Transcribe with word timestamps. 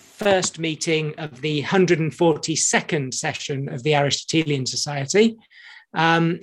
first 0.00 0.58
meeting 0.58 1.14
of 1.18 1.40
the 1.40 1.62
142nd 1.62 3.14
session 3.14 3.68
of 3.68 3.82
the 3.82 3.94
Aristotelian 3.94 4.66
Society. 4.66 5.36
Um, 5.94 6.40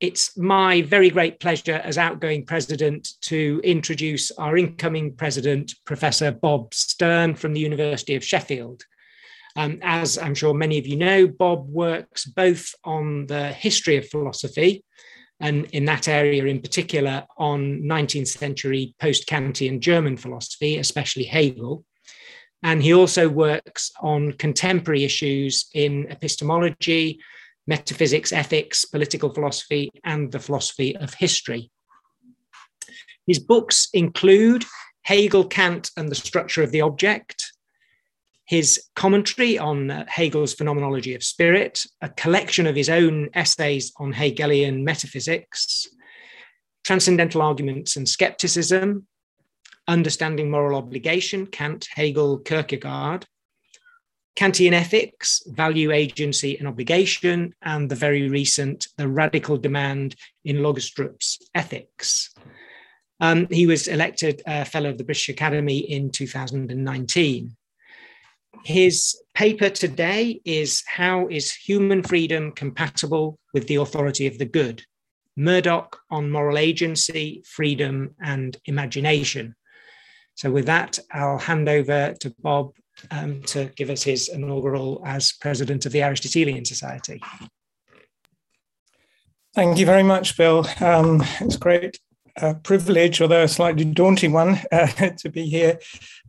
it's 0.00 0.36
my 0.36 0.82
very 0.82 1.10
great 1.10 1.40
pleasure 1.40 1.80
as 1.84 1.98
outgoing 1.98 2.46
president 2.46 3.08
to 3.22 3.60
introduce 3.64 4.30
our 4.32 4.56
incoming 4.56 5.14
president, 5.14 5.74
Professor 5.84 6.30
Bob 6.30 6.72
Stern 6.72 7.34
from 7.34 7.52
the 7.52 7.60
University 7.60 8.14
of 8.14 8.24
Sheffield. 8.24 8.84
Um, 9.56 9.80
as 9.82 10.16
I'm 10.16 10.36
sure 10.36 10.54
many 10.54 10.78
of 10.78 10.86
you 10.86 10.96
know, 10.96 11.26
Bob 11.26 11.68
works 11.68 12.26
both 12.26 12.72
on 12.84 13.26
the 13.26 13.48
history 13.48 13.96
of 13.96 14.08
philosophy 14.08 14.84
and 15.40 15.66
in 15.66 15.84
that 15.86 16.06
area 16.06 16.44
in 16.44 16.60
particular 16.60 17.24
on 17.36 17.82
19th 17.82 18.28
century 18.28 18.94
post-Kantian 19.00 19.80
German 19.80 20.16
philosophy, 20.16 20.78
especially 20.78 21.24
Hegel. 21.24 21.84
And 22.62 22.82
he 22.82 22.92
also 22.92 23.28
works 23.28 23.92
on 24.00 24.32
contemporary 24.32 25.04
issues 25.04 25.66
in 25.74 26.06
epistemology, 26.10 27.20
metaphysics, 27.66 28.32
ethics, 28.32 28.84
political 28.84 29.32
philosophy, 29.32 29.90
and 30.04 30.32
the 30.32 30.40
philosophy 30.40 30.96
of 30.96 31.14
history. 31.14 31.70
His 33.26 33.38
books 33.38 33.88
include 33.92 34.64
Hegel, 35.02 35.46
Kant, 35.46 35.90
and 35.96 36.08
the 36.08 36.14
Structure 36.14 36.62
of 36.62 36.72
the 36.72 36.80
Object, 36.80 37.52
his 38.46 38.80
commentary 38.96 39.58
on 39.58 39.90
uh, 39.90 40.06
Hegel's 40.08 40.54
Phenomenology 40.54 41.14
of 41.14 41.22
Spirit, 41.22 41.84
a 42.00 42.08
collection 42.08 42.66
of 42.66 42.74
his 42.74 42.88
own 42.88 43.28
essays 43.34 43.92
on 43.98 44.12
Hegelian 44.12 44.84
metaphysics, 44.84 45.86
Transcendental 46.84 47.42
Arguments 47.42 47.96
and 47.96 48.08
Skepticism, 48.08 49.06
Understanding 49.88 50.50
Moral 50.50 50.78
Obligation, 50.78 51.46
Kant, 51.46 51.88
Hegel, 51.94 52.38
Kierkegaard, 52.38 53.26
Kantian 54.38 54.72
ethics, 54.72 55.42
value, 55.48 55.90
agency, 55.90 56.56
and 56.58 56.68
obligation, 56.68 57.54
and 57.62 57.90
the 57.90 57.96
very 57.96 58.28
recent 58.28 58.86
The 58.96 59.08
Radical 59.08 59.56
Demand 59.56 60.14
in 60.44 60.58
Løgstrup's 60.58 61.40
Ethics. 61.56 62.32
Um, 63.18 63.48
he 63.50 63.66
was 63.66 63.88
elected 63.88 64.42
a 64.46 64.64
Fellow 64.64 64.90
of 64.90 64.98
the 64.98 65.02
British 65.02 65.28
Academy 65.28 65.78
in 65.78 66.10
2019. 66.10 67.56
His 68.64 69.20
paper 69.34 69.70
today 69.70 70.40
is 70.44 70.84
How 70.86 71.26
is 71.26 71.52
Human 71.52 72.04
Freedom 72.04 72.52
Compatible 72.52 73.40
with 73.52 73.66
the 73.66 73.76
Authority 73.76 74.28
of 74.28 74.38
the 74.38 74.44
Good? 74.44 74.84
Murdoch 75.36 75.98
on 76.10 76.30
Moral 76.30 76.58
Agency, 76.58 77.42
Freedom, 77.44 78.14
and 78.20 78.56
Imagination. 78.66 79.56
So, 80.38 80.52
with 80.52 80.66
that, 80.66 81.00
I'll 81.10 81.36
hand 81.36 81.68
over 81.68 82.14
to 82.20 82.32
Bob 82.38 82.70
um, 83.10 83.42
to 83.46 83.72
give 83.74 83.90
us 83.90 84.04
his 84.04 84.28
inaugural 84.28 85.02
as 85.04 85.32
president 85.32 85.84
of 85.84 85.90
the 85.90 86.04
Aristotelian 86.04 86.64
Society. 86.64 87.20
Thank 89.52 89.78
you 89.78 89.84
very 89.84 90.04
much, 90.04 90.36
Bill. 90.36 90.64
Um, 90.78 91.24
it's 91.40 91.56
a 91.56 91.58
great 91.58 91.98
uh, 92.40 92.54
privilege, 92.62 93.20
although 93.20 93.42
a 93.42 93.48
slightly 93.48 93.84
daunting 93.84 94.32
one, 94.32 94.60
uh, 94.70 94.86
to 94.86 95.28
be 95.28 95.46
here. 95.48 95.80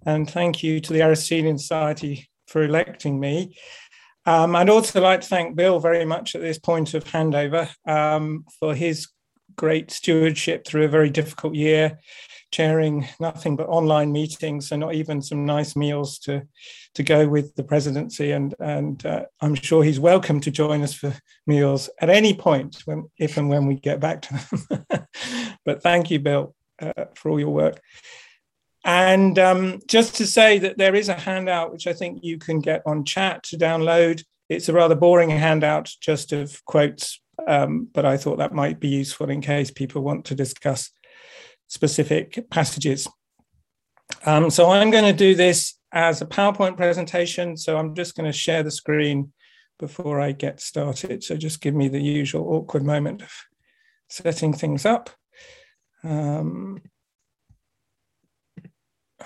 And 0.08 0.28
thank 0.28 0.64
you 0.64 0.80
to 0.80 0.92
the 0.92 1.04
Aristotelian 1.04 1.60
Society 1.60 2.32
for 2.48 2.64
electing 2.64 3.20
me. 3.20 3.56
Um, 4.26 4.56
I'd 4.56 4.72
also 4.72 5.02
like 5.02 5.22
to 5.22 5.28
thank 5.28 5.56
Bill 5.56 5.80
very 5.80 6.04
much 6.04 6.34
at 6.34 6.42
this 6.42 6.58
point 6.58 6.96
of 6.96 7.04
handover 7.04 7.70
um, 7.86 8.46
for 8.60 8.74
his 8.74 9.08
great 9.56 9.92
stewardship 9.92 10.66
through 10.66 10.86
a 10.86 10.88
very 10.88 11.12
difficult 11.12 11.54
year 11.54 12.00
chairing 12.52 13.08
nothing 13.20 13.56
but 13.56 13.68
online 13.68 14.12
meetings 14.12 14.72
and 14.72 14.80
not 14.80 14.94
even 14.94 15.22
some 15.22 15.46
nice 15.46 15.76
meals 15.76 16.20
to 16.20 16.44
to 16.96 17.04
go 17.04 17.28
with 17.28 17.56
the 17.56 17.64
presidency. 17.64 18.32
And 18.32 18.56
and 18.60 19.06
uh, 19.06 19.26
I'm 19.42 19.56
sure 19.56 19.84
he's 19.84 20.00
welcome 20.00 20.40
to 20.42 20.52
join 20.52 20.82
us 20.82 20.94
for 20.94 21.14
meals 21.46 21.90
at 22.00 22.10
any 22.10 22.34
point 22.34 22.82
when 22.86 23.10
if 23.18 23.38
and 23.38 23.50
when 23.50 23.66
we 23.66 23.76
get 23.76 24.00
back 24.00 24.22
to 24.24 24.34
them. 24.34 25.06
But 25.66 25.84
thank 25.84 26.10
you 26.10 26.20
Bill 26.20 26.56
uh, 26.82 27.06
for 27.14 27.30
all 27.30 27.40
your 27.40 27.54
work. 27.54 27.80
And 28.86 29.38
um, 29.38 29.80
just 29.88 30.16
to 30.16 30.26
say 30.26 30.58
that 30.60 30.78
there 30.78 30.96
is 30.96 31.10
a 31.10 31.14
handout 31.14 31.72
which 31.72 31.86
I 31.86 31.94
think 31.94 32.24
you 32.24 32.40
can 32.40 32.60
get 32.60 32.82
on 32.86 33.04
chat 33.04 33.44
to 33.44 33.58
download. 33.58 34.24
It's 34.48 34.70
a 34.70 34.74
rather 34.74 34.96
boring 34.96 35.30
handout 35.30 35.92
just 36.02 36.32
of 36.32 36.64
quotes 36.66 37.20
um, 37.48 37.88
but 37.94 38.06
I 38.06 38.18
thought 38.18 38.38
that 38.38 38.54
might 38.54 38.80
be 38.80 38.90
useful 38.90 39.30
in 39.30 39.42
case 39.42 39.72
people 39.72 40.02
want 40.02 40.26
to 40.26 40.36
discuss 40.36 40.92
specific 41.70 42.50
passages. 42.50 43.08
Um, 44.26 44.50
so 44.50 44.70
I'm 44.70 44.92
going 44.92 45.06
to 45.06 45.14
do 45.14 45.36
this 45.36 45.76
as 45.94 46.22
a 46.22 46.26
PowerPoint 46.26 46.76
presentation. 46.76 47.56
So 47.56 47.78
I'm 47.78 47.96
just 47.96 48.16
going 48.16 48.30
to 48.30 48.38
share 48.38 48.64
the 48.64 48.72
screen 48.72 49.32
before 49.80 50.20
I 50.20 50.34
get 50.34 50.60
started. 50.60 51.24
So 51.24 51.38
just 51.38 51.62
give 51.62 51.74
me 51.74 51.88
the 51.88 52.02
usual 52.02 52.54
awkward 52.54 52.84
moment 52.84 53.22
of 53.22 53.32
setting 54.10 54.52
things 54.52 54.86
up. 54.86 55.10
Um, 56.04 56.82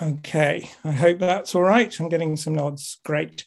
okay, 0.00 0.70
I 0.84 0.92
hope 0.92 1.18
that's 1.18 1.54
all 1.54 1.62
right. 1.62 1.98
I'm 1.98 2.08
getting 2.08 2.36
some 2.36 2.54
nods. 2.54 2.98
Great. 3.04 3.44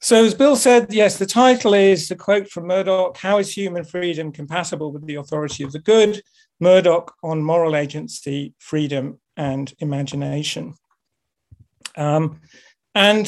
So, 0.00 0.22
as 0.22 0.34
Bill 0.34 0.54
said, 0.54 0.92
yes, 0.92 1.16
the 1.16 1.26
title 1.26 1.72
is 1.72 2.10
a 2.10 2.14
quote 2.14 2.48
from 2.48 2.66
Murdoch 2.66 3.16
How 3.16 3.38
is 3.38 3.56
human 3.56 3.84
freedom 3.84 4.32
compatible 4.32 4.92
with 4.92 5.06
the 5.06 5.14
authority 5.14 5.64
of 5.64 5.72
the 5.72 5.78
good? 5.78 6.20
Murdoch 6.64 7.14
on 7.22 7.42
moral 7.42 7.76
agency, 7.76 8.54
freedom, 8.58 9.20
and 9.36 9.66
imagination. 9.80 10.74
Um, 11.96 12.40
and 12.94 13.26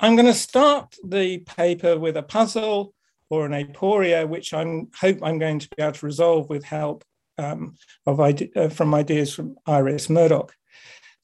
I'm 0.00 0.16
going 0.16 0.26
to 0.26 0.34
start 0.34 0.96
the 1.04 1.38
paper 1.38 1.96
with 1.98 2.16
a 2.16 2.22
puzzle 2.22 2.92
or 3.30 3.46
an 3.46 3.52
aporia, 3.52 4.28
which 4.28 4.52
I 4.52 4.62
hope 5.00 5.18
I'm 5.22 5.38
going 5.38 5.60
to 5.60 5.68
be 5.76 5.82
able 5.82 5.92
to 5.92 6.06
resolve 6.06 6.48
with 6.48 6.64
help 6.64 7.04
um, 7.38 7.76
of 8.04 8.18
uh, 8.20 8.68
from 8.68 8.94
ideas 8.94 9.34
from 9.34 9.56
Iris 9.66 10.10
Murdoch. 10.10 10.52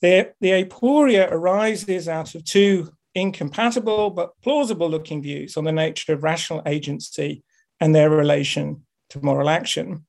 The, 0.01 0.33
the 0.41 0.53
aporia 0.63 1.31
arises 1.31 2.09
out 2.09 2.35
of 2.35 2.45
two 2.45 2.93
incompatible 3.15 4.11
but 4.11 4.33
plausible 4.43 4.89
looking 4.89 5.23
views 5.23 5.57
on 5.57 5.65
the 5.65 5.73
nature 5.73 6.15
of 6.15 6.23
rational 6.23 6.63
agency 6.67 7.43
and 7.81 7.95
their 7.95 8.11
relation 8.11 8.85
to 9.11 9.25
moral 9.25 9.49
action. 9.49 10.07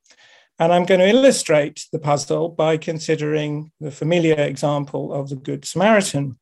And 0.60 0.72
I'm 0.72 0.86
going 0.86 1.00
to 1.00 1.10
illustrate 1.10 1.88
the 1.92 2.00
puzzle 2.00 2.50
by 2.50 2.78
considering 2.78 3.72
the 3.80 3.92
familiar 3.92 4.40
example 4.40 5.12
of 5.12 5.30
the 5.30 5.36
Good 5.36 5.66
Samaritan. 5.66 6.38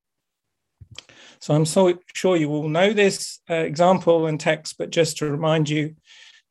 So 1.40 1.56
I'm 1.56 1.66
so 1.66 1.98
sure 2.14 2.36
you 2.36 2.50
all 2.50 2.68
know 2.68 2.94
this 2.94 3.40
uh, 3.50 3.56
example 3.56 4.28
and 4.28 4.40
text, 4.40 4.78
but 4.78 4.92
just 4.92 5.18
to 5.18 5.32
remind 5.32 5.70
you, 5.70 5.96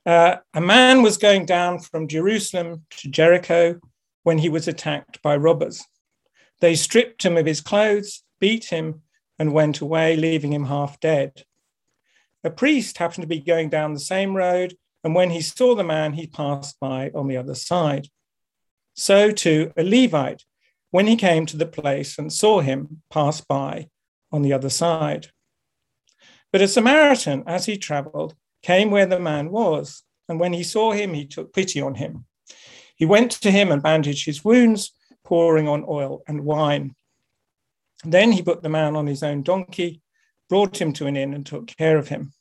uh, 0.07 0.37
a 0.55 0.61
man 0.61 1.03
was 1.03 1.19
going 1.19 1.47
down 1.47 1.79
from 1.79 2.09
Jerusalem 2.09 2.87
to 2.99 3.09
Jericho 3.09 3.79
when 4.23 4.39
he 4.39 4.49
was 4.49 4.67
attacked 4.67 5.21
by 5.23 5.37
robbers. 5.37 5.85
They 6.61 6.75
stripped 6.75 7.23
him 7.25 7.37
of 7.37 7.47
his 7.47 7.61
clothes, 7.61 8.23
beat 8.41 8.65
him, 8.65 9.03
and 9.39 9.53
went 9.53 9.81
away, 9.81 10.17
leaving 10.17 10.53
him 10.53 10.65
half 10.65 10.99
dead. 11.01 11.45
A 12.43 12.51
priest 12.51 12.99
happened 12.99 13.23
to 13.23 13.29
be 13.29 13.41
going 13.41 13.69
down 13.69 13.93
the 13.93 14.01
same 14.01 14.35
road 14.35 14.75
and 15.03 15.15
when 15.15 15.31
he 15.31 15.41
saw 15.41 15.75
the 15.75 15.85
man, 15.85 16.13
he 16.15 16.27
passed 16.27 16.79
by 16.81 17.11
on 17.15 17.29
the 17.29 17.37
other 17.37 17.55
side. 17.55 18.09
So 18.95 19.31
too 19.31 19.73
a 19.77 19.83
Levite, 19.83 20.45
when 20.91 21.07
he 21.07 21.17
came 21.17 21.47
to 21.47 21.57
the 21.57 21.67
place 21.67 22.19
and 22.19 22.33
saw 22.33 22.61
him, 22.61 23.03
passed 23.11 23.47
by 23.49 23.89
on 24.33 24.43
the 24.43 24.53
other 24.53 24.71
side. 24.71 25.29
But 26.53 26.63
a 26.63 26.69
Samaritan, 26.69 27.45
as 27.47 27.67
he 27.67 27.79
traveled, 27.79 28.35
came 28.63 28.91
where 28.91 29.07
the 29.07 29.21
man 29.21 29.51
was, 29.51 30.03
and 30.29 30.39
when 30.39 30.53
he 30.53 30.63
saw 30.63 30.93
him, 30.93 31.15
he 31.15 31.27
took 31.27 31.53
pity 31.53 31.81
on 31.81 31.95
him. 31.95 32.27
He 32.97 33.07
went 33.07 33.31
to 33.33 33.51
him 33.51 33.73
and 33.73 33.83
bandaged 33.83 34.27
his 34.27 34.45
wounds, 34.45 34.93
pouring 35.25 35.69
on 35.69 35.85
oil 35.89 36.23
and 36.27 36.45
wine. 36.45 36.95
Then 38.05 38.33
he 38.33 38.43
put 38.43 38.63
the 38.63 38.69
man 38.69 38.97
on 38.97 39.07
his 39.07 39.23
own 39.23 39.43
donkey, 39.43 40.03
brought 40.49 40.81
him 40.81 40.93
to 40.95 41.07
an 41.07 41.17
inn, 41.17 41.35
and 41.35 41.47
took 41.47 41.69
care 41.69 41.97
of 41.97 42.09
him. 42.09 42.33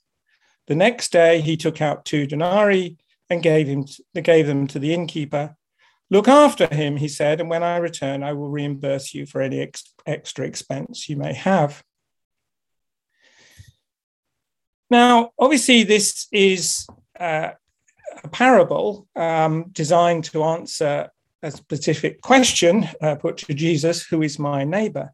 The 0.70 0.76
next 0.76 1.12
day, 1.12 1.42
he 1.42 1.58
took 1.58 1.82
out 1.82 2.06
two 2.06 2.28
denarii 2.28 2.98
and 3.28 3.42
gave, 3.42 3.68
him, 3.68 3.86
gave 4.14 4.46
them 4.46 4.68
to 4.68 4.78
the 4.78 4.94
innkeeper. 4.94 5.58
Look 6.12 6.28
after 6.28 6.68
him, 6.68 6.98
he 6.98 7.08
said, 7.08 7.42
and 7.42 7.50
when 7.50 7.64
I 7.64 7.78
return, 7.78 8.22
I 8.22 8.34
will 8.34 8.50
reimburse 8.50 9.16
you 9.16 9.26
for 9.26 9.42
any 9.42 9.62
ex- 9.62 9.94
extra 10.06 10.46
expense 10.46 11.10
you 11.10 11.18
may 11.18 11.34
have. 11.34 11.84
Now, 14.92 15.32
obviously, 15.40 15.84
this 15.84 16.28
is 16.32 16.88
uh, 17.20 17.50
a 18.24 18.28
parable 18.30 19.08
um, 19.16 19.70
designed 19.72 20.26
to 20.26 20.44
answer 20.44 21.10
a 21.42 21.50
specific 21.50 22.22
question 22.22 22.88
uh, 23.02 23.16
put 23.16 23.38
to 23.38 23.56
Jesus 23.56 24.04
who 24.04 24.22
is 24.22 24.38
my 24.38 24.64
neighbor? 24.64 25.14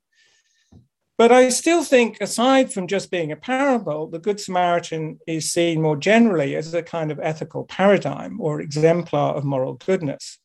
But 1.18 1.32
I 1.32 1.48
still 1.48 1.84
think, 1.84 2.18
aside 2.20 2.74
from 2.74 2.88
just 2.88 3.10
being 3.10 3.32
a 3.32 3.38
parable, 3.38 4.08
the 4.08 4.20
Good 4.20 4.40
Samaritan 4.40 5.20
is 5.26 5.52
seen 5.52 5.82
more 5.82 5.96
generally 5.96 6.56
as 6.58 6.74
a 6.74 6.84
kind 6.84 7.10
of 7.10 7.22
ethical 7.22 7.64
paradigm 7.64 8.42
or 8.42 8.60
exemplar 8.60 9.34
of 9.34 9.46
moral 9.46 9.76
goodness. 9.76 10.40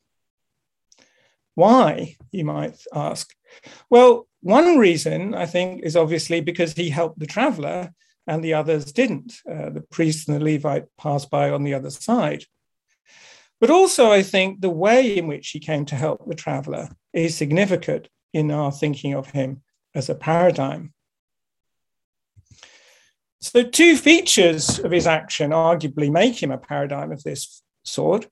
Why, 1.56 2.16
you 2.30 2.44
might 2.44 2.76
ask? 2.94 3.34
Well, 3.90 4.28
one 4.42 4.78
reason, 4.78 5.34
I 5.34 5.46
think, 5.46 5.82
is 5.82 5.96
obviously 5.96 6.40
because 6.40 6.72
he 6.72 6.88
helped 6.88 7.18
the 7.18 7.26
traveler 7.26 7.92
and 8.28 8.44
the 8.44 8.54
others 8.54 8.92
didn't. 8.92 9.34
Uh, 9.50 9.70
the 9.70 9.84
priest 9.90 10.28
and 10.28 10.40
the 10.40 10.44
Levite 10.44 10.86
passed 10.96 11.30
by 11.30 11.50
on 11.50 11.64
the 11.64 11.74
other 11.74 11.90
side. 11.90 12.44
But 13.60 13.70
also, 13.70 14.10
I 14.12 14.22
think 14.22 14.60
the 14.60 14.70
way 14.70 15.18
in 15.18 15.26
which 15.26 15.48
he 15.48 15.58
came 15.58 15.84
to 15.86 15.96
help 15.96 16.26
the 16.26 16.36
traveler 16.36 16.90
is 17.12 17.36
significant 17.36 18.08
in 18.32 18.52
our 18.52 18.70
thinking 18.70 19.14
of 19.14 19.30
him 19.30 19.62
as 19.94 20.08
a 20.08 20.14
paradigm. 20.14 20.92
So, 23.40 23.62
two 23.62 23.96
features 23.96 24.78
of 24.78 24.90
his 24.90 25.06
action 25.06 25.50
arguably 25.50 26.10
make 26.10 26.42
him 26.42 26.50
a 26.50 26.58
paradigm 26.58 27.10
of 27.10 27.22
this 27.22 27.62
sort. 27.84 28.28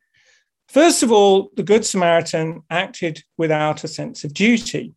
First 0.69 1.02
of 1.02 1.10
all, 1.10 1.50
the 1.56 1.62
Good 1.62 1.87
Samaritan 1.87 2.62
acted 2.69 3.22
without 3.38 3.84
a 3.84 3.88
sense 3.88 4.25
of 4.25 4.34
duty. 4.34 4.94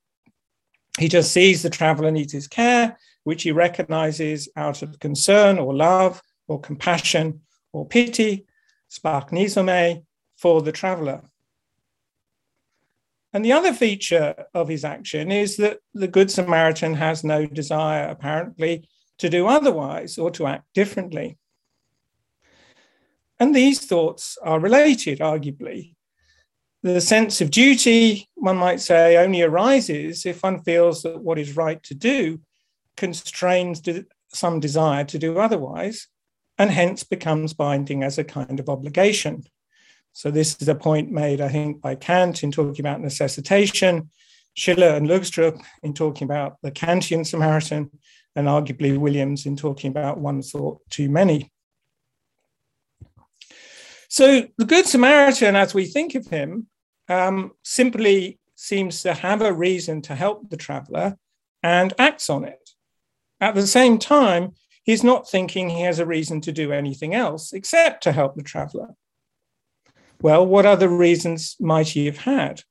He 0.99 1.07
just 1.07 1.31
sees 1.31 1.61
the 1.61 1.69
traveler 1.69 2.11
needs 2.11 2.33
his 2.33 2.49
care, 2.49 2.97
which 3.23 3.43
he 3.43 3.53
recognizes 3.53 4.49
out 4.57 4.81
of 4.81 4.99
concern 4.99 5.57
or 5.57 5.73
love 5.73 6.21
or 6.49 6.59
compassion 6.59 7.41
or 7.71 7.87
pity, 7.87 8.45
splanchnizomai, 8.91 10.03
for 10.37 10.61
the 10.61 10.73
traveler. 10.73 11.21
And 13.33 13.45
the 13.45 13.53
other 13.53 13.73
feature 13.73 14.35
of 14.53 14.67
his 14.67 14.83
action 14.83 15.31
is 15.31 15.57
that 15.57 15.79
the 15.93 16.07
Good 16.07 16.29
Samaritan 16.29 16.95
has 16.95 17.23
no 17.23 17.45
desire, 17.45 18.07
apparently, 18.07 18.89
to 19.19 19.29
do 19.29 19.47
otherwise 19.47 20.17
or 20.17 20.31
to 20.31 20.47
act 20.47 20.65
differently. 20.73 21.37
And 23.39 23.55
these 23.55 23.85
thoughts 23.85 24.37
are 24.43 24.59
related, 24.59 25.19
arguably. 25.19 25.95
The 26.83 26.99
sense 26.99 27.41
of 27.41 27.51
duty, 27.51 28.27
one 28.35 28.57
might 28.57 28.81
say, 28.81 29.17
only 29.17 29.43
arises 29.43 30.25
if 30.25 30.43
one 30.43 30.61
feels 30.63 31.03
that 31.03 31.21
what 31.21 31.39
is 31.39 31.55
right 31.55 31.81
to 31.83 31.93
do 31.93 32.41
constrains 32.97 33.81
some 34.33 34.59
desire 34.59 35.03
to 35.05 35.19
do 35.19 35.37
otherwise, 35.37 36.07
and 36.57 36.69
hence 36.69 37.03
becomes 37.03 37.53
binding 37.53 38.03
as 38.03 38.17
a 38.17 38.23
kind 38.23 38.59
of 38.59 38.69
obligation. 38.69 39.43
So, 40.13 40.29
this 40.29 40.61
is 40.61 40.67
a 40.67 40.75
point 40.75 41.11
made, 41.11 41.41
I 41.41 41.49
think, 41.49 41.81
by 41.81 41.95
Kant 41.95 42.43
in 42.43 42.51
talking 42.51 42.85
about 42.85 43.01
necessitation, 43.01 44.09
Schiller 44.53 44.89
and 44.89 45.07
Løgstrup 45.07 45.61
in 45.83 45.93
talking 45.93 46.25
about 46.25 46.57
the 46.61 46.71
Kantian 46.71 47.25
Samaritan, 47.25 47.89
and 48.35 48.47
arguably 48.47 48.97
Williams 48.97 49.45
in 49.45 49.55
talking 49.55 49.91
about 49.91 50.17
one 50.17 50.41
thought 50.41 50.79
too 50.89 51.09
many. 51.09 51.51
So 54.09 54.47
the 54.57 54.65
Good 54.65 54.87
Samaritan, 54.87 55.55
as 55.55 55.73
we 55.73 55.85
think 55.85 56.15
of 56.15 56.27
him, 56.27 56.67
um, 57.07 57.51
simply 57.63 58.39
seems 58.55 59.01
to 59.03 59.13
have 59.13 59.41
a 59.41 59.53
reason 59.53 60.01
to 60.03 60.15
help 60.15 60.49
the 60.49 60.57
traveler 60.57 61.17
and 61.63 61.93
acts 61.97 62.29
on 62.29 62.43
it. 62.43 62.69
At 63.39 63.55
the 63.55 63.65
same 63.65 63.97
time, 63.97 64.53
he's 64.83 65.03
not 65.03 65.29
thinking 65.29 65.69
he 65.69 65.81
has 65.81 65.99
a 65.99 66.05
reason 66.05 66.41
to 66.41 66.51
do 66.51 66.71
anything 66.71 67.15
else 67.15 67.53
except 67.53 68.03
to 68.03 68.11
help 68.11 68.35
the 68.35 68.43
traveler. 68.43 68.89
Well, 70.21 70.45
what 70.45 70.67
other 70.67 70.87
reasons 70.87 71.55
might 71.59 71.89
he 71.89 72.05
have 72.05 72.19
had? 72.19 72.61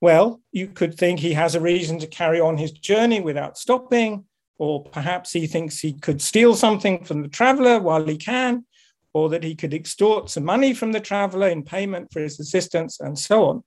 Well, 0.00 0.40
you 0.52 0.68
could 0.68 0.94
think 0.94 1.18
he 1.18 1.32
has 1.32 1.54
a 1.54 1.60
reason 1.60 1.98
to 1.98 2.06
carry 2.06 2.38
on 2.40 2.58
his 2.58 2.70
journey 2.70 3.20
without 3.20 3.58
stopping, 3.58 4.26
or 4.56 4.84
perhaps 4.84 5.32
he 5.32 5.46
thinks 5.48 5.80
he 5.80 5.94
could 5.94 6.22
steal 6.22 6.54
something 6.54 7.04
from 7.04 7.22
the 7.22 7.28
traveler 7.28 7.80
while 7.80 8.04
he 8.04 8.16
can, 8.16 8.66
or 9.12 9.28
that 9.30 9.42
he 9.42 9.56
could 9.56 9.74
extort 9.74 10.30
some 10.30 10.44
money 10.44 10.74
from 10.74 10.92
the 10.92 11.00
traveler 11.00 11.48
in 11.48 11.64
payment 11.64 12.12
for 12.12 12.20
his 12.20 12.38
assistance, 12.38 13.00
and 13.00 13.18
so 13.18 13.44
on. 13.46 13.64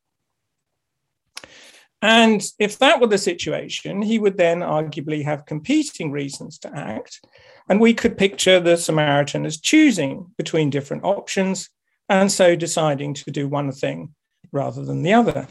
And 2.02 2.42
if 2.60 2.78
that 2.78 3.02
were 3.02 3.08
the 3.08 3.18
situation, 3.18 4.02
he 4.02 4.20
would 4.20 4.38
then 4.38 4.60
arguably 4.60 5.26
have 5.26 5.46
competing 5.46 6.12
reasons 6.12 6.60
to 6.60 6.74
act. 6.74 7.26
And 7.68 7.82
we 7.82 7.94
could 7.94 8.18
picture 8.18 8.60
the 8.60 8.78
Samaritan 8.78 9.46
as 9.46 9.60
choosing 9.60 10.28
between 10.38 10.70
different 10.70 11.04
options 11.04 11.70
and 12.10 12.32
so 12.32 12.56
deciding 12.56 13.14
to 13.16 13.32
do 13.32 13.48
one 13.48 13.72
thing 13.72 14.14
rather 14.52 14.84
than 14.84 15.04
the 15.04 15.14
other. 15.14 15.48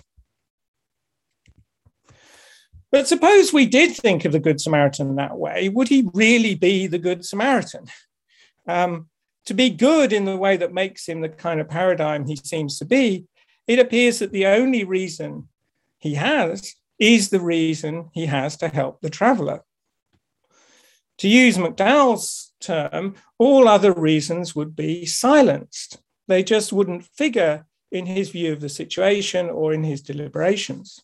But 2.93 3.09
suppose 3.09 3.53
we 3.53 3.67
did 3.67 3.95
think 3.95 4.25
of 4.25 4.33
the 4.33 4.39
Good 4.39 4.61
Samaritan 4.61 5.17
that 5.17 5.37
way, 5.37 5.69
would 5.69 5.89
he 5.89 6.09
really 6.15 6.55
be 6.55 6.87
the 6.87 6.99
Good 6.99 7.25
Samaritan? 7.25 7.87
Um, 8.67 9.09
to 9.47 9.55
be 9.55 9.71
good 9.71 10.13
in 10.13 10.25
the 10.25 10.37
way 10.37 10.57
that 10.57 10.73
makes 10.73 11.09
him 11.09 11.21
the 11.21 11.29
kind 11.29 11.61
of 11.61 11.69
paradigm 11.69 12.27
he 12.27 12.37
seems 12.37 12.79
to 12.79 12.85
be, 12.85 13.27
it 13.67 13.79
appears 13.79 14.19
that 14.19 14.33
the 14.33 14.47
only 14.47 14.85
reason 14.85 15.49
he 15.99 16.15
has 16.15 16.75
is 16.99 17.31
the 17.31 17.41
reason 17.41 18.09
he 18.13 18.27
has 18.27 18.57
to 18.59 18.69
help 18.69 19.01
the 19.01 19.11
traveler. 19.11 19.61
To 21.19 21.29
use 21.29 21.57
McDowell's 21.57 22.53
term, 22.61 23.15
all 23.39 23.69
other 23.69 23.93
reasons 23.93 24.55
would 24.55 24.77
be 24.77 25.07
silenced. 25.07 25.99
They 26.29 26.43
just 26.43 26.73
wouldn't 26.73 27.05
figure 27.05 27.67
in 27.93 28.07
his 28.07 28.31
view 28.31 28.53
of 28.53 28.61
the 28.61 28.69
situation 28.69 29.49
or 29.49 29.73
in 29.73 29.85
his 29.85 30.03
deliberations. 30.03 31.01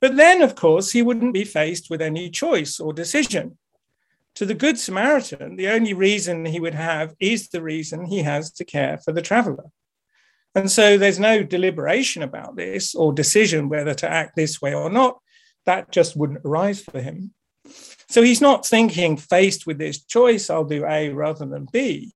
But 0.00 0.16
then, 0.16 0.42
of 0.42 0.54
course, 0.54 0.92
he 0.92 1.02
wouldn't 1.02 1.32
be 1.32 1.44
faced 1.44 1.88
with 1.88 2.02
any 2.02 2.30
choice 2.30 2.78
or 2.78 2.92
decision. 2.92 3.58
To 4.34 4.44
the 4.44 4.54
Good 4.54 4.78
Samaritan, 4.78 5.56
the 5.56 5.68
only 5.68 5.94
reason 5.94 6.44
he 6.44 6.60
would 6.60 6.74
have 6.74 7.14
is 7.18 7.48
the 7.48 7.62
reason 7.62 8.04
he 8.04 8.18
has 8.22 8.52
to 8.52 8.64
care 8.66 8.98
for 8.98 9.12
the 9.12 9.22
traveler. 9.22 9.70
And 10.54 10.70
so 10.70 10.98
there's 10.98 11.18
no 11.18 11.42
deliberation 11.42 12.22
about 12.22 12.56
this 12.56 12.94
or 12.94 13.12
decision 13.12 13.70
whether 13.70 13.94
to 13.94 14.10
act 14.10 14.36
this 14.36 14.60
way 14.60 14.74
or 14.74 14.90
not. 14.90 15.18
That 15.64 15.90
just 15.90 16.16
wouldn't 16.16 16.44
arise 16.44 16.82
for 16.82 17.00
him. 17.00 17.32
So 18.08 18.22
he's 18.22 18.40
not 18.40 18.66
thinking, 18.66 19.16
faced 19.16 19.66
with 19.66 19.78
this 19.78 20.04
choice, 20.04 20.48
I'll 20.48 20.64
do 20.64 20.84
A 20.86 21.10
rather 21.10 21.44
than 21.44 21.68
B. 21.72 22.12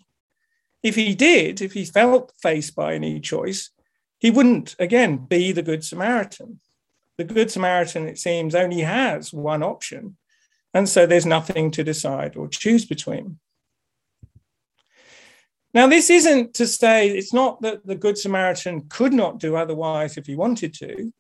If 0.83 0.95
he 0.95 1.15
did, 1.15 1.61
if 1.61 1.73
he 1.73 1.85
felt 1.85 2.33
faced 2.41 2.75
by 2.75 2.95
any 2.95 3.21
choice, 3.21 3.71
he 4.19 4.31
wouldn't, 4.31 4.77
again, 4.79 5.17
be 5.17 5.53
the 5.53 5.63
Good 5.63 5.85
Samaritan 5.85 6.61
the 7.21 7.35
Good 7.35 7.51
Samaritan, 7.51 8.09
it 8.09 8.19
seems, 8.19 8.55
only 8.55 8.81
has 8.81 9.31
one 9.31 9.63
option. 9.63 10.17
And 10.73 10.89
so 10.89 11.05
there's 11.05 11.27
nothing 11.27 11.71
to 11.73 11.85
decide 11.85 12.35
or 12.35 12.49
choose 12.49 12.87
between. 12.87 13.39
Now, 15.75 15.87
this 15.87 16.09
isn't 16.09 16.55
to 16.55 16.67
say 16.67 17.11
it's 17.11 17.35
not 17.35 17.61
that 17.61 17.87
the 17.87 17.95
Good 17.95 18.17
Samaritan 18.17 18.87
could 18.89 19.13
not 19.13 19.39
do 19.39 19.55
otherwise 19.55 20.17
if 20.17 20.27
he 20.27 20.35
wanted 20.35 20.73
to, 20.75 21.13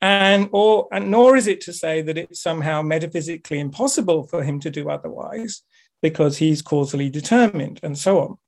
and 0.00 0.48
or 0.52 0.88
and 0.92 1.10
nor 1.10 1.36
is 1.36 1.46
it 1.46 1.60
to 1.62 1.72
say 1.72 2.02
that 2.02 2.18
it's 2.18 2.40
somehow 2.40 2.82
metaphysically 2.82 3.58
impossible 3.58 4.24
for 4.24 4.42
him 4.42 4.60
to 4.60 4.70
do 4.70 4.90
otherwise 4.90 5.62
because 6.02 6.38
he's 6.38 6.62
causally 6.62 7.08
determined 7.08 7.80
and 7.82 7.96
so 7.96 8.20
on. 8.20 8.38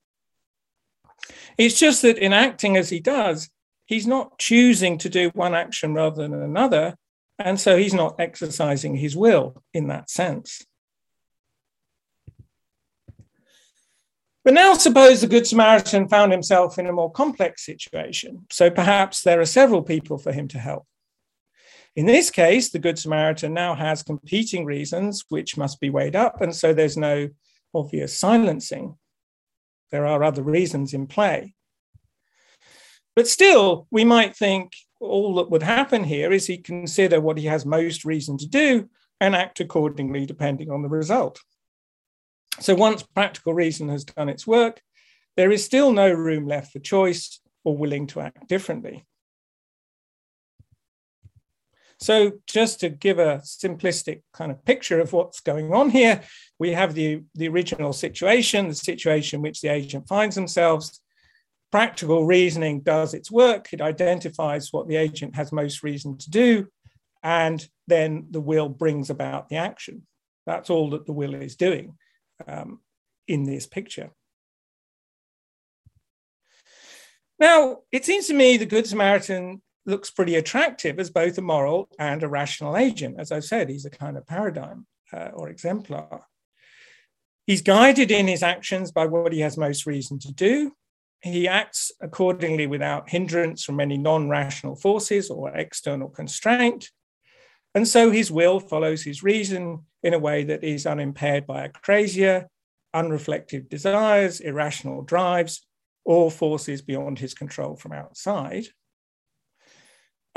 It's 1.57 1.79
just 1.79 2.03
that 2.03 2.17
in 2.17 2.31
acting 2.31 2.77
as 2.77 2.89
he 2.89 2.99
does, 2.99 3.49
he's 3.85 4.07
not 4.07 4.37
choosing 4.37 4.97
to 4.99 5.09
do 5.09 5.29
one 5.33 5.55
action 5.55 5.93
rather 5.93 6.21
than 6.21 6.33
another. 6.33 6.95
And 7.37 7.59
so 7.59 7.77
he's 7.77 7.93
not 7.93 8.19
exercising 8.19 8.95
his 8.95 9.15
will 9.15 9.63
in 9.73 9.87
that 9.87 10.09
sense. 10.09 10.65
But 14.43 14.53
now, 14.53 14.73
suppose 14.73 15.21
the 15.21 15.27
Good 15.27 15.47
Samaritan 15.47 16.07
found 16.07 16.31
himself 16.31 16.79
in 16.79 16.87
a 16.87 16.93
more 16.93 17.11
complex 17.11 17.65
situation. 17.65 18.45
So 18.49 18.69
perhaps 18.69 19.21
there 19.21 19.39
are 19.39 19.45
several 19.45 19.83
people 19.83 20.17
for 20.17 20.31
him 20.31 20.47
to 20.49 20.59
help. 20.59 20.87
In 21.95 22.05
this 22.05 22.29
case, 22.29 22.69
the 22.69 22.79
Good 22.79 22.99
Samaritan 22.99 23.53
now 23.53 23.75
has 23.75 24.03
competing 24.03 24.65
reasons 24.65 25.25
which 25.29 25.57
must 25.57 25.79
be 25.79 25.89
weighed 25.89 26.15
up. 26.15 26.41
And 26.41 26.55
so 26.55 26.73
there's 26.73 26.97
no 26.97 27.29
obvious 27.73 28.17
silencing. 28.17 28.95
There 29.91 30.05
are 30.05 30.23
other 30.23 30.43
reasons 30.43 30.93
in 30.93 31.07
play. 31.07 31.55
But 33.15 33.27
still, 33.27 33.87
we 33.91 34.05
might 34.05 34.35
think 34.35 34.73
all 34.99 35.35
that 35.35 35.49
would 35.49 35.63
happen 35.63 36.03
here 36.03 36.31
is 36.31 36.45
he 36.45 36.57
consider 36.57 37.19
what 37.19 37.37
he 37.37 37.45
has 37.45 37.65
most 37.65 38.05
reason 38.05 38.37
to 38.37 38.47
do 38.47 38.89
and 39.19 39.35
act 39.35 39.59
accordingly, 39.59 40.25
depending 40.25 40.69
on 40.69 40.81
the 40.81 40.89
result. 40.89 41.41
So 42.59 42.75
once 42.75 43.03
practical 43.03 43.53
reason 43.53 43.89
has 43.89 44.03
done 44.03 44.29
its 44.29 44.45
work, 44.45 44.81
there 45.35 45.51
is 45.51 45.63
still 45.63 45.91
no 45.91 46.11
room 46.11 46.47
left 46.47 46.71
for 46.71 46.79
choice 46.79 47.39
or 47.63 47.75
willing 47.75 48.07
to 48.07 48.21
act 48.21 48.47
differently. 48.47 49.05
So 52.01 52.33
just 52.47 52.79
to 52.79 52.89
give 52.89 53.19
a 53.19 53.41
simplistic 53.43 54.21
kind 54.33 54.51
of 54.51 54.63
picture 54.63 55.01
of 55.01 55.11
what's 55.11 55.41
going 55.41 55.73
on 55.73 55.89
here, 55.89 56.21
we 56.57 56.71
have 56.71 56.93
the, 56.93 57.23
the 57.35 57.49
original 57.49 57.91
situation, 57.91 58.69
the 58.69 58.75
situation 58.75 59.37
in 59.37 59.41
which 59.41 59.59
the 59.59 59.67
agent 59.67 60.07
finds 60.07 60.35
themselves, 60.35 61.01
practical 61.71 62.25
reasoning 62.25 62.81
does 62.81 63.13
its 63.13 63.29
work. 63.29 63.73
It 63.73 63.81
identifies 63.81 64.71
what 64.71 64.87
the 64.87 64.95
agent 64.95 65.35
has 65.35 65.51
most 65.51 65.83
reason 65.83 66.17
to 66.17 66.29
do, 66.29 66.67
and 67.21 67.67
then 67.87 68.27
the 68.31 68.41
will 68.41 68.69
brings 68.69 69.09
about 69.09 69.49
the 69.49 69.57
action. 69.57 70.07
That's 70.45 70.69
all 70.69 70.91
that 70.91 71.05
the 71.05 71.13
will 71.13 71.35
is 71.35 71.57
doing 71.57 71.97
um, 72.47 72.79
in 73.27 73.43
this 73.43 73.67
picture. 73.67 74.11
Now, 77.39 77.79
it 77.91 78.05
seems 78.05 78.27
to 78.27 78.33
me 78.33 78.57
the 78.57 78.65
Good 78.65 78.87
Samaritan, 78.87 79.61
looks 79.89 80.09
pretty 80.09 80.35
attractive 80.35 80.99
as 80.99 81.09
both 81.09 81.37
a 81.37 81.41
moral 81.41 81.89
and 81.97 82.23
a 82.23 82.27
rational 82.27 82.77
agent. 82.77 83.15
As 83.19 83.31
I 83.31 83.39
said, 83.39 83.69
he's 83.69 83.85
a 83.85 83.89
kind 83.89 84.17
of 84.17 84.27
paradigm 84.27 84.85
uh, 85.11 85.29
or 85.33 85.49
exemplar. 85.49 86.25
He's 87.45 87.61
guided 87.61 88.11
in 88.11 88.27
his 88.27 88.43
actions 88.43 88.91
by 88.91 89.07
what 89.07 89.33
he 89.33 89.39
has 89.39 89.57
most 89.57 89.85
reason 89.85 90.19
to 90.19 90.31
do. 90.31 90.73
He 91.21 91.47
acts 91.47 91.91
accordingly 91.99 92.67
without 92.67 93.09
hindrance 93.09 93.63
from 93.63 93.79
any 93.79 93.97
non 93.97 94.29
rational 94.29 94.75
forces 94.75 95.29
or 95.29 95.49
external 95.49 96.09
constraint. 96.09 96.89
And 97.75 97.87
so 97.87 98.11
his 98.11 98.31
will 98.31 98.59
follows 98.59 99.03
his 99.03 99.23
reason 99.23 99.85
in 100.03 100.13
a 100.13 100.19
way 100.19 100.43
that 100.45 100.63
is 100.63 100.85
unimpaired 100.85 101.45
by 101.45 101.67
acrasia, 101.67 102.45
unreflective 102.95 103.69
desires, 103.69 104.39
irrational 104.39 105.01
drives, 105.01 105.65
or 106.05 106.31
forces 106.31 106.81
beyond 106.81 107.19
his 107.19 107.33
control 107.33 107.75
from 107.75 107.91
outside. 107.91 108.67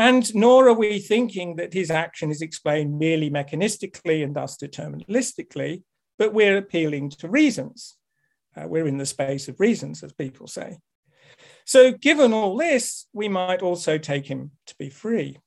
And 0.02 0.34
nor 0.34 0.66
are 0.66 0.74
we 0.74 0.98
thinking 0.98 1.54
that 1.56 1.72
his 1.72 1.88
action 1.88 2.32
is 2.32 2.42
explained 2.42 2.98
merely 2.98 3.30
mechanistically 3.30 4.24
and 4.24 4.34
thus 4.34 4.56
deterministically, 4.56 5.84
but 6.18 6.34
we're 6.34 6.56
appealing 6.56 7.10
to 7.10 7.28
reasons. 7.28 7.96
Uh, 8.56 8.66
we're 8.66 8.88
in 8.88 8.98
the 8.98 9.06
space 9.06 9.46
of 9.46 9.60
reasons, 9.60 10.02
as 10.02 10.12
people 10.12 10.48
say. 10.48 10.78
So, 11.66 11.92
given 11.92 12.32
all 12.32 12.56
this, 12.56 13.06
we 13.12 13.28
might 13.28 13.62
also 13.62 13.96
take 13.96 14.26
him 14.26 14.50
to 14.66 14.74
be 14.76 14.90
free. 14.90 15.38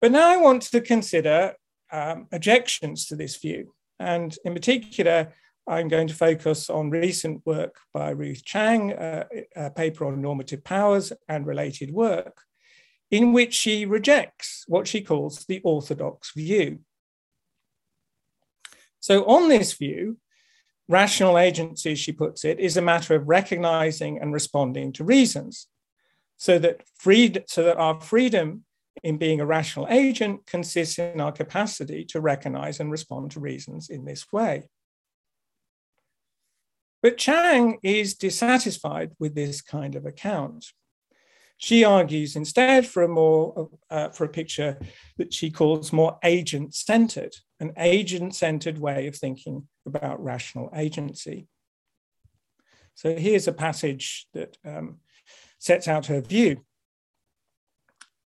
But 0.00 0.10
now 0.10 0.28
I 0.28 0.36
want 0.38 0.62
to 0.62 0.80
consider 0.80 1.54
um, 1.92 2.26
objections 2.32 3.06
to 3.06 3.14
this 3.14 3.36
view. 3.36 3.72
And 4.00 4.36
in 4.44 4.52
particular, 4.52 5.32
I'm 5.68 5.88
going 5.88 6.08
to 6.08 6.14
focus 6.14 6.70
on 6.70 6.90
recent 6.90 7.44
work 7.44 7.76
by 7.92 8.10
Ruth 8.10 8.44
Chang, 8.44 8.92
uh, 8.94 9.24
a 9.54 9.70
paper 9.70 10.06
on 10.06 10.22
normative 10.22 10.64
powers 10.64 11.12
and 11.28 11.46
related 11.46 11.92
work, 11.92 12.42
in 13.10 13.32
which 13.32 13.54
she 13.54 13.84
rejects 13.84 14.64
what 14.66 14.88
she 14.88 15.02
calls 15.02 15.44
the 15.44 15.60
orthodox 15.62 16.32
view. 16.32 16.80
So, 19.00 19.24
on 19.26 19.48
this 19.48 19.74
view, 19.74 20.16
rational 20.88 21.38
agency, 21.38 21.94
she 21.94 22.12
puts 22.12 22.44
it, 22.44 22.58
is 22.58 22.76
a 22.76 22.82
matter 22.82 23.14
of 23.14 23.28
recognizing 23.28 24.18
and 24.20 24.32
responding 24.32 24.92
to 24.94 25.04
reasons, 25.04 25.68
so 26.38 26.58
that, 26.58 26.82
free, 26.96 27.34
so 27.46 27.62
that 27.64 27.76
our 27.76 28.00
freedom 28.00 28.64
in 29.02 29.18
being 29.18 29.40
a 29.40 29.46
rational 29.46 29.86
agent 29.90 30.46
consists 30.46 30.98
in 30.98 31.20
our 31.20 31.32
capacity 31.32 32.04
to 32.06 32.20
recognize 32.20 32.80
and 32.80 32.90
respond 32.90 33.30
to 33.32 33.40
reasons 33.40 33.90
in 33.90 34.04
this 34.04 34.32
way. 34.32 34.68
But 37.08 37.16
Chang 37.16 37.78
is 37.82 38.16
dissatisfied 38.16 39.12
with 39.18 39.34
this 39.34 39.62
kind 39.62 39.94
of 39.94 40.04
account. 40.04 40.66
She 41.56 41.82
argues 41.82 42.36
instead 42.36 42.86
for 42.86 43.02
a 43.02 43.08
more 43.08 43.70
uh, 43.88 44.10
for 44.10 44.24
a 44.24 44.28
picture 44.28 44.78
that 45.16 45.32
she 45.32 45.50
calls 45.50 45.90
more 45.90 46.18
agent-centered, 46.22 47.34
an 47.60 47.72
agent-centered 47.78 48.78
way 48.78 49.06
of 49.06 49.16
thinking 49.16 49.68
about 49.86 50.22
rational 50.22 50.70
agency. 50.76 51.48
So 52.94 53.16
here's 53.16 53.48
a 53.48 53.54
passage 53.54 54.26
that 54.34 54.58
um, 54.62 54.98
sets 55.58 55.88
out 55.88 56.08
her 56.08 56.20
view 56.20 56.60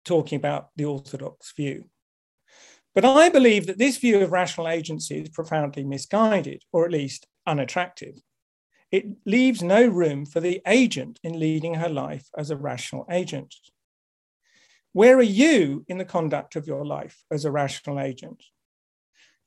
talking 0.05 0.35
about 0.35 0.69
the 0.75 0.85
orthodox 0.85 1.53
view. 1.53 1.85
But 2.93 3.03
I 3.03 3.29
believe 3.29 3.65
that 3.65 3.79
this 3.79 3.97
view 3.97 4.19
of 4.19 4.31
rational 4.31 4.67
agency 4.67 5.21
is 5.21 5.29
profoundly 5.29 5.85
misguided, 5.85 6.61
or 6.71 6.85
at 6.85 6.91
least 6.91 7.25
unattractive. 7.47 8.21
It 8.91 9.05
leaves 9.25 9.62
no 9.62 9.86
room 9.86 10.25
for 10.25 10.39
the 10.39 10.62
agent 10.65 11.19
in 11.24 11.39
leading 11.39 11.75
her 11.75 11.89
life 11.89 12.27
as 12.38 12.50
a 12.50 12.58
rational 12.58 13.05
agent. 13.10 13.53
Where 14.93 15.17
are 15.17 15.22
you 15.22 15.86
in 15.88 16.00
the 16.00 16.05
conduct 16.05 16.55
of 16.55 16.65
your 16.65 16.86
life 16.86 17.24
as 17.31 17.46
a 17.46 17.51
rational 17.51 18.00
agent? 18.00 18.43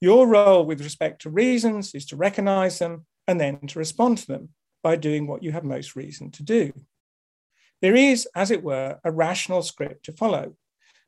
Your 0.00 0.28
role 0.28 0.64
with 0.64 0.80
respect 0.80 1.22
to 1.22 1.30
reasons 1.30 1.94
is 1.94 2.06
to 2.06 2.16
recognize 2.16 2.78
them 2.78 3.06
and 3.26 3.40
then 3.40 3.66
to 3.68 3.78
respond 3.78 4.18
to 4.18 4.26
them 4.26 4.50
by 4.82 4.96
doing 4.96 5.26
what 5.26 5.42
you 5.42 5.52
have 5.52 5.64
most 5.64 5.96
reason 5.96 6.30
to 6.32 6.42
do. 6.42 6.72
There 7.80 7.96
is, 7.96 8.28
as 8.34 8.52
it 8.52 8.62
were, 8.62 8.98
a 9.04 9.10
rational 9.10 9.62
script 9.62 10.04
to 10.04 10.12
follow. 10.12 10.54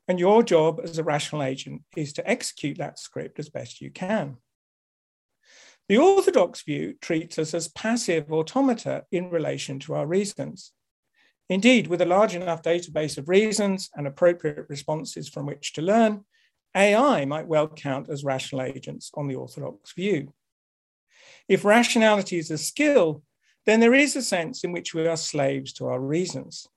And 0.07 0.19
your 0.19 0.43
job 0.43 0.81
as 0.83 0.97
a 0.97 1.03
rational 1.03 1.41
agent 1.41 1.81
is 1.95 2.13
to 2.13 2.29
execute 2.29 2.77
that 2.77 2.99
script 2.99 3.39
as 3.39 3.49
best 3.49 3.81
you 3.81 3.91
can. 3.91 4.37
The 5.87 5.97
orthodox 5.97 6.63
view 6.63 6.95
treats 6.99 7.37
us 7.37 7.53
as 7.53 7.67
passive 7.67 8.31
automata 8.31 9.05
in 9.11 9.29
relation 9.29 9.77
to 9.81 9.93
our 9.93 10.07
reasons. 10.07 10.71
Indeed, 11.47 11.87
with 11.87 12.01
a 12.01 12.05
large 12.05 12.33
enough 12.33 12.63
database 12.63 13.19
of 13.19 13.29
reasons 13.29 13.91
and 13.95 14.07
appropriate 14.07 14.65
responses 14.67 15.29
from 15.29 15.45
which 15.45 15.73
to 15.73 15.83
learn, 15.83 16.25
AI 16.75 17.25
might 17.25 17.47
well 17.47 17.67
count 17.67 18.09
as 18.09 18.23
rational 18.23 18.63
agents 18.63 19.11
on 19.13 19.27
the 19.27 19.35
orthodox 19.35 19.93
view. 19.93 20.33
If 21.47 21.63
rationality 21.63 22.39
is 22.39 22.49
a 22.49 22.57
skill, 22.57 23.21
then 23.67 23.79
there 23.79 23.93
is 23.93 24.15
a 24.15 24.23
sense 24.23 24.63
in 24.63 24.71
which 24.71 24.95
we 24.95 25.05
are 25.07 25.17
slaves 25.17 25.71
to 25.73 25.85
our 25.85 25.99
reasons. 25.99 26.67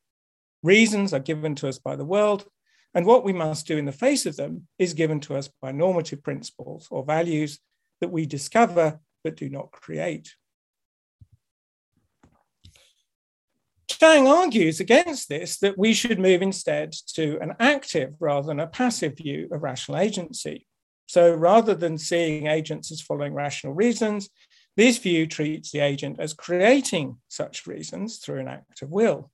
Reasons 0.63 1.15
are 1.15 1.19
given 1.19 1.55
to 1.57 1.69
us 1.69 1.79
by 1.79 1.97
the 1.97 2.05
world, 2.05 2.45
and 2.95 3.07
what 3.07 3.25
we 3.25 3.33
must 3.33 3.67
do 3.67 3.79
in 3.79 3.87
the 3.87 3.93
face 3.93 4.27
of 4.27 4.37
them 4.37 4.69
is 4.79 4.93
given 4.93 5.21
to 5.21 5.35
us 5.35 5.49
by 5.63 5.73
normative 5.73 6.23
principles 6.23 6.89
or 6.91 7.05
values 7.05 7.59
that 8.01 8.13
we 8.13 8.27
discover 8.27 9.01
but 9.25 9.37
do 9.37 9.49
not 9.49 9.73
create. 9.73 10.35
Chang 13.89 14.29
argues 14.29 14.79
against 14.79 15.29
this 15.29 15.59
that 15.59 15.77
we 15.77 15.93
should 15.93 16.21
move 16.21 16.41
instead 16.41 16.93
to 17.15 17.39
an 17.41 17.55
active 17.59 18.15
rather 18.21 18.47
than 18.47 18.61
a 18.61 18.67
passive 18.67 19.17
view 19.17 19.49
of 19.51 19.63
rational 19.63 19.99
agency. 19.99 20.67
So 21.07 21.35
rather 21.35 21.75
than 21.75 21.99
seeing 21.99 22.47
agents 22.47 22.93
as 22.93 23.01
following 23.01 23.35
rational 23.35 23.75
reasons, 23.75 24.29
this 24.77 24.99
view 24.99 25.27
treats 25.27 25.73
the 25.73 25.81
agent 25.81 26.21
as 26.21 26.35
creating 26.35 27.17
such 27.27 27.67
reasons 27.67 28.19
through 28.19 28.41
an 28.41 28.49
act 28.49 28.83
of 28.83 28.91
will. 28.91 29.33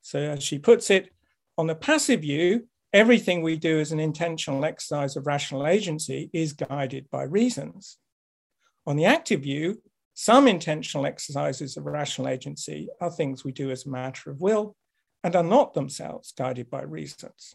So, 0.00 0.18
as 0.18 0.42
she 0.42 0.58
puts 0.58 0.88
it, 0.88 1.10
on 1.58 1.66
the 1.66 1.74
passive 1.74 2.22
view, 2.22 2.66
everything 2.92 3.42
we 3.42 3.56
do 3.56 3.78
as 3.78 3.92
an 3.92 4.00
intentional 4.00 4.64
exercise 4.64 5.16
of 5.16 5.26
rational 5.26 5.66
agency 5.66 6.30
is 6.32 6.52
guided 6.52 7.08
by 7.10 7.22
reasons. 7.22 7.98
On 8.86 8.96
the 8.96 9.04
active 9.04 9.42
view, 9.42 9.80
some 10.14 10.48
intentional 10.48 11.06
exercises 11.06 11.76
of 11.76 11.86
rational 11.86 12.28
agency 12.28 12.88
are 13.00 13.10
things 13.10 13.44
we 13.44 13.52
do 13.52 13.70
as 13.70 13.86
a 13.86 13.90
matter 13.90 14.30
of 14.30 14.40
will 14.40 14.76
and 15.22 15.36
are 15.36 15.42
not 15.42 15.74
themselves 15.74 16.32
guided 16.36 16.68
by 16.70 16.82
reasons. 16.82 17.54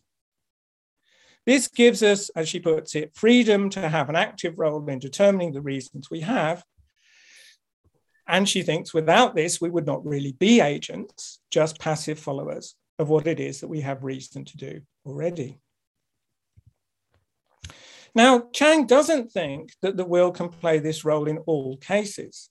This 1.45 1.67
gives 1.67 2.01
us, 2.01 2.29
as 2.29 2.49
she 2.49 2.59
puts 2.59 2.95
it, 2.95 3.11
freedom 3.13 3.69
to 3.71 3.87
have 3.87 4.09
an 4.09 4.15
active 4.15 4.57
role 4.57 4.87
in 4.87 4.99
determining 4.99 5.51
the 5.53 5.61
reasons 5.61 6.09
we 6.09 6.21
have 6.21 6.63
and 8.27 8.49
she 8.49 8.63
thinks 8.63 8.93
without 8.93 9.35
this, 9.35 9.61
we 9.61 9.69
would 9.69 9.85
not 9.85 10.05
really 10.05 10.31
be 10.33 10.59
agents, 10.59 11.39
just 11.51 11.79
passive 11.79 12.19
followers 12.19 12.75
of 12.97 13.09
what 13.09 13.27
it 13.27 13.39
is 13.39 13.61
that 13.61 13.67
we 13.67 13.81
have 13.81 14.03
reason 14.03 14.45
to 14.45 14.57
do 14.57 14.81
already. 15.05 15.59
Now, 18.13 18.47
Chang 18.53 18.87
doesn't 18.87 19.31
think 19.31 19.71
that 19.81 19.97
the 19.97 20.05
will 20.05 20.31
can 20.31 20.47
play 20.47 20.79
this 20.79 21.03
role 21.03 21.27
in 21.27 21.39
all 21.39 21.77
cases. 21.77 22.49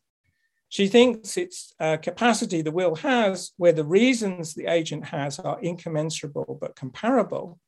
She 0.68 0.88
thinks 0.88 1.37
its 1.37 1.73
uh, 1.80 1.96
capacity 1.96 2.61
the 2.61 2.70
will 2.70 2.96
has, 2.96 3.52
where 3.56 3.73
the 3.73 3.84
reasons 3.84 4.54
the 4.54 4.66
agent 4.66 5.06
has 5.06 5.38
are 5.38 5.61
incommensurable 5.62 6.58
but 6.61 6.76
comparable, 6.76 7.58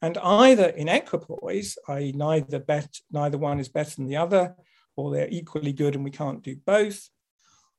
and 0.00 0.16
either 0.18 0.68
in 0.68 0.88
equipoise, 0.88 1.76
i.e., 1.88 2.12
neither, 2.12 2.60
bet, 2.60 3.00
neither 3.10 3.38
one 3.38 3.60
is 3.60 3.68
better 3.68 3.96
than 3.96 4.06
the 4.06 4.16
other, 4.16 4.54
or 4.96 5.10
they're 5.10 5.28
equally 5.28 5.72
good 5.72 5.94
and 5.94 6.04
we 6.04 6.10
can't 6.10 6.42
do 6.42 6.56
both, 6.64 7.08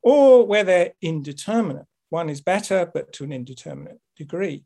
or 0.02 0.46
where 0.46 0.64
they're 0.64 0.92
indeterminate. 1.02 1.86
One 2.10 2.28
is 2.28 2.40
better, 2.40 2.88
but 2.92 3.12
to 3.14 3.24
an 3.24 3.32
indeterminate 3.32 3.98
degree. 4.16 4.64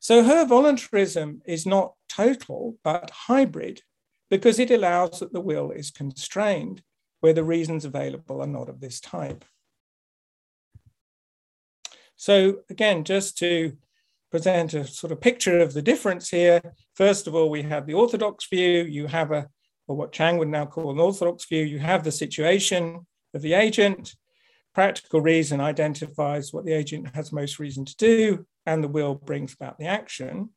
So 0.00 0.24
her 0.24 0.46
voluntarism 0.46 1.42
is 1.46 1.66
not 1.66 1.92
total, 2.08 2.78
but 2.82 3.10
hybrid, 3.10 3.82
because 4.30 4.58
it 4.58 4.70
allows 4.70 5.20
that 5.20 5.32
the 5.32 5.40
will 5.40 5.70
is 5.70 5.90
constrained 5.90 6.82
where 7.20 7.34
the 7.34 7.44
reasons 7.44 7.84
available 7.84 8.40
are 8.40 8.46
not 8.46 8.70
of 8.70 8.80
this 8.80 8.98
type. 8.98 9.44
So 12.16 12.60
again, 12.70 13.04
just 13.04 13.36
to 13.38 13.76
present 14.30 14.72
a 14.72 14.86
sort 14.86 15.12
of 15.12 15.20
picture 15.20 15.58
of 15.58 15.74
the 15.74 15.82
difference 15.82 16.30
here, 16.30 16.62
first 16.94 17.26
of 17.26 17.34
all, 17.34 17.50
we 17.50 17.62
have 17.62 17.86
the 17.86 17.94
orthodox 17.94 18.46
view, 18.48 18.84
you 18.84 19.06
have 19.06 19.32
a, 19.32 19.48
or 19.86 19.96
what 19.96 20.12
Chang 20.12 20.38
would 20.38 20.48
now 20.48 20.64
call 20.64 20.90
an 20.90 21.00
orthodox 21.00 21.44
view, 21.44 21.64
you 21.64 21.78
have 21.78 22.04
the 22.04 22.12
situation 22.12 23.06
of 23.34 23.42
the 23.42 23.52
agent. 23.52 24.14
Practical 24.74 25.20
reason 25.20 25.60
identifies 25.60 26.54
what 26.54 26.64
the 26.64 26.72
agent 26.72 27.14
has 27.14 27.32
most 27.32 27.58
reason 27.58 27.84
to 27.84 27.96
do, 27.96 28.46
and 28.66 28.82
the 28.82 28.88
will 28.88 29.14
brings 29.14 29.54
about 29.54 29.78
the 29.78 29.86
action. 29.86 30.50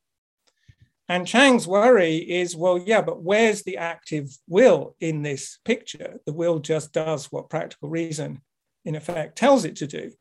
And 1.08 1.26
Chang's 1.26 1.66
worry 1.66 2.16
is 2.16 2.56
well, 2.56 2.78
yeah, 2.78 3.02
but 3.02 3.22
where's 3.22 3.62
the 3.62 3.76
active 3.76 4.30
will 4.48 4.96
in 5.00 5.22
this 5.22 5.58
picture? 5.64 6.20
The 6.24 6.32
will 6.32 6.60
just 6.60 6.92
does 6.92 7.30
what 7.30 7.50
practical 7.50 7.90
reason, 7.90 8.40
in 8.84 8.94
effect, 8.94 9.36
tells 9.36 9.64
it 9.64 9.76
to 9.76 9.86
do. 9.86 10.12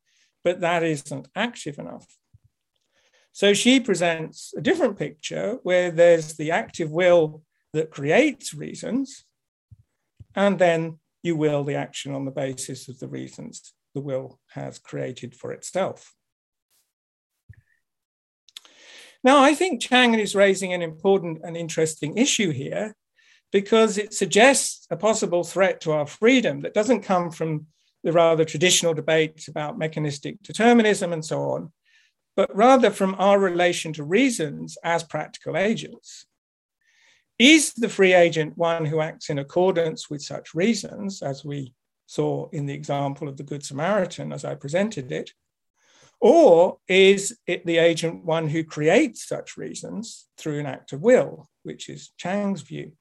but 0.43 0.59
that 0.59 0.83
isn't 0.83 1.27
active 1.35 1.79
enough. 1.79 2.05
So 3.31 3.53
she 3.53 3.79
presents 3.79 4.53
a 4.55 4.61
different 4.61 4.97
picture 4.97 5.57
where 5.63 5.89
there's 5.89 6.35
the 6.35 6.51
active 6.51 6.91
will 6.91 7.43
that 7.71 7.89
creates 7.89 8.53
reasons, 8.53 9.25
and 10.35 10.59
then 10.59 10.99
you 11.23 11.35
will 11.35 11.63
the 11.63 11.75
action 11.75 12.13
on 12.13 12.25
the 12.25 12.31
basis 12.31 12.87
of 12.89 12.99
the 12.99 13.07
reasons 13.07 13.73
the 13.95 14.01
will 14.01 14.39
has 14.51 14.77
created 14.77 15.33
for 15.35 15.51
itself. 15.51 16.13
Now, 19.23 19.41
I 19.41 19.55
think 19.55 19.81
Chang 19.81 20.13
is 20.15 20.35
raising 20.35 20.73
an 20.73 20.81
important 20.81 21.39
and 21.43 21.55
interesting 21.55 22.17
issue 22.17 22.51
here 22.51 22.95
because 23.51 23.97
it 23.97 24.13
suggests 24.13 24.85
a 24.89 24.97
possible 24.97 25.43
threat 25.43 25.79
to 25.81 25.91
our 25.91 26.07
freedom 26.07 26.61
that 26.61 26.73
doesn't 26.73 27.03
come 27.03 27.31
from 27.31 27.67
the 28.03 28.11
rather 28.11 28.43
traditional 28.43 28.93
debates 28.93 29.47
about 29.47 29.77
mechanistic 29.77 30.41
determinism 30.43 31.13
and 31.13 31.23
so 31.23 31.39
on, 31.51 31.71
but 32.35 32.53
rather 32.53 32.89
from 32.89 33.15
our 33.17 33.39
relation 33.39 33.93
to 33.93 34.03
reasons 34.03 34.77
as 34.83 35.03
practical 35.03 35.55
agents. 35.55 36.25
Is 37.39 37.73
the 37.73 37.89
free 37.89 38.13
agent 38.13 38.57
one 38.57 38.85
who 38.85 38.99
acts 38.99 39.29
in 39.29 39.39
accordance 39.39 40.09
with 40.09 40.21
such 40.21 40.53
reasons, 40.53 41.21
as 41.21 41.45
we 41.45 41.73
saw 42.05 42.49
in 42.49 42.65
the 42.65 42.73
example 42.73 43.27
of 43.27 43.37
the 43.37 43.43
Good 43.43 43.63
Samaritan 43.63 44.33
as 44.33 44.43
I 44.43 44.55
presented 44.55 45.11
it? 45.11 45.31
Or 46.23 46.77
is 46.87 47.37
it 47.47 47.65
the 47.65 47.79
agent 47.79 48.23
one 48.23 48.47
who 48.47 48.63
creates 48.63 49.27
such 49.27 49.57
reasons 49.57 50.29
through 50.37 50.59
an 50.59 50.65
act 50.65 50.93
of 50.93 51.01
will, 51.01 51.49
which 51.63 51.89
is 51.89 52.13
Chang's 52.17 52.61
view? 52.61 52.93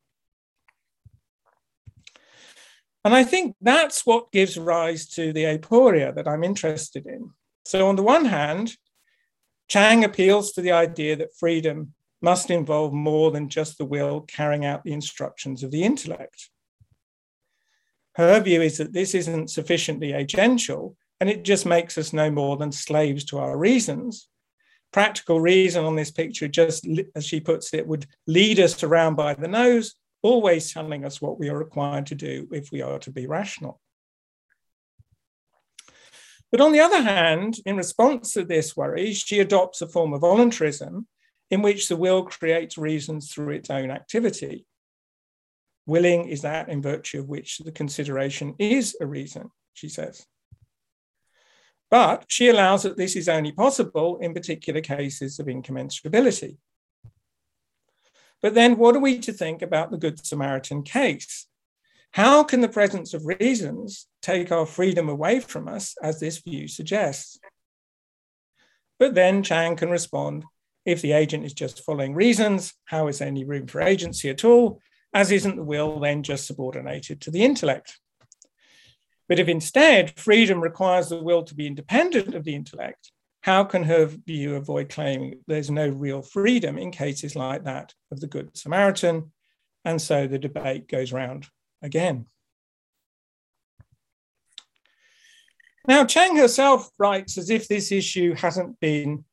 And 3.05 3.15
I 3.15 3.23
think 3.23 3.55
that's 3.61 4.05
what 4.05 4.33
gives 4.33 4.59
rise 4.59 5.09
to 5.11 5.33
the 5.33 5.45
aporia 5.45 6.13
that 6.17 6.27
I'm 6.27 6.43
interested 6.43 7.07
in. 7.07 7.31
So, 7.65 7.87
on 7.87 7.95
the 7.95 8.03
one 8.03 8.25
hand, 8.25 8.77
Chang 9.69 10.03
appeals 10.03 10.51
to 10.53 10.61
the 10.61 10.73
idea 10.73 11.15
that 11.15 11.37
freedom 11.39 11.95
must 12.21 12.51
involve 12.51 12.93
more 12.93 13.31
than 13.31 13.49
just 13.49 13.79
the 13.79 13.85
will 13.85 14.23
carrying 14.23 14.65
out 14.65 14.83
the 14.83 14.93
instructions 14.93 15.63
of 15.63 15.71
the 15.71 15.85
intellect. 15.85 16.51
Her 18.17 18.41
view 18.41 18.63
is 18.63 18.79
that 18.79 18.93
this 18.93 19.15
isn't 19.15 19.49
sufficiently 19.49 20.11
agential 20.11 20.97
and 21.23 21.31
it 21.31 21.45
just 21.45 21.65
makes 21.65 21.97
us 21.99 22.13
no 22.13 22.33
more 22.33 22.57
than 22.57 22.73
slaves 22.73 23.23
to 23.23 23.39
our 23.39 23.57
reasons. 23.57 24.27
Practical 24.93 25.41
reason 25.41 25.85
on 25.85 25.95
this 25.95 26.11
picture, 26.11 26.49
just 26.49 26.85
as 27.15 27.25
she 27.25 27.39
puts 27.39 27.73
it, 27.73 27.87
would 27.87 28.07
lead 28.27 28.59
us 28.59 28.83
around 28.83 29.15
by 29.15 29.33
the 29.33 29.47
nose 29.47 29.95
always 30.23 30.73
telling 30.73 31.05
us 31.05 31.23
what 31.23 31.39
we 31.39 31.49
are 31.49 31.57
required 31.57 32.07
to 32.07 32.17
do 32.17 32.49
if 32.51 32.73
we 32.73 32.83
are 32.83 32.99
to 32.99 33.13
be 33.13 33.29
rational. 33.29 33.81
But 36.51 36.61
on 36.61 36.73
the 36.73 36.81
other 36.81 37.03
hand, 37.03 37.59
in 37.65 37.77
response 37.77 38.33
to 38.33 38.45
this 38.45 38.77
worry, 38.77 39.13
she 39.13 39.39
adopts 39.39 39.81
a 39.81 39.87
form 39.87 40.15
of 40.15 40.23
voluntarism 40.23 41.07
in 41.53 41.63
which 41.63 41.87
the 41.87 41.97
will 41.97 42.25
creates 42.25 42.77
reasons 42.77 43.33
through 43.33 43.51
its 43.51 43.71
own 43.71 43.93
activity. 43.93 44.67
Willing 45.87 46.29
is 46.29 46.43
that 46.43 46.69
in 46.69 46.83
virtue 46.83 47.21
of 47.21 47.29
which 47.29 47.59
the 47.59 47.71
consideration 47.71 48.57
is 48.59 48.97
a 49.01 49.07
reason, 49.07 49.53
she 49.73 49.89
says. 49.89 50.27
But 51.93 52.25
she 52.27 52.49
allows 52.49 52.85
that 52.85 52.97
this 52.97 53.17
is 53.17 53.29
only 53.29 53.53
possible 53.53 54.17
in 54.17 54.33
particular 54.33 54.81
cases 54.81 55.39
of 55.39 55.45
incommensurability. 55.45 56.57
But 58.41 58.55
then, 58.55 58.79
what 58.79 58.97
are 58.97 59.01
we 59.01 59.19
to 59.19 59.33
think 59.33 59.61
about 59.61 59.91
the 59.91 59.99
Good 59.99 60.25
Samaritan 60.25 60.85
case? 60.85 61.49
How 62.13 62.45
can 62.45 62.63
the 62.63 62.69
presence 62.69 63.13
of 63.13 63.27
reasons 63.27 64.07
take 64.23 64.51
our 64.51 64.65
freedom 64.65 65.11
away 65.11 65.41
from 65.41 65.69
us, 65.69 65.95
as 66.03 66.19
this 66.19 66.39
view 66.39 66.67
suggests? 66.67 67.39
But 68.99 69.15
then 69.15 69.43
Chang 69.43 69.77
can 69.77 69.91
respond 69.91 70.47
if 70.87 71.03
the 71.03 71.13
agent 71.13 71.45
is 71.45 71.53
just 71.53 71.85
following 71.85 72.15
reasons, 72.15 72.73
how 72.87 73.09
is 73.09 73.19
there 73.19 73.29
any 73.29 73.45
room 73.45 73.67
for 73.67 73.83
agency 73.83 74.31
at 74.31 74.47
all? 74.47 74.81
As 75.13 75.31
isn't 75.31 75.57
the 75.57 75.63
will 75.63 76.01
then 76.01 76.23
just 76.23 76.47
subordinated 76.47 77.21
to 77.21 77.31
the 77.31 77.45
intellect? 77.45 77.99
But 79.33 79.39
if 79.39 79.49
instead 79.49 80.21
freedom 80.21 80.61
requires 80.61 81.09
the 81.09 81.23
will 81.23 81.43
to 81.45 81.55
be 81.55 81.67
independent 81.67 82.35
of 82.35 82.45
the 82.45 82.55
intellect, 82.55 83.13
how 83.41 83.65
can 83.65 83.83
her 83.85 84.05
view 84.05 84.57
avoid 84.57 84.91
claiming 84.91 85.41
there's 85.47 85.71
no 85.71 85.89
real 85.89 86.21
freedom 86.21 86.77
in 86.77 86.91
cases 86.91 87.35
like 87.35 87.65
that 87.65 87.95
of 88.11 88.21
the 88.21 88.27
Good 88.27 88.55
Samaritan? 88.55 89.33
And 89.87 90.03
so 90.03 90.27
the 90.27 90.39
debate 90.39 90.87
goes 90.87 91.15
round 91.15 91.47
again. 91.81 92.27
Now, 95.89 96.05
Chang 96.05 96.37
herself 96.37 96.91
writes 96.99 97.39
as 97.39 97.49
if 97.49 97.69
this 97.69 97.91
issue 97.91 98.35
hasn't 98.35 98.79
been 98.81 99.25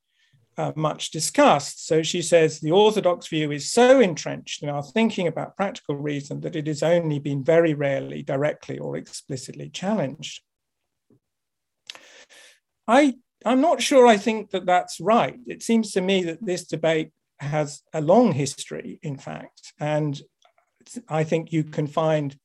uh, 0.59 0.73
much 0.75 1.11
discussed. 1.11 1.87
So 1.87 2.03
she 2.03 2.21
says 2.21 2.59
the 2.59 2.71
orthodox 2.71 3.27
view 3.27 3.49
is 3.53 3.71
so 3.71 4.01
entrenched 4.01 4.61
in 4.61 4.67
our 4.67 4.83
thinking 4.83 5.25
about 5.25 5.55
practical 5.55 5.95
reason 5.95 6.41
that 6.41 6.57
it 6.57 6.67
has 6.67 6.83
only 6.83 7.17
been 7.17 7.45
very 7.45 7.73
rarely 7.73 8.23
directly 8.23 8.77
or 8.77 8.97
explicitly 8.97 9.69
challenged. 9.69 10.41
I 12.89 13.15
I'm 13.45 13.61
not 13.61 13.81
sure 13.81 14.05
I 14.05 14.17
think 14.17 14.51
that 14.51 14.65
that's 14.65 14.99
right. 14.99 15.39
It 15.47 15.63
seems 15.63 15.91
to 15.93 16.01
me 16.01 16.23
that 16.23 16.45
this 16.45 16.65
debate 16.65 17.13
has 17.39 17.81
a 17.93 18.01
long 18.01 18.33
history, 18.33 18.99
in 19.01 19.17
fact, 19.17 19.71
and 19.79 20.21
I 21.07 21.23
think 21.23 21.53
you 21.53 21.63
can 21.63 21.87
find 21.87 22.37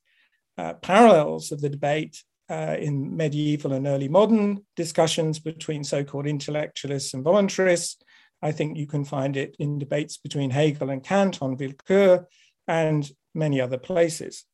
uh, 0.56 0.74
parallels 0.74 1.50
of 1.50 1.60
the 1.60 1.68
debate 1.68 2.22
uh, 2.48 2.76
in 2.78 3.16
medieval 3.16 3.72
and 3.72 3.86
early 3.86 4.08
modern 4.08 4.64
discussions 4.76 5.38
between 5.38 5.82
so 5.82 6.04
called 6.04 6.26
intellectualists 6.26 7.14
and 7.14 7.24
voluntarists. 7.24 7.96
I 8.44 8.52
think 8.52 8.76
you 8.76 8.86
can 8.86 9.04
find 9.04 9.36
it 9.36 9.56
in 9.58 9.78
debates 9.78 10.18
between 10.18 10.50
Hegel 10.50 10.90
and 10.90 11.02
Kant 11.02 11.40
on 11.40 11.56
Willkür 11.56 12.26
and 12.68 13.10
many 13.34 13.58
other 13.60 13.78
places. 13.78 14.44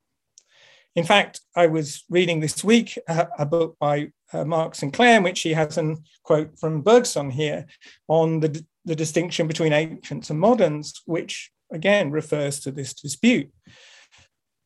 In 0.95 1.05
fact, 1.05 1.41
I 1.57 1.67
was 1.67 2.05
reading 2.09 2.39
this 2.39 2.63
week 2.63 2.97
a, 3.09 3.29
a 3.41 3.47
book 3.47 3.77
by 3.81 4.13
uh, 4.33 4.45
Mark 4.45 4.77
Sinclair, 4.77 5.17
in 5.17 5.25
which 5.25 5.41
he 5.41 5.55
has 5.55 5.77
a 5.77 5.97
quote 6.23 6.59
from 6.59 6.83
Bergson 6.83 7.31
here 7.31 7.67
on 8.07 8.41
the, 8.41 8.65
the 8.85 8.95
distinction 8.95 9.49
between 9.49 9.73
ancients 9.73 10.31
and 10.31 10.39
moderns, 10.39 11.03
which 11.07 11.51
again 11.73 12.13
refers 12.13 12.61
to 12.61 12.71
this 12.71 12.95
dispute. 12.95 13.51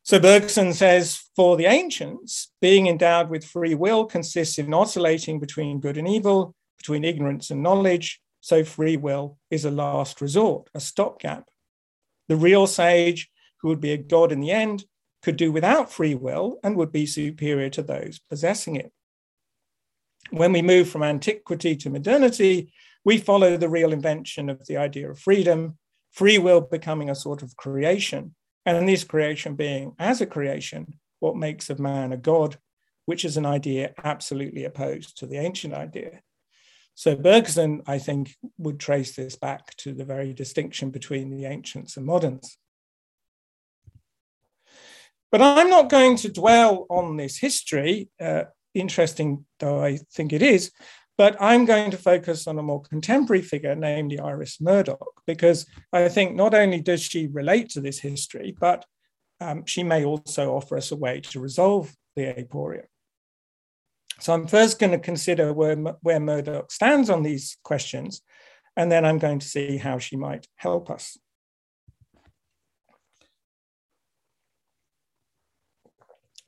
So 0.03 0.21
Bergson 0.21 0.75
says, 0.75 1.31
for 1.35 1.57
the 1.57 1.65
ancients, 1.65 2.53
being 2.61 2.89
endowed 2.89 3.31
with 3.31 3.45
free 3.45 3.75
will 3.75 4.05
consists 4.05 4.59
in 4.59 4.75
oscillating 4.75 5.41
between 5.41 5.81
good 5.81 5.97
and 5.97 6.07
evil, 6.07 6.55
between 6.77 7.05
ignorance 7.05 7.51
and 7.51 7.63
knowledge. 7.63 8.21
So 8.45 8.63
free 8.63 8.99
will 8.99 9.39
is 9.51 9.65
a 9.65 9.71
last 9.71 10.21
resort, 10.21 10.69
a 10.75 10.79
stopgap. 10.79 11.49
The 12.29 12.37
real 12.37 12.67
sage, 12.67 13.31
who 13.63 13.69
would 13.69 13.81
be 13.81 13.93
a 13.93 13.97
god 13.97 14.33
in 14.33 14.41
the 14.41 14.51
end, 14.51 14.85
could 15.23 15.39
do 15.39 15.51
without 15.51 15.91
free 15.91 16.15
will 16.15 16.59
and 16.63 16.77
would 16.77 16.93
be 16.93 17.07
superior 17.07 17.71
to 17.71 17.83
those 17.83 18.19
possessing 18.29 18.77
it. 18.77 18.93
When 20.29 20.53
we 20.53 20.61
move 20.61 20.91
from 20.91 21.03
antiquity 21.03 21.75
to 21.77 21.89
modernity, 21.89 22.71
we 23.03 23.17
follow 23.17 23.57
the 23.57 23.71
real 23.71 23.95
invention 23.95 24.51
of 24.51 24.67
the 24.67 24.77
idea 24.77 25.11
of 25.11 25.19
freedom, 25.19 25.79
free 26.13 26.37
will 26.37 26.61
becoming 26.61 27.09
a 27.09 27.15
sort 27.15 27.43
of 27.43 27.57
creation, 27.57 28.35
and 28.67 28.87
this 28.87 29.05
creation 29.05 29.55
being, 29.55 29.95
as 29.99 30.21
a 30.21 30.27
creation, 30.27 30.99
what 31.19 31.35
makes 31.35 31.71
of 31.71 31.79
man 31.79 32.13
a 32.13 32.19
god, 32.19 32.59
which 33.07 33.25
is 33.25 33.39
an 33.39 33.47
idea 33.47 33.95
absolutely 34.05 34.65
opposed 34.65 35.17
to 35.17 35.27
the 35.27 35.39
ancient 35.39 35.73
idea. 35.73 36.21
So 36.95 37.17
Bergson, 37.17 37.83
I 37.87 37.99
think, 37.99 38.37
would 38.59 38.79
trace 38.79 39.17
this 39.17 39.37
back 39.37 39.75
to 39.79 39.93
the 39.93 40.05
very 40.05 40.33
distinction 40.33 40.91
between 40.91 41.31
the 41.31 41.47
ancients 41.47 41.97
and 41.97 42.07
moderns. 42.07 42.57
But 45.33 45.43
I'm 45.43 45.69
not 45.69 45.91
going 45.91 46.17
to 46.19 46.33
dwell 46.33 46.87
on 46.89 47.17
this 47.17 47.39
history, 47.39 48.09
uh, 48.21 48.45
interesting 48.73 49.45
though 49.59 49.83
I 49.83 49.99
think 50.13 50.33
it 50.33 50.43
is, 50.43 50.71
but 51.19 51.37
I'm 51.41 51.65
going 51.65 51.91
to 51.91 51.97
focus 51.97 52.47
on 52.47 52.59
a 52.59 52.63
more 52.63 52.83
contemporary 52.83 53.43
figure, 53.43 53.75
namely 53.75 54.21
Iris 54.21 54.61
Murdoch, 54.61 55.23
because 55.27 55.67
I 55.93 56.09
think 56.09 56.37
not 56.37 56.55
only 56.55 56.81
does 56.81 57.03
she 57.03 57.27
relate 57.27 57.71
to 57.71 57.81
this 57.81 57.99
history, 57.99 58.57
but 58.59 58.85
um, 59.41 59.65
she 59.67 59.83
may 59.83 60.05
also 60.05 60.55
offer 60.55 60.77
us 60.77 60.93
a 60.93 60.97
way 60.97 61.21
to 61.21 61.41
resolve 61.41 61.93
the 62.15 62.33
aporia. 62.35 62.85
So 64.21 64.33
I'm 64.33 64.47
first 64.47 64.79
going 64.79 64.93
to 64.93 64.99
consider 64.99 65.53
where, 65.53 65.77
where 65.77 66.21
Murdoch 66.21 66.71
stands 66.71 67.11
on 67.11 67.23
these 67.23 67.57
questions, 67.63 68.23
and 68.77 68.91
then 68.91 69.05
I'm 69.05 69.19
going 69.19 69.41
to 69.41 69.47
see 69.47 69.77
how 69.77 69.99
she 69.99 70.17
might 70.17 70.47
help 70.57 70.91
us. 70.91 71.19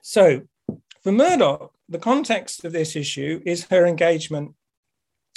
So 0.02 0.42
for 1.02 1.12
Murdoch, 1.12 1.72
the 1.88 1.98
context 1.98 2.64
of 2.64 2.72
this 2.72 2.96
issue 2.96 3.42
is 3.44 3.64
her 3.70 3.86
engagement, 3.86 4.54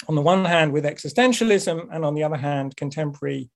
on 0.08 0.14
the 0.14 0.22
one 0.22 0.44
hand, 0.44 0.72
with 0.72 0.84
existentialism, 0.84 1.88
and 1.92 2.04
on 2.04 2.14
the 2.14 2.22
other 2.22 2.36
hand, 2.36 2.76
contemporary 2.76 3.50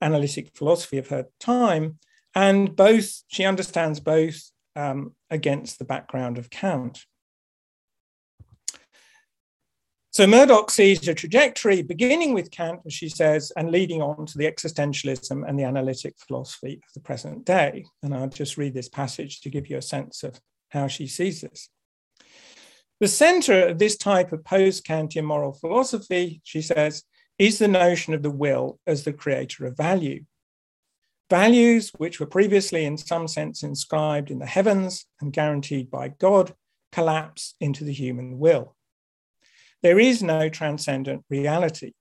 analytic 0.00 0.56
philosophy 0.56 0.98
of 0.98 1.08
her 1.08 1.26
time. 1.38 1.98
And 2.34 2.74
both, 2.74 3.22
she 3.28 3.44
understands 3.44 4.00
both 4.00 4.50
um, 4.74 5.14
against 5.30 5.78
the 5.78 5.84
background 5.84 6.38
of 6.38 6.50
Kant. 6.50 7.04
So 10.12 10.26
Murdoch 10.26 10.70
sees 10.70 11.08
a 11.08 11.14
trajectory 11.14 11.80
beginning 11.80 12.34
with 12.34 12.50
Kant, 12.50 12.80
as 12.84 12.92
she 12.92 13.08
says, 13.08 13.50
and 13.56 13.70
leading 13.70 14.02
on 14.02 14.26
to 14.26 14.36
the 14.36 14.44
existentialism 14.44 15.48
and 15.48 15.58
the 15.58 15.64
analytic 15.64 16.16
philosophy 16.18 16.82
of 16.86 16.92
the 16.92 17.00
present 17.00 17.46
day. 17.46 17.86
And 18.02 18.14
I'll 18.14 18.28
just 18.28 18.58
read 18.58 18.74
this 18.74 18.90
passage 18.90 19.40
to 19.40 19.48
give 19.48 19.70
you 19.70 19.78
a 19.78 19.82
sense 19.82 20.22
of 20.22 20.38
how 20.68 20.86
she 20.86 21.06
sees 21.06 21.40
this. 21.40 21.70
The 23.00 23.08
center 23.08 23.68
of 23.68 23.78
this 23.78 23.96
type 23.96 24.32
of 24.32 24.44
post 24.44 24.86
Kantian 24.86 25.24
moral 25.24 25.54
philosophy, 25.54 26.42
she 26.44 26.60
says, 26.60 27.04
is 27.38 27.58
the 27.58 27.66
notion 27.66 28.12
of 28.12 28.22
the 28.22 28.30
will 28.30 28.80
as 28.86 29.04
the 29.04 29.14
creator 29.14 29.64
of 29.64 29.78
value. 29.78 30.26
Values, 31.30 31.90
which 31.96 32.20
were 32.20 32.26
previously 32.26 32.84
in 32.84 32.98
some 32.98 33.26
sense 33.26 33.62
inscribed 33.62 34.30
in 34.30 34.40
the 34.40 34.44
heavens 34.44 35.06
and 35.22 35.32
guaranteed 35.32 35.90
by 35.90 36.08
God, 36.08 36.54
collapse 36.92 37.54
into 37.60 37.82
the 37.82 37.94
human 37.94 38.38
will. 38.38 38.76
There 39.82 39.98
is 39.98 40.22
no 40.22 40.48
transcendent 40.48 41.24
reality. 41.28 41.92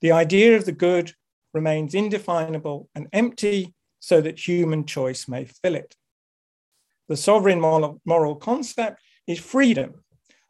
The 0.00 0.12
idea 0.12 0.56
of 0.56 0.64
the 0.64 0.72
good 0.72 1.12
remains 1.54 1.94
indefinable 1.94 2.88
and 2.94 3.08
empty 3.12 3.74
so 4.00 4.20
that 4.20 4.46
human 4.46 4.84
choice 4.84 5.26
may 5.28 5.44
fill 5.44 5.74
it. 5.74 5.94
The 7.08 7.16
sovereign 7.16 7.60
moral, 7.60 8.36
concept 8.36 9.00
is 9.26 9.38
freedom, 9.38 10.04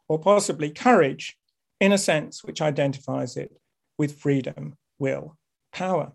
or 0.07 0.19
possibly 0.19 0.71
courage, 0.71 1.37
in 1.79 1.91
a 1.91 1.97
sense 1.97 2.43
which 2.43 2.61
identifies 2.61 3.37
it 3.37 3.51
with 3.97 4.19
freedom, 4.19 4.75
will, 4.97 5.37
power. 5.71 6.13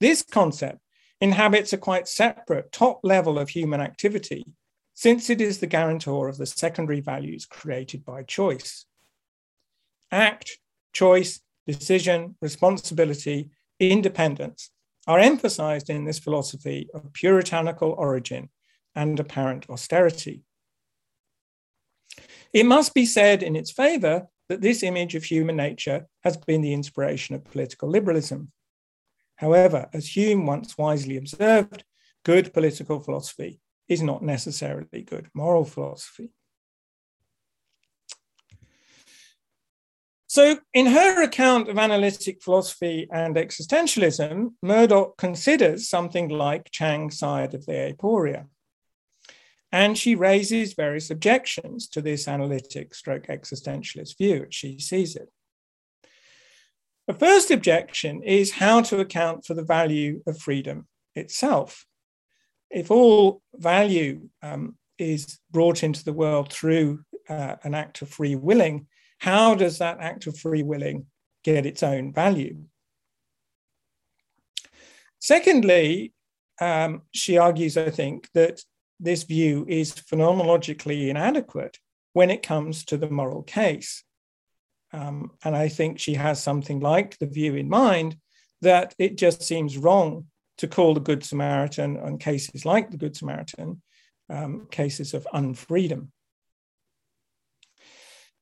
This 0.00 0.22
concept 0.22 0.78
inhabits 1.20 1.72
a 1.72 1.78
quite 1.78 2.08
separate 2.08 2.72
top 2.72 3.00
level 3.04 3.38
of 3.38 3.50
human 3.50 3.80
activity 3.80 4.44
since 4.94 5.30
it 5.30 5.40
is 5.40 5.58
the 5.58 5.66
guarantor 5.66 6.28
of 6.28 6.38
the 6.38 6.46
secondary 6.46 7.00
values 7.00 7.46
created 7.46 8.04
by 8.04 8.22
choice. 8.22 8.86
Act, 10.10 10.58
choice, 10.92 11.40
decision, 11.66 12.36
responsibility, 12.40 13.50
independence 13.80 14.70
are 15.06 15.18
emphasized 15.18 15.90
in 15.90 16.04
this 16.04 16.18
philosophy 16.18 16.88
of 16.94 17.12
puritanical 17.12 17.92
origin 17.92 18.50
and 18.94 19.18
apparent 19.18 19.68
austerity. 19.68 20.42
It 22.52 22.66
must 22.66 22.94
be 22.94 23.06
said 23.06 23.42
in 23.42 23.56
its 23.56 23.70
favor 23.70 24.26
that 24.48 24.60
this 24.60 24.82
image 24.82 25.14
of 25.14 25.24
human 25.24 25.56
nature 25.56 26.06
has 26.22 26.36
been 26.36 26.60
the 26.60 26.74
inspiration 26.74 27.34
of 27.34 27.44
political 27.44 27.88
liberalism. 27.88 28.52
However, 29.36 29.88
as 29.94 30.14
Hume 30.14 30.46
once 30.46 30.76
wisely 30.76 31.16
observed, 31.16 31.84
good 32.24 32.52
political 32.52 33.00
philosophy 33.00 33.61
is 33.88 34.02
not 34.02 34.22
necessarily 34.22 35.02
good 35.02 35.28
moral 35.34 35.64
philosophy. 35.64 36.30
So, 40.26 40.60
in 40.72 40.86
her 40.86 41.22
account 41.22 41.68
of 41.68 41.76
analytic 41.76 42.42
philosophy 42.42 43.06
and 43.12 43.36
existentialism, 43.36 44.54
Murdoch 44.62 45.18
considers 45.18 45.90
something 45.90 46.30
like 46.30 46.70
Chang's 46.70 47.18
side 47.18 47.52
of 47.52 47.66
the 47.66 47.92
aporia. 47.92 48.46
And 49.70 49.98
she 49.98 50.14
raises 50.14 50.72
various 50.72 51.10
objections 51.10 51.86
to 51.88 52.00
this 52.00 52.26
analytic 52.26 52.94
stroke 52.94 53.26
existentialist 53.26 54.16
view 54.16 54.46
as 54.48 54.54
she 54.54 54.78
sees 54.78 55.16
it. 55.16 55.28
The 57.06 57.14
first 57.14 57.50
objection 57.50 58.22
is 58.22 58.52
how 58.52 58.80
to 58.82 59.00
account 59.00 59.44
for 59.44 59.52
the 59.52 59.64
value 59.64 60.22
of 60.26 60.38
freedom 60.38 60.86
itself 61.14 61.84
if 62.72 62.90
all 62.90 63.42
value 63.54 64.28
um, 64.42 64.76
is 64.98 65.38
brought 65.50 65.82
into 65.82 66.04
the 66.04 66.12
world 66.12 66.52
through 66.52 67.04
uh, 67.28 67.56
an 67.62 67.74
act 67.74 68.02
of 68.02 68.08
free 68.08 68.34
willing, 68.34 68.86
how 69.18 69.54
does 69.54 69.78
that 69.78 70.00
act 70.00 70.26
of 70.26 70.38
free 70.38 70.62
willing 70.62 71.06
get 71.44 71.66
its 71.66 71.82
own 71.82 72.12
value? 72.12 72.56
Secondly, 75.20 76.12
um, 76.60 77.02
she 77.12 77.38
argues, 77.38 77.76
I 77.76 77.90
think, 77.90 78.28
that 78.34 78.62
this 78.98 79.22
view 79.24 79.66
is 79.68 79.92
phenomenologically 79.92 81.08
inadequate 81.08 81.78
when 82.12 82.30
it 82.30 82.42
comes 82.42 82.84
to 82.86 82.96
the 82.96 83.10
moral 83.10 83.42
case. 83.42 84.02
Um, 84.92 85.32
and 85.44 85.56
I 85.56 85.68
think 85.68 85.98
she 85.98 86.14
has 86.14 86.42
something 86.42 86.80
like 86.80 87.18
the 87.18 87.26
view 87.26 87.54
in 87.54 87.68
mind 87.68 88.16
that 88.60 88.94
it 88.98 89.16
just 89.16 89.42
seems 89.42 89.78
wrong 89.78 90.26
to 90.58 90.68
call 90.68 90.94
the 90.94 91.00
Good 91.00 91.24
Samaritan 91.24 91.98
on 91.98 92.18
cases 92.18 92.64
like 92.64 92.90
the 92.90 92.96
Good 92.96 93.16
Samaritan 93.16 93.82
um, 94.28 94.68
cases 94.70 95.14
of 95.14 95.26
unfreedom. 95.34 96.08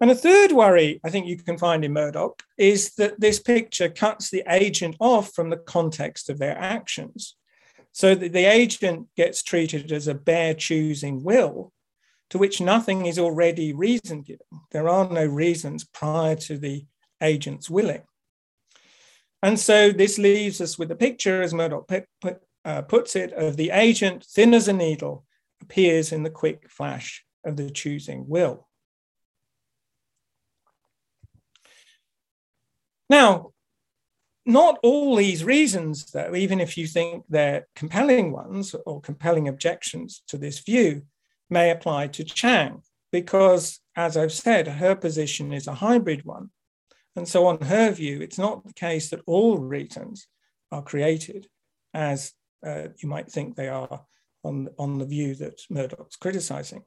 And 0.00 0.10
a 0.10 0.14
third 0.14 0.52
worry 0.52 1.00
I 1.04 1.10
think 1.10 1.26
you 1.26 1.36
can 1.36 1.58
find 1.58 1.84
in 1.84 1.92
Murdoch 1.92 2.42
is 2.56 2.94
that 2.94 3.20
this 3.20 3.38
picture 3.38 3.90
cuts 3.90 4.30
the 4.30 4.42
agent 4.48 4.96
off 4.98 5.32
from 5.34 5.50
the 5.50 5.58
context 5.58 6.30
of 6.30 6.38
their 6.38 6.56
actions. 6.56 7.36
So 7.92 8.14
that 8.14 8.32
the 8.32 8.44
agent 8.44 9.08
gets 9.16 9.42
treated 9.42 9.90
as 9.92 10.06
a 10.06 10.14
bare 10.14 10.54
choosing 10.54 11.24
will 11.24 11.72
to 12.30 12.38
which 12.38 12.60
nothing 12.60 13.06
is 13.06 13.18
already 13.18 13.72
reason 13.72 14.22
given. 14.22 14.46
There 14.70 14.88
are 14.88 15.08
no 15.08 15.26
reasons 15.26 15.84
prior 15.84 16.36
to 16.36 16.56
the 16.56 16.86
agent's 17.20 17.68
willing. 17.68 18.02
And 19.42 19.58
so 19.58 19.90
this 19.90 20.18
leaves 20.18 20.60
us 20.60 20.78
with 20.78 20.90
a 20.90 20.96
picture, 20.96 21.42
as 21.42 21.54
Murdoch 21.54 21.88
put, 21.88 22.04
put, 22.20 22.38
uh, 22.64 22.82
puts 22.82 23.16
it, 23.16 23.32
of 23.32 23.56
the 23.56 23.70
agent, 23.70 24.24
thin 24.24 24.52
as 24.52 24.68
a 24.68 24.72
needle, 24.72 25.24
appears 25.62 26.12
in 26.12 26.22
the 26.22 26.30
quick 26.30 26.68
flash 26.68 27.24
of 27.44 27.56
the 27.56 27.70
choosing 27.70 28.28
will. 28.28 28.68
Now, 33.08 33.52
not 34.46 34.78
all 34.82 35.16
these 35.16 35.42
reasons, 35.44 36.06
though, 36.12 36.34
even 36.34 36.60
if 36.60 36.76
you 36.76 36.86
think 36.86 37.24
they're 37.28 37.66
compelling 37.74 38.32
ones 38.32 38.74
or 38.86 39.00
compelling 39.00 39.48
objections 39.48 40.22
to 40.28 40.38
this 40.38 40.60
view, 40.60 41.02
may 41.48 41.70
apply 41.70 42.08
to 42.08 42.24
Chang, 42.24 42.82
because, 43.10 43.80
as 43.96 44.16
I've 44.16 44.32
said, 44.32 44.68
her 44.68 44.94
position 44.94 45.52
is 45.52 45.66
a 45.66 45.74
hybrid 45.74 46.24
one. 46.24 46.50
And 47.16 47.28
so, 47.28 47.46
on 47.46 47.60
her 47.62 47.90
view, 47.90 48.20
it's 48.20 48.38
not 48.38 48.64
the 48.64 48.72
case 48.72 49.10
that 49.10 49.22
all 49.26 49.58
reasons 49.58 50.26
are 50.70 50.82
created 50.82 51.48
as 51.92 52.32
uh, 52.64 52.88
you 52.98 53.08
might 53.08 53.30
think 53.30 53.56
they 53.56 53.68
are 53.68 54.02
on, 54.44 54.68
on 54.78 54.98
the 54.98 55.06
view 55.06 55.34
that 55.36 55.60
Murdoch's 55.68 56.16
criticizing. 56.16 56.84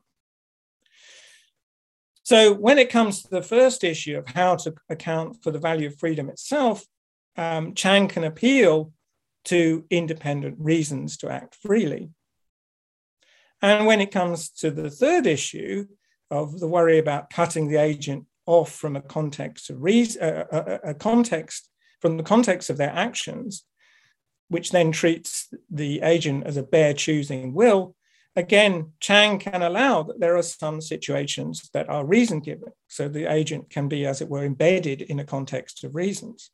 So, 2.23 2.53
when 2.53 2.77
it 2.77 2.89
comes 2.89 3.21
to 3.23 3.29
the 3.29 3.41
first 3.41 3.83
issue 3.83 4.17
of 4.17 4.27
how 4.27 4.55
to 4.57 4.73
account 4.89 5.43
for 5.43 5.51
the 5.51 5.59
value 5.59 5.87
of 5.87 5.99
freedom 5.99 6.29
itself, 6.29 6.85
um, 7.35 7.73
Chang 7.73 8.07
can 8.07 8.23
appeal 8.23 8.93
to 9.45 9.85
independent 9.89 10.55
reasons 10.59 11.17
to 11.17 11.29
act 11.29 11.55
freely. 11.55 12.11
And 13.61 13.85
when 13.85 14.01
it 14.01 14.11
comes 14.11 14.49
to 14.59 14.71
the 14.71 14.89
third 14.89 15.25
issue 15.25 15.87
of 16.31 16.59
the 16.59 16.67
worry 16.67 16.97
about 16.97 17.29
cutting 17.29 17.67
the 17.67 17.77
agent 17.77 18.25
off 18.45 18.71
from 18.71 18.95
a 18.95 19.01
context 19.01 19.69
of 19.69 19.81
reason, 19.81 20.21
uh, 20.23 20.45
a, 20.51 20.55
uh, 20.55 20.59
uh, 20.59 20.77
a 20.89 20.93
context 20.93 21.69
from 22.01 22.17
the 22.17 22.23
context 22.23 22.69
of 22.69 22.77
their 22.77 22.91
actions, 22.91 23.63
which 24.49 24.71
then 24.71 24.91
treats 24.91 25.49
the 25.69 26.01
agent 26.01 26.45
as 26.45 26.57
a 26.57 26.63
bare 26.63 26.93
choosing 26.93 27.53
will, 27.53 27.95
again, 28.35 28.91
Chang 28.99 29.39
can 29.39 29.61
allow 29.61 30.03
that 30.03 30.19
there 30.19 30.35
are 30.35 30.43
some 30.43 30.81
situations 30.81 31.69
that 31.73 31.89
are 31.89 32.05
reason 32.05 32.39
given. 32.39 32.73
So 32.87 33.07
the 33.07 33.31
agent 33.31 33.69
can 33.69 33.87
be, 33.87 34.05
as 34.05 34.21
it 34.21 34.29
were, 34.29 34.43
embedded 34.43 35.01
in 35.01 35.19
a 35.19 35.25
context 35.25 35.83
of 35.83 35.95
reasons. 35.95 36.51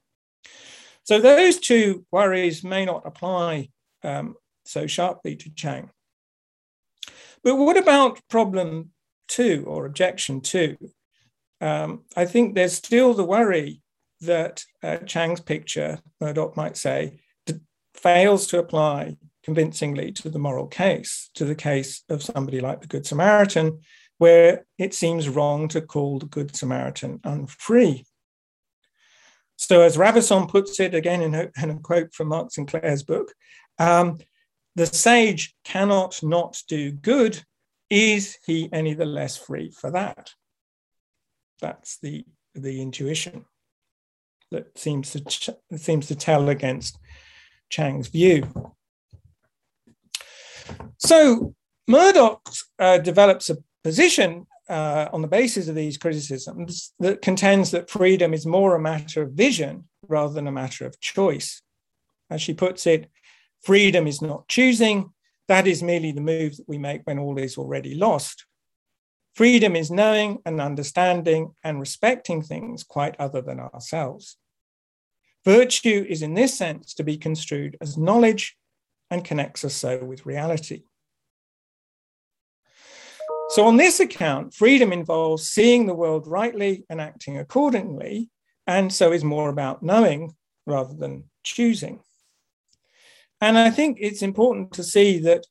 So 1.04 1.20
those 1.20 1.60
two 1.60 2.06
worries 2.12 2.64
may 2.64 2.86
not 2.86 3.06
apply 3.06 3.70
um, 4.04 4.36
so 4.66 4.86
sharply 4.86 5.36
to 5.38 5.50
Chang. 5.50 5.90
But 7.44 7.56
what 7.56 7.78
about 7.78 8.20
problem 8.30 8.92
two 9.28 9.64
or 9.66 9.86
objection 9.86 10.42
two? 10.42 10.78
Um, 11.62 12.04
I 12.16 12.26
think 12.26 12.56
there's 12.56 12.74
still 12.74 13.14
the 13.14 13.26
worry 13.26 13.82
that 14.22 14.64
uh, 14.84 14.98
Chang's 14.98 15.40
picture, 15.40 16.00
Murdoch 16.20 16.56
might 16.58 16.78
say, 16.78 17.20
fails 17.94 18.48
to 18.48 18.60
apply 18.60 19.18
convincingly 19.44 20.12
to 20.14 20.30
the 20.30 20.40
moral 20.40 20.68
case, 20.68 21.30
to 21.34 21.46
the 21.46 21.56
case 21.56 22.04
of 22.10 22.24
somebody 22.24 22.60
like 22.60 22.82
the 22.82 22.88
Good 22.88 23.06
Samaritan, 23.06 23.80
where 24.18 24.66
it 24.78 24.94
seems 24.94 25.30
wrong 25.30 25.68
to 25.70 25.82
call 25.82 26.20
the 26.20 26.26
Good 26.26 26.56
Samaritan 26.56 27.20
unfree. 27.24 28.06
So, 29.56 29.82
as 29.82 29.98
Ravaisson 29.98 30.48
puts 30.48 30.80
it 30.80 30.94
again 30.94 31.22
in 31.22 31.36
a, 31.36 31.50
in 31.62 31.70
a 31.70 31.80
quote 31.80 32.14
from 32.14 32.30
Mark 32.30 32.52
Sinclair's 32.52 33.04
book, 33.04 33.34
um, 33.78 34.20
the 34.76 34.86
sage 34.86 35.56
cannot 35.66 36.22
not 36.24 36.62
do 36.68 36.92
good. 36.92 37.44
Is 37.90 38.38
he 38.46 38.70
any 38.72 38.94
the 38.94 39.06
less 39.06 39.36
free 39.36 39.72
for 39.72 39.92
that? 39.92 40.32
That's 41.62 41.98
the 42.00 42.26
the 42.56 42.82
intuition 42.82 43.46
that 44.52 44.78
seems 44.78 45.12
to 45.12 45.22
ch- 45.22 45.50
seems 45.76 46.08
to 46.08 46.16
tell 46.16 46.50
against 46.50 46.98
Chang's 47.70 48.08
view. 48.08 48.74
So 50.98 51.56
Murdoch 51.88 52.42
uh, 52.78 52.98
develops 53.00 53.50
a 53.50 53.58
position 53.84 54.48
uh, 54.70 55.10
on 55.12 55.22
the 55.22 55.28
basis 55.28 55.68
of 55.68 55.76
these 55.76 55.98
criticisms, 55.98 56.94
that 57.00 57.22
contends 57.22 57.72
that 57.72 57.90
freedom 57.90 58.34
is 58.34 58.46
more 58.46 58.76
a 58.76 58.80
matter 58.80 59.24
of 59.24 59.32
vision 59.32 59.86
rather 60.08 60.34
than 60.34 60.48
a 60.48 60.52
matter 60.52 60.86
of 60.86 61.00
choice. 61.00 61.62
As 62.30 62.42
she 62.42 62.54
puts 62.54 62.86
it, 62.86 63.10
freedom 63.64 64.06
is 64.06 64.22
not 64.22 64.48
choosing, 64.48 65.12
that 65.48 65.66
is 65.66 65.82
merely 65.82 66.12
the 66.12 66.22
move 66.22 66.56
that 66.56 66.70
we 66.70 66.78
make 66.78 67.02
when 67.06 67.18
all 67.18 67.40
is 67.40 67.58
already 67.58 67.96
lost. 67.96 68.46
Freedom 69.40 69.74
is 69.74 69.90
knowing 69.90 70.40
and 70.46 70.60
understanding 70.60 71.56
and 71.64 71.80
respecting 71.80 72.42
things 72.42 72.84
quite 72.84 73.16
other 73.22 73.42
than 73.42 73.58
ourselves. 73.58 74.36
Virtue 75.46 76.06
is, 76.10 76.22
in 76.22 76.34
this 76.34 76.58
sense, 76.58 76.94
to 76.96 77.06
be 77.06 77.16
construed 77.16 77.78
as 77.80 77.98
knowledge 77.98 78.58
and 79.10 79.24
connects 79.24 79.64
us 79.64 79.74
so 79.74 80.04
with 80.04 80.26
reality. 80.26 80.82
So, 83.52 83.66
on 83.66 83.78
this 83.78 84.02
account, 84.02 84.54
freedom 84.54 84.92
involves 84.92 85.48
seeing 85.48 85.86
the 85.86 85.96
world 85.96 86.28
rightly 86.28 86.84
and 86.90 87.00
acting 87.00 87.38
accordingly, 87.38 88.30
and 88.68 88.92
so 88.92 89.14
is 89.14 89.24
more 89.24 89.48
about 89.48 89.82
knowing 89.82 90.36
rather 90.66 90.94
than 90.94 91.30
choosing. 91.44 92.02
And 93.40 93.58
I 93.58 93.70
think 93.70 94.00
it's 94.02 94.22
important 94.22 94.74
to 94.74 94.84
see 94.84 95.18
that 95.20 95.46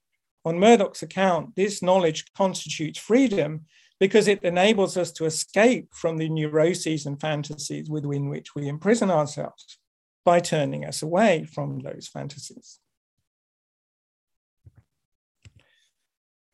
on 0.45 0.61
Murdoch's 0.61 1.03
account, 1.03 1.57
this 1.57 1.83
knowledge 1.83 2.27
constitutes 2.35 2.99
freedom 2.99 3.65
because 4.01 4.29
it 4.29 4.43
enables 4.43 4.97
us 4.97 5.11
to 5.13 5.25
escape 5.25 5.89
from 5.93 6.17
the 6.17 6.29
neuroses 6.29 7.07
and 7.07 7.21
fantasies 7.21 7.91
within 7.91 8.29
which 8.29 8.55
we 8.55 8.69
imprison 8.69 9.11
ourselves 9.11 9.79
by 10.25 10.41
turning 10.41 10.85
us 10.85 11.03
away 11.03 11.45
from 11.45 11.81
those 11.81 12.07
fantasies. 12.07 12.79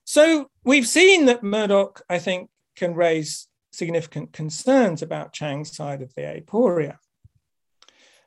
So 0.05 0.51
we've 0.65 0.87
seen 0.87 1.27
that 1.27 1.43
Murdoch, 1.43 2.03
I 2.09 2.19
think, 2.19 2.49
can 2.77 2.95
raise 2.95 3.49
significant 3.73 4.33
concerns 4.33 5.03
about 5.03 5.33
Chang's 5.33 5.75
side 5.75 6.03
of 6.03 6.15
the 6.15 6.23
aporia. 6.23 6.99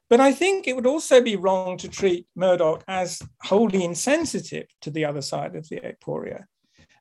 But 0.10 0.20
I 0.20 0.32
think 0.32 0.68
it 0.68 0.76
would 0.76 0.86
also 0.86 1.22
be 1.22 1.36
wrong 1.36 1.78
to 1.78 1.90
treat 1.90 2.28
Murdoch 2.36 2.84
as 2.88 3.22
wholly 3.44 3.84
insensitive 3.84 4.68
to 4.82 4.90
the 4.90 5.06
other 5.06 5.22
side 5.22 5.56
of 5.56 5.68
the 5.70 5.80
aporia, 5.82 6.46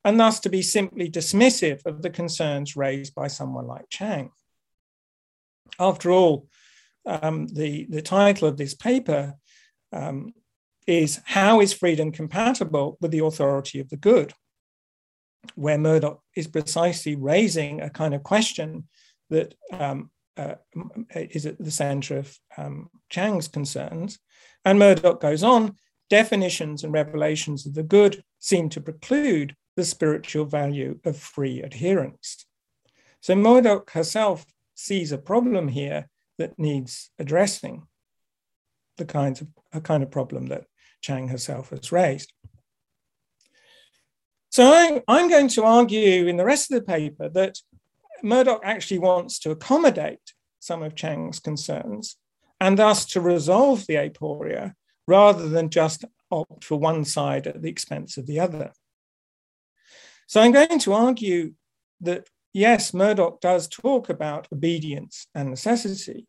and 0.06 0.20
thus 0.20 0.38
to 0.40 0.48
be 0.48 0.62
simply 0.62 1.10
dismissive 1.10 1.84
of 1.84 2.00
the 2.00 2.10
concerns 2.10 2.76
raised 2.76 3.12
by 3.14 3.26
someone 3.26 3.66
like 3.66 3.90
Chang. 3.90 4.30
After 5.80 6.12
all, 6.12 6.46
um, 7.04 7.48
the, 7.48 7.86
the 7.90 8.02
title 8.02 8.46
of 8.46 8.56
this 8.56 8.72
paper 8.72 9.34
um, 9.92 10.32
is 10.86 11.20
How 11.24 11.60
is 11.60 11.72
Freedom 11.72 12.12
Compatible 12.12 12.96
with 13.00 13.10
the 13.10 13.24
Authority 13.24 13.80
of 13.80 13.90
the 13.90 13.96
Good? 13.96 14.32
where 15.54 15.78
Murdoch 15.78 16.20
is 16.34 16.46
precisely 16.46 17.14
raising 17.14 17.80
a 17.80 17.90
kind 17.90 18.14
of 18.14 18.22
question 18.22 18.88
that 19.30 19.54
um, 19.72 20.10
uh, 20.36 20.56
is 21.14 21.46
at 21.46 21.58
the 21.58 21.70
center 21.70 22.18
of 22.18 22.36
um, 22.56 22.90
Chang's 23.10 23.48
concerns. 23.48 24.18
And 24.64 24.78
Murdoch 24.78 25.20
goes 25.20 25.42
on 25.42 25.76
definitions 26.10 26.84
and 26.84 26.92
revelations 26.92 27.66
of 27.66 27.74
the 27.74 27.82
good 27.82 28.22
seem 28.38 28.68
to 28.70 28.80
preclude 28.80 29.54
the 29.76 29.84
spiritual 29.84 30.46
value 30.46 30.98
of 31.04 31.16
free 31.16 31.62
adherence. 31.62 32.46
So 33.20 33.34
Murdoch 33.34 33.90
herself 33.90 34.46
sees 34.74 35.12
a 35.12 35.18
problem 35.18 35.68
here 35.68 36.08
that 36.38 36.58
needs 36.58 37.10
addressing, 37.18 37.86
the 38.96 39.04
kinds 39.04 39.40
of 39.40 39.48
a 39.72 39.80
kind 39.80 40.02
of 40.02 40.10
problem 40.10 40.46
that 40.46 40.64
Chang 41.00 41.28
herself 41.28 41.70
has 41.70 41.92
raised. 41.92 42.32
So 44.50 44.64
I, 44.64 45.02
I'm 45.06 45.28
going 45.28 45.48
to 45.48 45.64
argue 45.64 46.26
in 46.26 46.36
the 46.36 46.44
rest 46.44 46.72
of 46.72 46.78
the 46.78 46.84
paper 46.84 47.28
that 47.30 47.58
Murdoch 48.22 48.62
actually 48.64 48.98
wants 48.98 49.38
to 49.40 49.50
accommodate 49.50 50.32
some 50.60 50.82
of 50.82 50.94
Chang's 50.94 51.38
concerns 51.38 52.16
and 52.60 52.78
thus 52.78 53.04
to 53.06 53.20
resolve 53.20 53.86
the 53.86 53.94
aporia 53.94 54.72
rather 55.06 55.48
than 55.48 55.68
just 55.68 56.04
opt 56.30 56.64
for 56.64 56.78
one 56.78 57.04
side 57.04 57.46
at 57.46 57.62
the 57.62 57.68
expense 57.68 58.16
of 58.16 58.26
the 58.26 58.40
other. 58.40 58.72
So 60.26 60.40
I'm 60.40 60.52
going 60.52 60.78
to 60.80 60.92
argue 60.92 61.54
that 62.00 62.28
yes, 62.52 62.92
Murdoch 62.92 63.40
does 63.40 63.68
talk 63.68 64.08
about 64.08 64.48
obedience 64.52 65.26
and 65.34 65.50
necessity. 65.50 66.26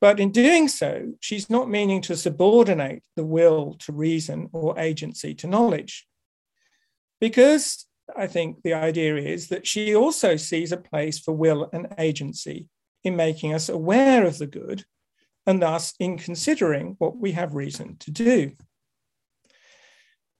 But 0.00 0.20
in 0.20 0.30
doing 0.30 0.68
so, 0.68 1.14
she's 1.20 1.48
not 1.48 1.70
meaning 1.70 2.02
to 2.02 2.16
subordinate 2.16 3.02
the 3.14 3.24
will 3.24 3.74
to 3.80 3.92
reason 3.92 4.50
or 4.52 4.78
agency 4.78 5.34
to 5.36 5.46
knowledge 5.46 6.06
because 7.20 7.86
I 8.16 8.26
think 8.26 8.62
the 8.62 8.74
idea 8.74 9.16
is 9.16 9.48
that 9.48 9.66
she 9.66 9.94
also 9.94 10.36
sees 10.36 10.72
a 10.72 10.76
place 10.76 11.18
for 11.18 11.32
will 11.32 11.68
and 11.72 11.88
agency 11.98 12.68
in 13.04 13.16
making 13.16 13.54
us 13.54 13.68
aware 13.68 14.24
of 14.26 14.38
the 14.38 14.46
good 14.46 14.84
and 15.46 15.62
thus 15.62 15.94
in 15.98 16.18
considering 16.18 16.96
what 16.98 17.16
we 17.16 17.32
have 17.32 17.54
reason 17.54 17.96
to 18.00 18.10
do. 18.10 18.52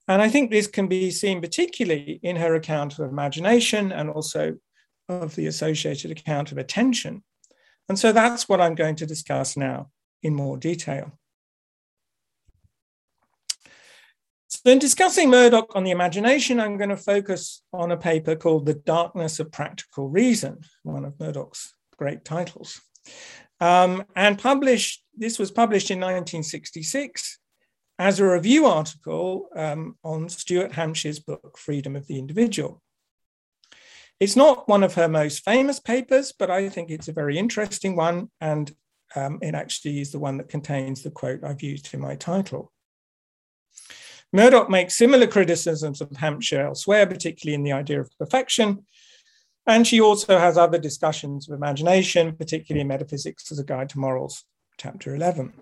And 0.07 0.21
I 0.21 0.29
think 0.29 0.49
this 0.49 0.67
can 0.67 0.87
be 0.87 1.11
seen 1.11 1.41
particularly 1.41 2.19
in 2.23 2.37
her 2.37 2.55
account 2.55 2.97
of 2.97 3.09
imagination 3.09 3.91
and 3.91 4.09
also 4.09 4.57
of 5.09 5.35
the 5.35 5.47
associated 5.47 6.11
account 6.11 6.51
of 6.51 6.57
attention. 6.57 7.23
And 7.89 7.97
so 7.97 8.11
that's 8.11 8.47
what 8.47 8.61
I'm 8.61 8.75
going 8.75 8.95
to 8.97 9.05
discuss 9.05 9.57
now 9.57 9.89
in 10.23 10.33
more 10.33 10.57
detail. 10.57 11.11
So, 14.49 14.71
in 14.71 14.79
discussing 14.79 15.29
Murdoch 15.29 15.75
on 15.75 15.83
the 15.83 15.91
imagination, 15.91 16.59
I'm 16.59 16.77
going 16.77 16.89
to 16.89 16.97
focus 16.97 17.63
on 17.73 17.91
a 17.91 17.97
paper 17.97 18.35
called 18.35 18.65
The 18.65 18.75
Darkness 18.75 19.41
of 19.41 19.51
Practical 19.51 20.07
Reason, 20.07 20.59
one 20.83 21.03
of 21.03 21.19
Murdoch's 21.19 21.73
great 21.97 22.23
titles. 22.23 22.79
Um, 23.59 24.05
and 24.15 24.39
published, 24.39 25.03
this 25.15 25.37
was 25.37 25.51
published 25.51 25.91
in 25.91 25.97
1966 25.97 27.39
as 27.99 28.19
a 28.19 28.27
review 28.27 28.65
article 28.65 29.49
um, 29.55 29.95
on 30.03 30.29
Stuart 30.29 30.73
Hampshire's 30.73 31.19
book, 31.19 31.57
Freedom 31.57 31.95
of 31.95 32.07
the 32.07 32.19
Individual. 32.19 32.81
It's 34.19 34.35
not 34.35 34.67
one 34.67 34.83
of 34.83 34.95
her 34.95 35.07
most 35.07 35.43
famous 35.43 35.79
papers, 35.79 36.33
but 36.37 36.49
I 36.49 36.69
think 36.69 36.89
it's 36.89 37.07
a 37.07 37.13
very 37.13 37.37
interesting 37.37 37.95
one. 37.95 38.29
And 38.41 38.71
um, 39.15 39.39
it 39.41 39.55
actually 39.55 40.01
is 40.01 40.11
the 40.11 40.19
one 40.19 40.37
that 40.37 40.49
contains 40.49 41.03
the 41.03 41.11
quote 41.11 41.43
I've 41.43 41.61
used 41.61 41.93
in 41.93 41.99
my 41.99 42.15
title. 42.15 42.71
Murdoch 44.33 44.69
makes 44.69 44.97
similar 44.97 45.27
criticisms 45.27 46.01
of 46.01 46.11
Hampshire 46.17 46.61
elsewhere, 46.61 47.07
particularly 47.07 47.55
in 47.55 47.63
the 47.63 47.71
idea 47.71 48.01
of 48.01 48.11
perfection. 48.19 48.85
And 49.65 49.85
she 49.85 50.01
also 50.01 50.37
has 50.37 50.57
other 50.57 50.77
discussions 50.77 51.49
of 51.49 51.55
imagination, 51.55 52.35
particularly 52.35 52.81
in 52.81 52.87
Metaphysics 52.87 53.51
as 53.51 53.59
a 53.59 53.63
Guide 53.63 53.89
to 53.89 53.99
Morals, 53.99 54.43
chapter 54.77 55.15
11. 55.15 55.53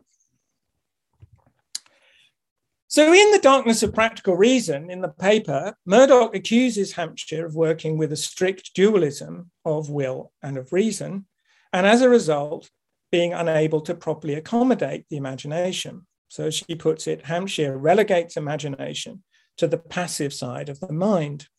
So, 2.96 3.12
in 3.12 3.32
The 3.32 3.40
Darkness 3.40 3.84
of 3.84 3.94
Practical 3.94 4.38
Reason, 4.38 4.90
in 4.90 5.02
the 5.02 5.10
paper, 5.10 5.76
Murdoch 5.86 6.34
accuses 6.34 6.94
Hampshire 6.94 7.46
of 7.46 7.54
working 7.54 7.98
with 7.98 8.14
a 8.14 8.16
strict 8.16 8.74
dualism 8.74 9.52
of 9.66 9.90
will 9.90 10.32
and 10.42 10.58
of 10.58 10.72
reason, 10.72 11.26
and 11.74 11.86
as 11.86 12.02
a 12.02 12.08
result, 12.08 12.70
being 13.12 13.34
unable 13.34 13.82
to 13.82 13.96
properly 13.96 14.36
accommodate 14.36 15.04
the 15.10 15.18
imagination. 15.18 16.08
So 16.30 16.50
she 16.50 16.74
puts 16.76 17.06
it 17.06 17.26
Hampshire 17.26 17.78
relegates 17.78 18.38
imagination 18.38 19.26
to 19.58 19.68
the 19.68 19.78
passive 19.78 20.34
side 20.34 20.70
of 20.70 20.80
the 20.80 20.94
mind. 20.94 21.50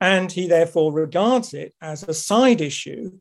And 0.00 0.32
he 0.32 0.48
therefore 0.48 0.92
regards 0.92 1.54
it 1.54 1.72
as 1.80 2.02
a 2.02 2.14
side 2.14 2.60
issue, 2.60 3.12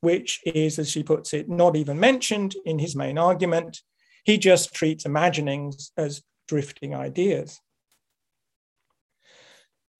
which 0.00 0.38
is, 0.46 0.78
as 0.78 0.92
she 0.92 1.02
puts 1.02 1.34
it, 1.34 1.48
not 1.48 1.74
even 1.74 1.98
mentioned 1.98 2.54
in 2.64 2.78
his 2.78 2.94
main 2.94 3.18
argument. 3.18 3.80
He 4.24 4.38
just 4.38 4.74
treats 4.74 5.04
imaginings 5.04 5.92
as 5.96 6.22
drifting 6.48 6.94
ideas. 6.94 7.60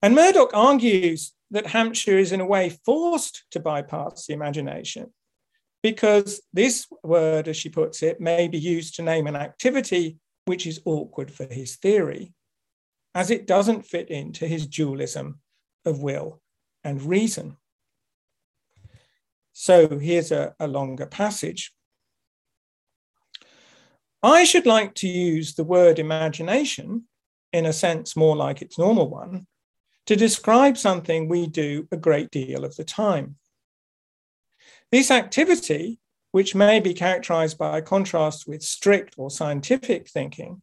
And 0.03 0.15
Murdoch 0.15 0.51
argues 0.55 1.33
that 1.51 1.67
Hampshire 1.67 2.19
is, 2.19 2.33
in 2.33 2.41
a 2.41 2.47
way, 2.47 2.71
forced 2.85 3.45
to 3.51 3.61
bypass 3.61 4.27
the 4.27 4.35
imagination 4.35 5.13
because 5.83 6.41
this 6.53 6.87
word, 7.03 7.49
as 7.49 7.57
she 7.57 7.69
puts 7.69 8.03
it, 8.03 8.21
may 8.21 8.49
be 8.49 8.59
used 8.59 8.95
to 8.97 9.03
name 9.03 9.27
an 9.27 9.37
activity 9.37 10.19
which 10.45 10.67
is 10.67 10.81
awkward 10.85 11.31
for 11.31 11.45
his 11.45 11.77
theory, 11.77 12.33
as 13.15 13.31
it 13.31 13.47
doesn't 13.47 13.87
fit 13.87 14.11
into 14.11 14.47
his 14.47 14.67
dualism 14.67 15.41
of 15.85 16.03
will 16.03 16.41
and 16.85 17.03
reason. 17.03 17.57
So 19.53 19.99
here's 19.99 20.33
a, 20.33 20.55
a 20.59 20.67
longer 20.67 21.07
passage. 21.07 21.73
I 24.23 24.45
should 24.45 24.67
like 24.67 24.95
to 24.97 25.09
use 25.09 25.55
the 25.55 25.65
word 25.65 25.99
imagination, 25.99 27.05
in 27.53 27.67
a 27.67 27.73
sense 27.73 28.17
more 28.17 28.37
like 28.37 28.61
its 28.61 28.79
normal 28.79 29.09
one, 29.09 29.47
to 30.07 30.15
describe 30.15 30.77
something 30.77 31.29
we 31.29 31.47
do 31.47 31.89
a 31.91 31.97
great 31.97 32.31
deal 32.31 32.65
of 32.65 32.77
the 32.77 32.85
time. 32.85 33.37
This 34.93 35.11
activity, 35.11 36.01
which 36.33 36.55
may 36.55 36.81
be 36.81 36.93
characterized 36.93 37.57
by 37.57 37.81
contrast 37.81 38.47
with 38.47 38.63
strict 38.63 39.15
or 39.17 39.31
scientific 39.31 40.09
thinking, 40.09 40.63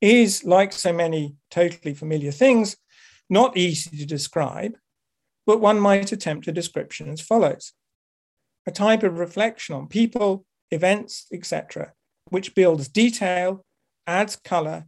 is, 0.00 0.44
like 0.44 0.72
so 0.72 0.92
many 0.92 1.36
totally 1.50 1.94
familiar 1.94 2.32
things, 2.32 2.76
not 3.30 3.56
easy 3.56 3.96
to 3.98 4.06
describe, 4.06 4.76
but 5.46 5.60
one 5.60 5.78
might 5.78 6.12
attempt 6.12 6.48
a 6.48 6.52
description 6.52 7.08
as 7.10 7.20
follows 7.20 7.72
a 8.66 8.72
type 8.72 9.04
of 9.04 9.18
reflection 9.18 9.76
on 9.76 9.86
people, 9.86 10.44
events, 10.72 11.26
etc., 11.32 11.92
which 12.30 12.54
builds 12.54 12.88
detail, 12.88 13.64
adds 14.06 14.36
colour, 14.36 14.86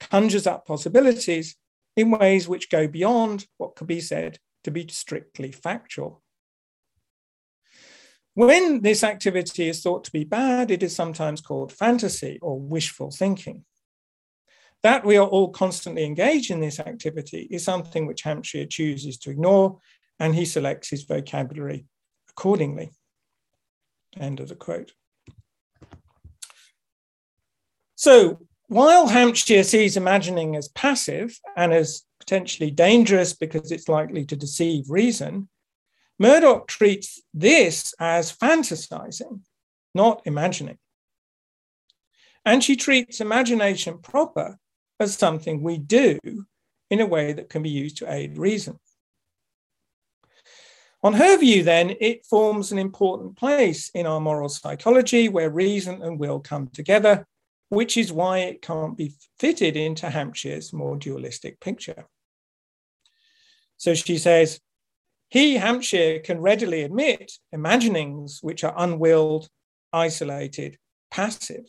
conjures 0.00 0.46
up 0.46 0.66
possibilities 0.66 1.56
in 1.96 2.10
ways 2.10 2.48
which 2.48 2.70
go 2.70 2.88
beyond 2.88 3.46
what 3.58 3.76
could 3.76 3.86
be 3.86 4.00
said 4.00 4.38
to 4.64 4.70
be 4.70 4.86
strictly 4.88 5.52
factual. 5.52 6.22
When 8.34 8.82
this 8.82 9.02
activity 9.02 9.68
is 9.68 9.82
thought 9.82 10.04
to 10.04 10.12
be 10.12 10.24
bad, 10.24 10.70
it 10.70 10.82
is 10.82 10.94
sometimes 10.94 11.40
called 11.40 11.72
fantasy 11.72 12.38
or 12.40 12.58
wishful 12.58 13.10
thinking. 13.10 13.64
That 14.82 15.04
we 15.04 15.16
are 15.16 15.26
all 15.26 15.50
constantly 15.50 16.04
engaged 16.04 16.50
in 16.50 16.60
this 16.60 16.80
activity 16.80 17.48
is 17.50 17.64
something 17.64 18.06
which 18.06 18.22
Hampshire 18.22 18.66
chooses 18.66 19.18
to 19.18 19.30
ignore, 19.30 19.78
and 20.18 20.34
he 20.34 20.44
selects 20.44 20.88
his 20.88 21.02
vocabulary 21.02 21.86
accordingly. 22.30 22.92
End 24.18 24.40
of 24.40 24.48
the 24.48 24.54
quote. 24.54 24.92
So, 28.00 28.38
while 28.68 29.08
Hampshire 29.08 29.62
sees 29.62 29.98
imagining 29.98 30.56
as 30.56 30.68
passive 30.68 31.38
and 31.54 31.70
as 31.70 32.02
potentially 32.18 32.70
dangerous 32.70 33.34
because 33.34 33.70
it's 33.70 33.90
likely 33.90 34.24
to 34.24 34.36
deceive 34.36 34.88
reason, 34.88 35.50
Murdoch 36.18 36.66
treats 36.66 37.20
this 37.34 37.92
as 38.00 38.34
fantasizing, 38.34 39.40
not 39.94 40.22
imagining. 40.24 40.78
And 42.46 42.64
she 42.64 42.74
treats 42.74 43.20
imagination 43.20 43.98
proper 43.98 44.56
as 44.98 45.18
something 45.18 45.62
we 45.62 45.76
do 45.76 46.18
in 46.88 47.02
a 47.02 47.06
way 47.06 47.34
that 47.34 47.50
can 47.50 47.62
be 47.62 47.68
used 47.68 47.98
to 47.98 48.10
aid 48.10 48.38
reason. 48.38 48.78
On 51.02 51.12
her 51.12 51.36
view, 51.36 51.62
then, 51.64 51.96
it 52.00 52.24
forms 52.24 52.72
an 52.72 52.78
important 52.78 53.36
place 53.36 53.90
in 53.90 54.06
our 54.06 54.20
moral 54.20 54.48
psychology 54.48 55.28
where 55.28 55.50
reason 55.50 56.00
and 56.00 56.18
will 56.18 56.40
come 56.40 56.68
together, 56.68 57.26
which 57.70 57.96
is 57.96 58.12
why 58.12 58.38
it 58.38 58.60
can't 58.60 58.96
be 58.96 59.14
fitted 59.38 59.76
into 59.76 60.10
Hampshire's 60.10 60.72
more 60.72 60.96
dualistic 60.96 61.58
picture. 61.60 62.06
So 63.78 63.94
she 63.94 64.18
says, 64.18 64.60
he, 65.30 65.54
Hampshire, 65.54 66.18
can 66.18 66.40
readily 66.40 66.82
admit 66.82 67.32
imaginings 67.52 68.40
which 68.42 68.64
are 68.64 68.74
unwilled, 68.76 69.48
isolated, 69.92 70.76
passive. 71.10 71.64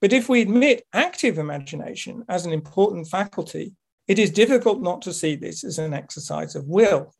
But 0.00 0.12
if 0.12 0.28
we 0.28 0.42
admit 0.42 0.84
active 0.92 1.38
imagination 1.38 2.24
as 2.28 2.44
an 2.44 2.52
important 2.52 3.08
faculty, 3.08 3.76
it 4.08 4.18
is 4.18 4.30
difficult 4.32 4.82
not 4.82 5.02
to 5.02 5.12
see 5.12 5.36
this 5.36 5.62
as 5.62 5.78
an 5.78 5.94
exercise 5.94 6.56
of 6.56 6.66
will. 6.66 7.14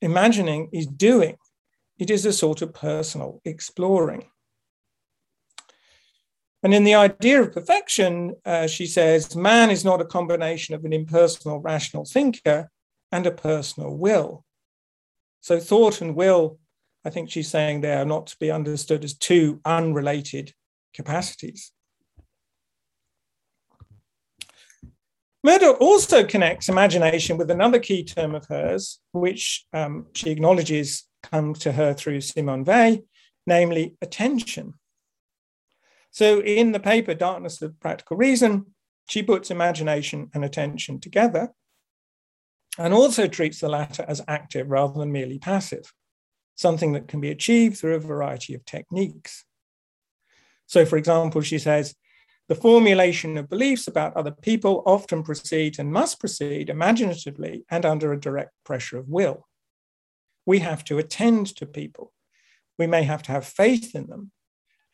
Imagining 0.00 0.70
is 0.72 0.86
doing, 0.86 1.36
it 1.98 2.10
is 2.10 2.24
a 2.24 2.32
sort 2.32 2.62
of 2.62 2.72
personal 2.72 3.42
exploring. 3.44 4.24
And 6.62 6.72
in 6.72 6.84
the 6.84 6.94
idea 6.94 7.42
of 7.42 7.52
perfection, 7.52 8.36
uh, 8.44 8.68
she 8.68 8.86
says, 8.86 9.34
man 9.34 9.70
is 9.70 9.84
not 9.84 10.00
a 10.00 10.04
combination 10.04 10.74
of 10.74 10.84
an 10.84 10.92
impersonal 10.92 11.60
rational 11.60 12.04
thinker 12.04 12.70
and 13.10 13.26
a 13.26 13.32
personal 13.32 13.96
will. 13.96 14.44
So 15.40 15.58
thought 15.58 16.00
and 16.00 16.14
will, 16.14 16.58
I 17.04 17.10
think 17.10 17.30
she's 17.30 17.50
saying 17.50 17.80
they 17.80 17.94
are 17.94 18.04
not 18.04 18.28
to 18.28 18.36
be 18.38 18.50
understood 18.50 19.02
as 19.02 19.14
two 19.14 19.60
unrelated 19.64 20.54
capacities. 20.94 21.72
Murdoch 25.44 25.80
also 25.80 26.24
connects 26.24 26.68
imagination 26.68 27.36
with 27.36 27.50
another 27.50 27.80
key 27.80 28.04
term 28.04 28.36
of 28.36 28.46
hers, 28.46 29.00
which 29.10 29.66
um, 29.72 30.06
she 30.14 30.30
acknowledges 30.30 31.08
comes 31.24 31.58
to 31.60 31.72
her 31.72 31.92
through 31.92 32.20
Simone 32.20 32.64
Weil, 32.64 32.98
namely 33.48 33.96
attention. 34.00 34.74
So 36.12 36.40
in 36.40 36.72
the 36.72 36.80
paper 36.80 37.14
Darkness 37.14 37.60
of 37.62 37.80
Practical 37.80 38.16
Reason, 38.16 38.66
she 39.08 39.22
puts 39.22 39.50
imagination 39.50 40.30
and 40.34 40.44
attention 40.44 41.00
together 41.00 41.50
and 42.78 42.94
also 42.94 43.26
treats 43.26 43.60
the 43.60 43.68
latter 43.68 44.04
as 44.06 44.22
active 44.28 44.70
rather 44.70 44.98
than 44.98 45.10
merely 45.10 45.38
passive, 45.38 45.92
something 46.54 46.92
that 46.92 47.08
can 47.08 47.20
be 47.20 47.30
achieved 47.30 47.78
through 47.78 47.94
a 47.94 48.00
variety 48.00 48.54
of 48.54 48.64
techniques. 48.64 49.44
So, 50.66 50.84
for 50.84 50.96
example, 50.96 51.40
she 51.40 51.58
says, 51.58 51.94
the 52.48 52.54
formulation 52.54 53.38
of 53.38 53.48
beliefs 53.48 53.86
about 53.88 54.16
other 54.16 54.30
people 54.30 54.82
often 54.84 55.22
proceeds 55.22 55.78
and 55.78 55.92
must 55.92 56.20
proceed 56.20 56.68
imaginatively 56.68 57.64
and 57.70 57.86
under 57.86 58.12
a 58.12 58.20
direct 58.20 58.52
pressure 58.64 58.98
of 58.98 59.08
will. 59.08 59.46
We 60.44 60.58
have 60.58 60.84
to 60.84 60.98
attend 60.98 61.54
to 61.56 61.66
people. 61.66 62.12
We 62.78 62.86
may 62.86 63.04
have 63.04 63.22
to 63.24 63.32
have 63.32 63.46
faith 63.46 63.94
in 63.94 64.08
them. 64.08 64.32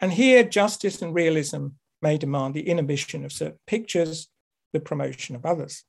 And 0.00 0.12
here, 0.12 0.44
justice 0.44 1.02
and 1.02 1.14
realism 1.14 1.68
may 2.00 2.18
demand 2.18 2.54
the 2.54 2.68
inhibition 2.68 3.24
of 3.24 3.32
certain 3.32 3.58
pictures, 3.66 4.28
the 4.72 4.80
promotion 4.80 5.34
of 5.34 5.44
others. 5.44 5.84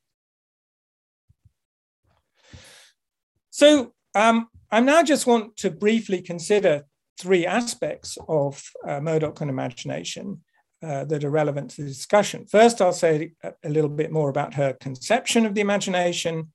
So 3.49 3.93
um, 4.15 4.47
I 4.71 4.79
now 4.79 5.03
just 5.03 5.27
want 5.27 5.57
to 5.57 5.69
briefly 5.69 6.21
consider 6.21 6.85
three 7.19 7.45
aspects 7.45 8.17
of 8.27 8.63
uh, 8.87 8.99
Murdoch 9.01 9.41
and 9.41 9.49
imagination 9.49 10.41
uh, 10.81 11.03
that 11.05 11.23
are 11.25 11.29
relevant 11.29 11.71
to 11.71 11.81
the 11.81 11.89
discussion. 11.89 12.45
First, 12.45 12.81
I'll 12.81 12.93
say 12.93 13.33
a 13.43 13.69
little 13.69 13.89
bit 13.89 14.11
more 14.11 14.29
about 14.29 14.53
her 14.53 14.73
conception 14.73 15.45
of 15.45 15.53
the 15.53 15.61
imagination. 15.61 16.53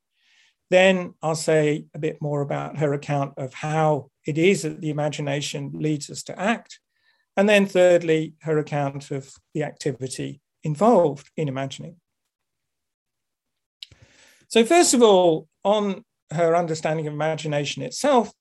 Then 0.70 1.12
I'll 1.22 1.34
say 1.34 1.84
a 1.94 1.98
bit 1.98 2.22
more 2.22 2.40
about 2.40 2.78
her 2.78 2.94
account 2.94 3.34
of 3.36 3.52
how 3.52 4.10
it 4.26 4.38
is 4.38 4.62
that 4.62 4.80
the 4.80 4.88
imagination 4.88 5.72
leads 5.74 6.08
us 6.08 6.22
to 6.24 6.40
act. 6.40 6.80
And 7.36 7.48
then 7.48 7.66
thirdly, 7.66 8.34
her 8.42 8.58
account 8.58 9.10
of 9.10 9.32
the 9.54 9.64
activity 9.64 10.40
involved 10.62 11.30
in 11.36 11.48
imagining. 11.48 11.96
So 14.48 14.64
first 14.64 14.94
of 14.94 15.02
all, 15.02 15.48
on 15.64 16.04
her 16.30 16.54
understanding 16.54 17.06
of 17.06 17.12
imagination 17.12 17.82
itself, 17.82 18.32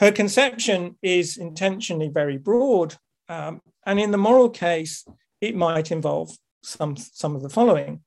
her 0.00 0.10
conception 0.10 0.96
is 1.02 1.36
intentionally 1.36 2.08
very 2.08 2.36
broad. 2.36 2.96
Um, 3.28 3.60
and 3.86 4.00
in 4.00 4.10
the 4.10 4.18
moral 4.18 4.50
case, 4.50 5.04
it 5.40 5.54
might 5.54 5.92
involve 5.92 6.36
some, 6.64 6.96
some 6.96 7.36
of 7.36 7.42
the 7.42 7.48
following. 7.48 8.02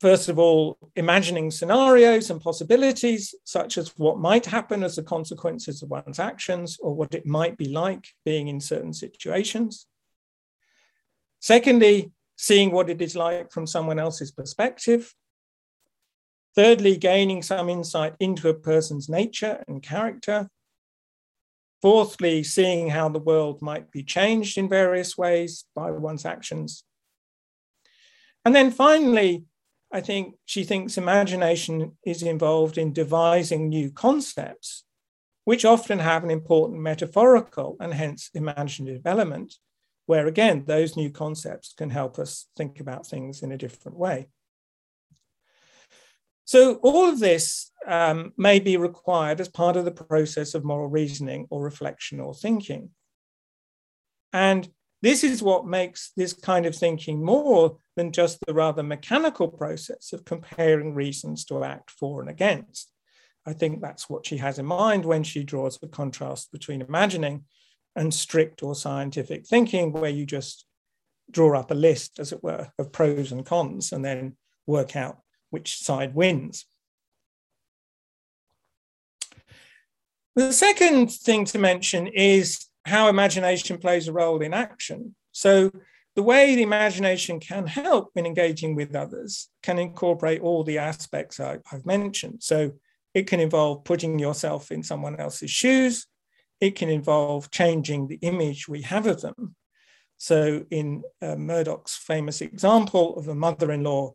First 0.00 0.28
of 0.28 0.38
all, 0.38 0.78
imagining 0.94 1.50
scenarios 1.50 2.30
and 2.30 2.40
possibilities, 2.40 3.34
such 3.44 3.78
as 3.78 3.92
what 3.96 4.18
might 4.18 4.46
happen 4.46 4.84
as 4.84 4.94
the 4.94 5.02
consequences 5.02 5.82
of 5.82 5.90
one's 5.90 6.20
actions 6.20 6.78
or 6.80 6.94
what 6.94 7.14
it 7.14 7.26
might 7.26 7.56
be 7.56 7.68
like 7.68 8.06
being 8.24 8.46
in 8.46 8.60
certain 8.60 8.92
situations. 8.92 9.86
Secondly, 11.40 12.12
seeing 12.36 12.70
what 12.70 12.90
it 12.90 13.02
is 13.02 13.16
like 13.16 13.50
from 13.50 13.66
someone 13.66 13.98
else's 13.98 14.30
perspective, 14.30 15.12
Thirdly, 16.58 16.96
gaining 16.96 17.40
some 17.42 17.68
insight 17.68 18.14
into 18.18 18.48
a 18.48 18.52
person's 18.52 19.08
nature 19.08 19.62
and 19.68 19.80
character. 19.80 20.50
Fourthly, 21.80 22.42
seeing 22.42 22.90
how 22.90 23.08
the 23.08 23.20
world 23.20 23.62
might 23.62 23.92
be 23.92 24.02
changed 24.02 24.58
in 24.58 24.68
various 24.68 25.16
ways 25.16 25.66
by 25.76 25.92
one's 25.92 26.24
actions. 26.24 26.82
And 28.44 28.56
then 28.56 28.72
finally, 28.72 29.44
I 29.90 30.00
think 30.00 30.34
she 30.44 30.64
thinks 30.64 30.98
imagination 30.98 31.96
is 32.04 32.22
involved 32.22 32.76
in 32.76 32.92
devising 32.92 33.68
new 33.68 33.90
concepts, 33.90 34.84
which 35.44 35.64
often 35.64 35.98
have 35.98 36.24
an 36.24 36.30
important 36.30 36.80
metaphorical 36.80 37.76
and 37.80 37.94
hence 37.94 38.30
imaginative 38.34 39.06
element, 39.06 39.54
where 40.04 40.26
again, 40.26 40.64
those 40.66 40.96
new 40.96 41.10
concepts 41.10 41.74
can 41.76 41.90
help 41.90 42.18
us 42.18 42.48
think 42.56 42.80
about 42.80 43.06
things 43.06 43.42
in 43.42 43.50
a 43.50 43.58
different 43.58 43.96
way. 43.96 44.28
So 46.44 46.76
all 46.76 47.08
of 47.08 47.18
this 47.18 47.70
um, 47.86 48.32
may 48.36 48.58
be 48.58 48.76
required 48.76 49.40
as 49.40 49.48
part 49.48 49.76
of 49.76 49.84
the 49.84 49.90
process 49.90 50.54
of 50.54 50.64
moral 50.64 50.88
reasoning 50.88 51.46
or 51.50 51.62
reflection 51.62 52.20
or 52.20 52.34
thinking. 52.34 52.90
And 54.32 54.68
this 55.02 55.22
is 55.22 55.42
what 55.42 55.66
makes 55.66 56.10
this 56.16 56.32
kind 56.32 56.66
of 56.66 56.74
thinking 56.74 57.24
more 57.24 57.78
than 57.96 58.12
just 58.12 58.38
the 58.46 58.54
rather 58.54 58.82
mechanical 58.82 59.48
process 59.48 60.12
of 60.12 60.24
comparing 60.24 60.94
reasons 60.94 61.44
to 61.46 61.62
act 61.62 61.90
for 61.90 62.20
and 62.20 62.30
against. 62.30 62.90
I 63.46 63.52
think 63.52 63.80
that's 63.80 64.10
what 64.10 64.26
she 64.26 64.38
has 64.38 64.58
in 64.58 64.66
mind 64.66 65.04
when 65.04 65.22
she 65.22 65.44
draws 65.44 65.78
the 65.78 65.88
contrast 65.88 66.52
between 66.52 66.82
imagining 66.82 67.44
and 67.96 68.12
strict 68.12 68.62
or 68.62 68.74
scientific 68.74 69.46
thinking, 69.46 69.92
where 69.92 70.10
you 70.10 70.26
just 70.26 70.66
draw 71.30 71.58
up 71.58 71.70
a 71.70 71.74
list, 71.74 72.18
as 72.18 72.32
it 72.32 72.42
were, 72.42 72.68
of 72.78 72.92
pros 72.92 73.32
and 73.32 73.46
cons 73.46 73.92
and 73.92 74.04
then 74.04 74.36
work 74.66 74.96
out 74.96 75.18
which 75.50 75.78
side 75.78 76.14
wins. 76.14 76.66
The 80.36 80.52
second 80.52 81.10
thing 81.10 81.44
to 81.46 81.58
mention 81.58 82.06
is 82.06 82.66
how 82.84 83.08
imagination 83.08 83.78
plays 83.78 84.08
a 84.08 84.12
role 84.12 84.42
in 84.42 84.54
action. 84.54 85.14
So, 85.32 85.70
the 86.16 86.22
way 86.22 86.56
the 86.56 86.62
imagination 86.62 87.38
can 87.38 87.66
help 87.66 88.10
in 88.16 88.26
engaging 88.26 88.74
with 88.74 88.96
others 88.96 89.48
can 89.62 89.78
incorporate 89.78 90.40
all 90.40 90.64
the 90.64 90.78
aspects 90.78 91.38
I, 91.38 91.58
have 91.66 91.86
mentioned. 91.86 92.42
So, 92.42 92.72
It 93.14 93.26
can 93.26 93.40
involve 93.40 93.84
putting 93.84 94.18
yourself 94.18 94.70
in 94.70 94.82
someone 94.82 95.16
else's 95.16 95.50
shoes. 95.50 96.06
It 96.60 96.76
can 96.76 96.88
involve 96.88 97.50
changing 97.50 98.08
the 98.08 98.18
image 98.22 98.68
we 98.68 98.82
have 98.82 99.06
of 99.06 99.20
them. 99.20 99.54
So, 100.16 100.64
in 100.70 101.02
uh, 101.22 101.36
Murdoch's 101.36 101.96
famous 101.96 102.40
example 102.40 103.16
of 103.16 103.28
a 103.28 103.34
mother 103.34 103.70
in 103.70 103.84
law, 103.84 104.14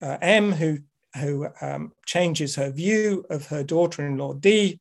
uh, 0.00 0.16
M, 0.22 0.52
who, 0.52 0.78
who 1.20 1.48
um, 1.60 1.92
changes 2.06 2.56
her 2.56 2.70
view 2.70 3.24
of 3.28 3.46
her 3.48 3.62
daughter 3.62 4.06
in 4.06 4.16
law, 4.16 4.32
D, 4.32 4.80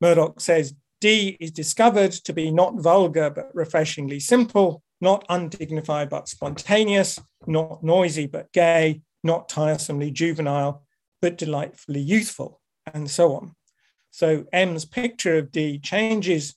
Murdoch 0.00 0.40
says 0.40 0.74
D 1.02 1.36
is 1.40 1.50
discovered 1.50 2.12
to 2.12 2.32
be 2.32 2.52
not 2.52 2.80
vulgar 2.80 3.28
but 3.28 3.50
refreshingly 3.54 4.20
simple, 4.20 4.84
not 5.00 5.26
undignified 5.28 6.08
but 6.08 6.28
spontaneous, 6.28 7.18
not 7.44 7.82
noisy 7.82 8.28
but 8.28 8.52
gay, 8.52 9.02
not 9.24 9.48
tiresomely 9.48 10.12
juvenile 10.12 10.84
but 11.20 11.36
delightfully 11.36 12.00
youthful, 12.00 12.60
and 12.94 13.10
so 13.10 13.34
on. 13.34 13.56
So 14.12 14.44
M's 14.52 14.84
picture 14.84 15.38
of 15.38 15.50
D 15.50 15.80
changes, 15.80 16.54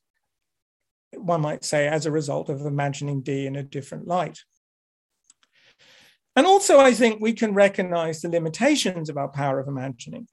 one 1.15 1.41
might 1.41 1.65
say, 1.65 1.87
as 1.87 2.05
a 2.05 2.11
result 2.11 2.47
of 2.49 2.61
imagining 2.67 3.21
D 3.21 3.47
in 3.47 3.55
a 3.55 3.63
different 3.63 4.07
light. 4.07 4.43
And 6.35 6.45
also, 6.45 6.79
I 6.79 6.93
think 6.93 7.19
we 7.19 7.33
can 7.33 7.55
recognize 7.55 8.21
the 8.21 8.29
limitations 8.29 9.09
of 9.09 9.17
our 9.17 9.29
power 9.29 9.59
of 9.59 9.67
imagining 9.67 10.27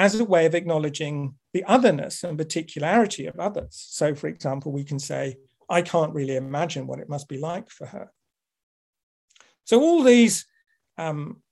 as 0.00 0.18
a 0.18 0.24
way 0.24 0.46
of 0.46 0.54
acknowledging 0.54 1.34
the 1.52 1.62
otherness 1.64 2.24
and 2.24 2.38
particularity 2.38 3.26
of 3.26 3.38
others. 3.38 3.84
So, 3.90 4.14
for 4.14 4.28
example, 4.28 4.72
we 4.72 4.82
can 4.82 4.98
say, 4.98 5.36
I 5.68 5.82
can't 5.82 6.14
really 6.14 6.36
imagine 6.36 6.86
what 6.86 7.00
it 7.00 7.08
must 7.10 7.28
be 7.28 7.36
like 7.36 7.68
for 7.68 7.86
her. 7.86 8.10
So, 9.64 9.78
all 9.78 10.02
these 10.02 10.46
um, 10.96 11.42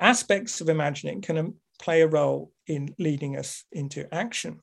aspects 0.00 0.60
of 0.60 0.68
imagining 0.68 1.20
can 1.20 1.38
um, 1.38 1.54
play 1.80 2.02
a 2.02 2.08
role 2.08 2.50
in 2.66 2.96
leading 2.98 3.36
us 3.36 3.64
into 3.70 4.12
action. 4.12 4.58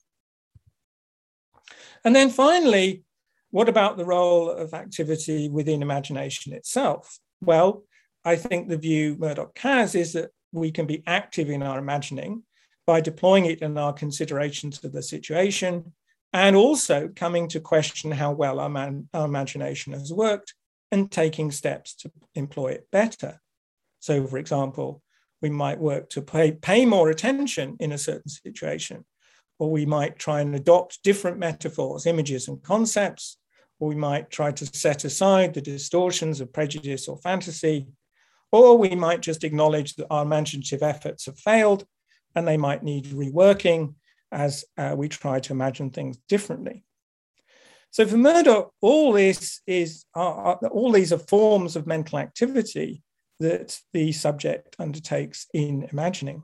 And 2.04 2.14
then 2.14 2.30
finally, 2.30 3.06
what 3.52 3.70
about 3.70 3.96
the 3.96 4.04
role 4.04 4.50
of 4.50 4.74
activity 4.74 5.48
within 5.48 5.82
imagination 5.82 6.52
itself? 6.52 7.18
Well, 7.40 7.86
I 8.26 8.36
think 8.36 8.68
the 8.68 8.78
view 8.78 9.16
Murdoch 9.18 9.58
has 9.60 9.96
is 9.96 10.12
that 10.14 10.32
we 10.52 10.70
can 10.70 10.86
be 10.86 11.02
active 11.08 11.50
in 11.50 11.64
our 11.64 11.80
imagining 11.80 12.44
by 12.86 13.02
deploying 13.02 13.46
it 13.46 13.62
in 13.62 13.78
our 13.78 13.94
considerations 13.94 14.84
of 14.84 14.92
the 14.92 15.02
situation 15.02 15.94
and 16.34 16.56
also 16.56 17.10
coming 17.16 17.48
to 17.48 17.60
question 17.60 18.12
how 18.12 18.32
well 18.32 18.60
our, 18.60 18.70
man, 18.70 19.08
our 19.14 19.26
imagination 19.26 19.94
has 19.94 20.12
worked 20.12 20.54
and 20.92 21.12
taking 21.12 21.52
steps 21.52 21.96
to 21.96 22.12
employ 22.36 22.68
it 22.68 22.88
better. 22.92 23.40
So, 24.00 24.28
for 24.28 24.38
example, 24.38 25.02
we 25.42 25.50
might 25.50 25.80
work 25.80 26.10
to 26.10 26.22
pay, 26.22 26.52
pay 26.52 26.86
more 26.86 27.10
attention 27.10 27.78
in 27.80 27.92
a 27.92 27.98
certain 27.98 28.30
situation, 28.30 29.06
or 29.60 29.72
we 29.72 29.86
might 29.86 30.20
try 30.20 30.42
and 30.42 30.54
adopt 30.56 31.04
different 31.04 31.38
metaphors, 31.38 32.06
images, 32.06 32.48
and 32.48 32.62
concepts, 32.62 33.38
or 33.80 33.90
we 33.90 33.96
might 33.96 34.30
try 34.30 34.52
to 34.52 34.66
set 34.66 35.04
aside 35.06 35.54
the 35.54 35.62
distortions 35.62 36.40
of 36.40 36.54
prejudice 36.54 37.08
or 37.08 37.18
fantasy, 37.18 37.88
or 38.52 38.78
we 38.78 38.96
might 38.96 39.22
just 39.22 39.44
acknowledge 39.44 39.96
that 39.96 40.08
our 40.10 40.24
imaginative 40.24 40.84
efforts 40.84 41.26
have 41.26 41.40
failed 41.40 41.86
and 42.36 42.48
they 42.48 42.58
might 42.58 42.84
need 42.84 43.06
reworking 43.06 43.96
as 44.32 44.66
uh, 44.78 44.94
we 44.98 45.08
try 45.08 45.40
to 45.40 45.54
imagine 45.54 45.90
things 45.90 46.18
differently. 46.28 46.84
So 47.92 48.06
for 48.06 48.18
Murdoch, 48.18 48.74
all 48.82 49.14
this 49.14 49.62
is 49.66 50.04
all 50.14 50.92
these 50.92 51.14
are 51.14 51.18
forms 51.18 51.78
of 51.78 51.88
mental 51.88 52.20
activity 52.20 53.04
that 53.40 53.80
the 53.94 54.12
subject 54.12 54.76
undertakes 54.80 55.48
in 55.54 55.88
imagining. 55.92 56.44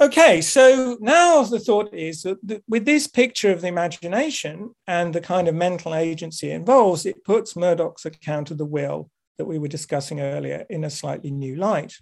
Okay, 0.00 0.40
so 0.42 0.96
now 1.00 1.42
the 1.42 1.58
thought 1.58 1.92
is 1.92 2.22
that 2.22 2.62
with 2.68 2.84
this 2.84 3.08
picture 3.08 3.50
of 3.50 3.62
the 3.62 3.66
imagination 3.66 4.74
and 4.86 5.12
the 5.12 5.20
kind 5.20 5.48
of 5.48 5.56
mental 5.56 5.94
agency 5.94 6.50
it 6.50 6.54
involves, 6.54 7.04
it 7.04 7.24
puts 7.24 7.56
Murdoch's 7.56 8.04
account 8.04 8.50
of 8.50 8.58
the 8.58 8.64
will 8.64 9.10
that 9.38 9.46
we 9.46 9.58
were 9.58 9.66
discussing 9.66 10.20
earlier 10.20 10.66
in 10.70 10.84
a 10.84 10.90
slightly 10.90 11.30
new 11.32 11.56
light. 11.56 11.94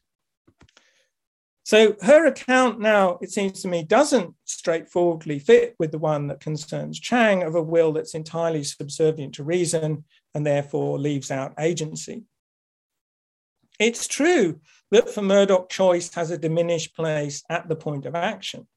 So 1.66 1.96
her 2.02 2.26
account 2.26 2.78
now, 2.78 3.18
it 3.20 3.32
seems 3.32 3.60
to 3.62 3.68
me, 3.68 3.82
doesn't 3.82 4.36
straightforwardly 4.44 5.40
fit 5.40 5.74
with 5.80 5.90
the 5.90 5.98
one 5.98 6.28
that 6.28 6.38
concerns 6.38 7.00
Chang 7.00 7.42
of 7.42 7.56
a 7.56 7.60
will 7.60 7.90
that's 7.92 8.14
entirely 8.14 8.62
subservient 8.62 9.34
to 9.34 9.42
reason 9.42 10.04
and 10.32 10.46
therefore 10.46 10.96
leaves 10.96 11.32
out 11.32 11.54
agency. 11.58 12.22
It's 13.80 14.06
true 14.06 14.60
that 14.92 15.10
for 15.10 15.22
Murdoch, 15.22 15.68
choice 15.68 16.14
has 16.14 16.30
a 16.30 16.38
diminished 16.38 16.94
place 16.94 17.42
at 17.50 17.68
the 17.68 17.74
point 17.74 18.06
of 18.06 18.14
action. 18.14 18.68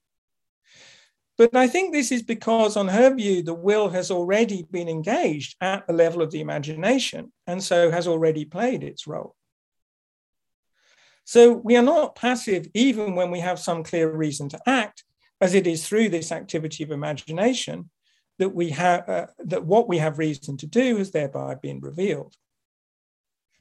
But 1.38 1.56
I 1.56 1.68
think 1.68 1.94
this 1.94 2.12
is 2.12 2.24
because, 2.24 2.76
on 2.76 2.88
her 2.88 3.14
view, 3.14 3.44
the 3.44 3.54
will 3.54 3.90
has 3.90 4.10
already 4.10 4.64
been 4.64 4.90
engaged 4.90 5.58
at 5.62 5.86
the 5.86 5.94
level 5.94 6.24
of 6.24 6.32
the 6.32 6.42
imagination 6.42 7.32
and 7.46 7.62
so 7.62 7.92
has 7.92 8.08
already 8.08 8.46
played 8.46 8.84
its 8.84 9.06
role. 9.06 9.36
So 11.30 11.54
we 11.54 11.78
are 11.78 11.84
not 11.84 12.16
passive 12.16 12.66
even 12.74 13.14
when 13.14 13.30
we 13.30 13.40
have 13.40 13.60
some 13.60 13.84
clear 13.84 14.12
reason 14.12 14.50
to 14.50 14.60
act, 14.66 15.04
as 15.40 15.54
it 15.54 15.68
is 15.68 15.88
through 15.88 16.10
this 16.10 16.32
activity 16.32 16.84
of 16.84 16.90
imagination 16.90 17.92
that 18.40 18.50
we 18.50 18.72
have 18.72 19.08
uh, 19.08 19.28
that 19.38 19.64
what 19.64 19.88
we 19.88 20.00
have 20.00 20.18
reason 20.18 20.58
to 20.58 20.66
do 20.66 20.98
has 20.98 21.12
thereby 21.12 21.54
been 21.54 21.82
revealed. 21.82 22.34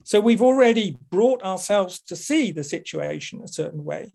So 0.02 0.18
we've 0.18 0.40
already 0.40 0.96
brought 1.10 1.42
ourselves 1.42 2.00
to 2.04 2.16
see 2.16 2.52
the 2.52 2.64
situation 2.64 3.42
a 3.44 3.48
certain 3.48 3.84
way, 3.84 4.14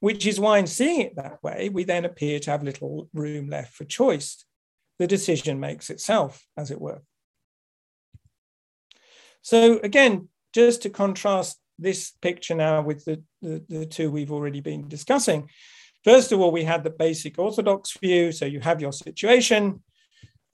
which 0.00 0.26
is 0.26 0.38
why 0.38 0.58
in 0.58 0.66
seeing 0.66 1.00
it 1.00 1.16
that 1.16 1.42
way, 1.42 1.70
we 1.70 1.84
then 1.84 2.04
appear 2.04 2.38
to 2.40 2.50
have 2.50 2.62
little 2.62 3.08
room 3.14 3.48
left 3.48 3.72
for 3.72 3.84
choice. 3.84 4.44
The 4.98 5.06
decision 5.06 5.58
makes 5.58 5.88
itself, 5.88 6.44
as 6.54 6.70
it 6.70 6.82
were. 6.82 7.00
So 9.40 9.78
again, 9.78 10.28
just 10.52 10.82
to 10.82 10.90
contrast 10.90 11.58
this 11.78 12.12
picture 12.22 12.54
now 12.54 12.82
with 12.82 13.04
the, 13.04 13.22
the, 13.42 13.62
the, 13.68 13.86
two 13.86 14.10
we've 14.10 14.32
already 14.32 14.60
been 14.60 14.88
discussing. 14.88 15.48
First 16.04 16.32
of 16.32 16.40
all, 16.40 16.50
we 16.50 16.64
had 16.64 16.84
the 16.84 16.90
basic 16.90 17.38
orthodox 17.38 17.96
view. 17.98 18.32
So 18.32 18.46
you 18.46 18.60
have 18.60 18.80
your 18.80 18.92
situation, 18.92 19.82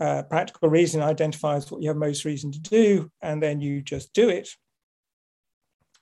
uh, 0.00 0.22
practical 0.24 0.68
reason 0.68 1.02
identifies 1.02 1.70
what 1.70 1.82
you 1.82 1.88
have 1.88 1.96
most 1.96 2.24
reason 2.24 2.52
to 2.52 2.60
do, 2.60 3.10
and 3.22 3.42
then 3.42 3.60
you 3.60 3.80
just 3.80 4.12
do 4.12 4.28
it. 4.28 4.48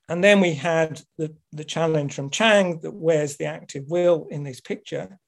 And 0.09 0.23
then 0.23 0.41
we 0.41 0.55
had 0.55 1.01
the, 1.19 1.35
the 1.53 1.65
challenge 1.65 2.15
from 2.15 2.31
Chang 2.31 2.81
that 2.81 2.93
where's 2.93 3.37
the 3.37 3.47
active 3.47 3.85
will 3.89 4.27
in 4.31 4.43
this 4.43 4.61
picture. 4.61 5.19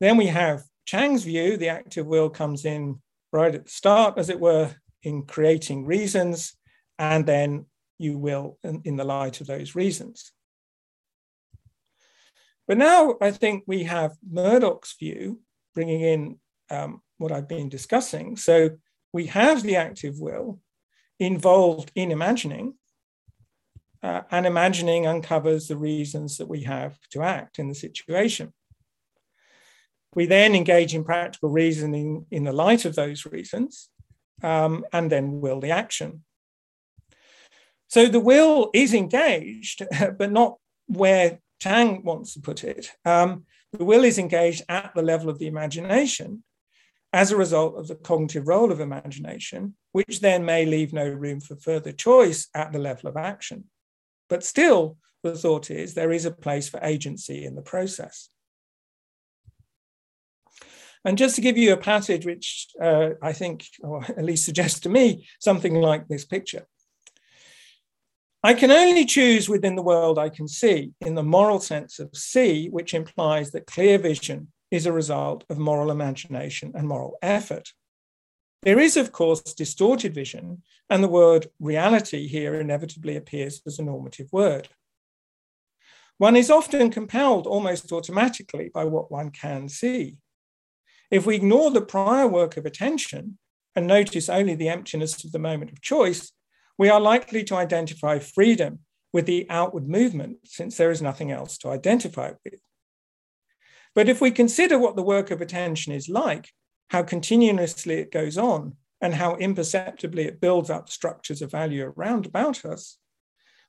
Then 0.00 0.16
we 0.16 0.26
have 0.26 0.64
Chang's 0.84 1.24
view, 1.24 1.56
the 1.56 1.70
active 1.70 2.06
will 2.06 2.28
comes 2.28 2.64
in 2.64 3.00
right 3.32 3.54
at 3.54 3.64
the 3.64 3.70
start, 3.70 4.18
as 4.18 4.28
it 4.28 4.38
were, 4.38 4.74
in 5.02 5.22
creating 5.22 5.86
reasons, 5.86 6.54
and 6.98 7.26
then 7.26 7.66
you 7.98 8.18
will 8.18 8.58
in, 8.64 8.82
in 8.84 8.96
the 8.96 9.04
light 9.04 9.40
of 9.40 9.46
those 9.46 9.74
reasons. 9.74 10.32
But 12.66 12.78
now 12.78 13.16
I 13.20 13.30
think 13.30 13.64
we 13.66 13.84
have 13.84 14.16
Murdoch's 14.28 14.94
view 14.98 15.40
bringing 15.74 16.00
in 16.00 16.38
um, 16.70 17.02
what 17.18 17.32
I've 17.32 17.48
been 17.48 17.68
discussing. 17.68 18.36
So 18.36 18.70
we 19.12 19.26
have 19.26 19.62
the 19.62 19.76
active 19.76 20.18
will 20.18 20.60
involved 21.20 21.92
in 21.94 22.10
imagining, 22.10 22.74
uh, 24.02 24.22
and 24.30 24.46
imagining 24.46 25.06
uncovers 25.06 25.68
the 25.68 25.76
reasons 25.76 26.38
that 26.38 26.48
we 26.48 26.62
have 26.62 26.98
to 27.10 27.22
act 27.22 27.58
in 27.58 27.68
the 27.68 27.74
situation. 27.74 28.52
We 30.14 30.26
then 30.26 30.54
engage 30.54 30.94
in 30.94 31.04
practical 31.04 31.50
reasoning 31.50 32.26
in 32.30 32.44
the 32.44 32.52
light 32.52 32.84
of 32.84 32.94
those 32.94 33.26
reasons, 33.26 33.88
um, 34.42 34.84
and 34.92 35.10
then 35.10 35.40
will 35.40 35.60
the 35.60 35.70
action. 35.70 36.24
So 37.94 38.08
the 38.08 38.18
will 38.18 38.70
is 38.74 38.92
engaged, 38.92 39.86
but 40.18 40.32
not 40.32 40.58
where 40.88 41.38
Chang 41.60 42.02
wants 42.02 42.34
to 42.34 42.40
put 42.40 42.64
it. 42.64 42.90
Um, 43.04 43.44
the 43.72 43.84
will 43.84 44.02
is 44.02 44.18
engaged 44.18 44.64
at 44.68 44.90
the 44.96 45.02
level 45.02 45.30
of 45.30 45.38
the 45.38 45.46
imagination 45.46 46.42
as 47.12 47.30
a 47.30 47.36
result 47.36 47.78
of 47.78 47.86
the 47.86 47.94
cognitive 47.94 48.48
role 48.48 48.72
of 48.72 48.80
imagination, 48.80 49.76
which 49.92 50.18
then 50.18 50.44
may 50.44 50.66
leave 50.66 50.92
no 50.92 51.08
room 51.08 51.38
for 51.40 51.54
further 51.54 51.92
choice 51.92 52.48
at 52.52 52.72
the 52.72 52.80
level 52.80 53.08
of 53.08 53.16
action. 53.16 53.66
But 54.28 54.42
still, 54.42 54.96
the 55.22 55.36
thought 55.36 55.70
is 55.70 55.94
there 55.94 56.10
is 56.10 56.24
a 56.24 56.32
place 56.32 56.68
for 56.68 56.80
agency 56.82 57.44
in 57.44 57.54
the 57.54 57.62
process. 57.62 58.28
And 61.04 61.16
just 61.16 61.36
to 61.36 61.42
give 61.42 61.56
you 61.56 61.72
a 61.72 61.76
passage 61.76 62.26
which 62.26 62.70
uh, 62.82 63.10
I 63.22 63.32
think, 63.32 63.66
or 63.84 64.02
at 64.08 64.24
least 64.24 64.46
suggests 64.46 64.80
to 64.80 64.88
me, 64.88 65.28
something 65.38 65.76
like 65.76 66.08
this 66.08 66.24
picture. 66.24 66.66
I 68.44 68.52
can 68.52 68.70
only 68.70 69.06
choose 69.06 69.48
within 69.48 69.74
the 69.74 69.82
world 69.82 70.18
I 70.18 70.28
can 70.28 70.46
see, 70.46 70.92
in 71.00 71.14
the 71.14 71.22
moral 71.22 71.60
sense 71.60 71.98
of 71.98 72.14
see, 72.14 72.68
which 72.68 72.92
implies 72.92 73.52
that 73.52 73.66
clear 73.66 73.96
vision 73.96 74.48
is 74.70 74.84
a 74.84 74.92
result 74.92 75.44
of 75.48 75.56
moral 75.56 75.90
imagination 75.90 76.70
and 76.74 76.86
moral 76.86 77.16
effort. 77.22 77.72
There 78.60 78.78
is, 78.78 78.98
of 78.98 79.12
course, 79.12 79.40
distorted 79.40 80.12
vision, 80.14 80.62
and 80.90 81.02
the 81.02 81.08
word 81.08 81.46
reality 81.58 82.26
here 82.26 82.60
inevitably 82.60 83.16
appears 83.16 83.62
as 83.66 83.78
a 83.78 83.82
normative 83.82 84.30
word. 84.30 84.68
one 86.18 86.36
is 86.36 86.50
often 86.50 86.90
compelled 86.90 87.46
almost 87.46 87.90
automatically 87.92 88.70
by 88.74 88.84
what 88.84 89.10
one 89.10 89.30
can 89.30 89.70
see. 89.70 90.18
If 91.10 91.24
we 91.24 91.36
ignore 91.36 91.70
the 91.70 91.80
prior 91.80 92.28
work 92.28 92.58
of 92.58 92.66
attention 92.66 93.38
and 93.74 93.86
notice 93.86 94.28
only 94.28 94.54
the 94.54 94.68
emptiness 94.68 95.24
of 95.24 95.32
the 95.32 95.38
moment 95.38 95.72
of 95.72 95.80
choice, 95.80 96.30
we 96.78 96.88
are 96.88 97.00
likely 97.00 97.44
to 97.44 97.56
identify 97.56 98.18
freedom 98.18 98.80
with 99.12 99.26
the 99.26 99.46
outward 99.48 99.88
movement 99.88 100.38
since 100.44 100.76
there 100.76 100.90
is 100.90 101.00
nothing 101.00 101.30
else 101.30 101.56
to 101.58 101.68
identify 101.68 102.32
with. 102.44 102.60
But 103.94 104.08
if 104.08 104.20
we 104.20 104.32
consider 104.32 104.78
what 104.78 104.96
the 104.96 105.02
work 105.02 105.30
of 105.30 105.40
attention 105.40 105.92
is 105.92 106.08
like, 106.08 106.50
how 106.88 107.04
continuously 107.04 107.94
it 107.94 108.10
goes 108.10 108.36
on, 108.36 108.76
and 109.00 109.14
how 109.14 109.36
imperceptibly 109.36 110.24
it 110.24 110.40
builds 110.40 110.70
up 110.70 110.88
structures 110.88 111.42
of 111.42 111.50
value 111.50 111.92
around 111.96 112.26
about 112.26 112.64
us, 112.64 112.98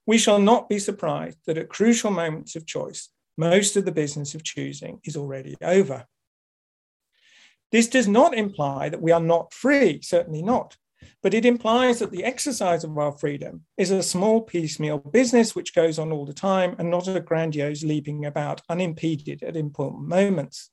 we 0.08 0.18
shall 0.18 0.40
not 0.40 0.70
be 0.70 0.80
surprised 0.80 1.38
that 1.46 1.58
at 1.58 1.70
crucial 1.70 2.12
moments 2.12 2.56
of 2.56 2.66
choice, 2.66 3.10
most 3.38 3.76
of 3.76 3.86
the 3.86 3.92
business 3.92 4.34
of 4.34 4.44
choosing 4.44 5.00
is 5.04 5.18
already 5.18 5.56
over. 5.62 6.06
This 7.72 7.88
does 7.88 8.08
not 8.08 8.34
imply 8.34 8.90
that 8.90 9.02
we 9.02 9.12
are 9.12 9.20
not 9.20 9.54
free, 9.54 10.02
certainly 10.02 10.42
not, 10.42 10.78
but 11.22 11.34
it 11.34 11.46
implies 11.46 12.00
that 12.00 12.12
the 12.12 12.24
exercise 12.24 12.84
of 12.84 12.98
our 12.98 13.12
freedom 13.12 13.64
is 13.78 13.92
a 13.92 14.04
small 14.04 14.42
piecemeal 14.42 14.98
business 14.98 15.56
which 15.56 15.76
goes 15.76 16.00
on 16.00 16.12
all 16.12 16.26
the 16.26 16.34
time 16.34 16.76
and 16.78 16.90
not 16.90 17.08
a 17.08 17.20
grandiose 17.20 17.84
leaping 17.84 18.26
about 18.26 18.62
unimpeded 18.70 19.44
at 19.44 19.56
important 19.56 20.08
moments. 20.08 20.72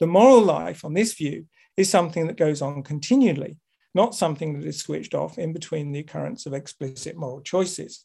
The 0.00 0.06
moral 0.06 0.42
life, 0.42 0.84
on 0.84 0.94
this 0.94 1.14
view, 1.14 1.46
is 1.76 1.88
something 1.88 2.26
that 2.26 2.36
goes 2.36 2.62
on 2.62 2.82
continually, 2.82 3.58
not 3.94 4.14
something 4.14 4.58
that 4.58 4.66
is 4.66 4.80
switched 4.80 5.14
off 5.14 5.38
in 5.38 5.52
between 5.52 5.92
the 5.92 6.00
occurrence 6.00 6.46
of 6.46 6.54
explicit 6.54 7.16
moral 7.16 7.40
choices. 7.40 8.04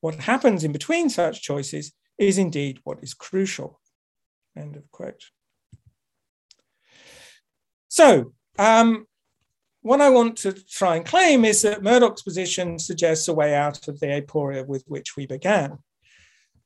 What 0.00 0.16
happens 0.16 0.64
in 0.64 0.72
between 0.72 1.08
such 1.08 1.42
choices 1.42 1.92
is 2.18 2.38
indeed 2.38 2.80
what 2.84 3.02
is 3.02 3.14
crucial. 3.14 3.80
End 4.56 4.76
of 4.76 4.90
quote. 4.90 5.24
So, 7.88 8.32
um, 8.58 9.06
what 9.86 10.00
I 10.00 10.10
want 10.10 10.36
to 10.38 10.52
try 10.52 10.96
and 10.96 11.06
claim 11.06 11.44
is 11.44 11.62
that 11.62 11.80
Murdoch's 11.80 12.22
position 12.22 12.76
suggests 12.76 13.28
a 13.28 13.34
way 13.34 13.54
out 13.54 13.86
of 13.86 14.00
the 14.00 14.06
aporia 14.06 14.66
with 14.66 14.82
which 14.88 15.16
we 15.16 15.26
began. 15.26 15.78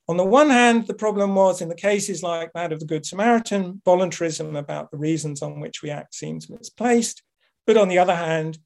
On 0.07 0.17
the 0.17 0.25
one 0.25 0.49
hand, 0.49 0.87
the 0.87 0.95
problem 0.95 1.35
was 1.35 1.61
in 1.61 1.69
the 1.69 1.75
cases 1.75 2.23
like 2.23 2.51
that 2.53 2.73
of 2.73 2.79
the 2.79 2.87
Good 2.87 3.05
Samaritan, 3.05 3.79
voluntarism 3.85 4.55
about 4.55 4.89
the 4.89 4.97
reasons 4.97 5.43
on 5.43 5.59
which 5.59 5.83
we 5.83 5.91
act 5.91 6.15
seems 6.15 6.49
misplaced. 6.49 7.21
But 7.67 7.77
on 7.77 7.89
the 7.89 7.99
other 7.99 8.15
hand, 8.15 8.57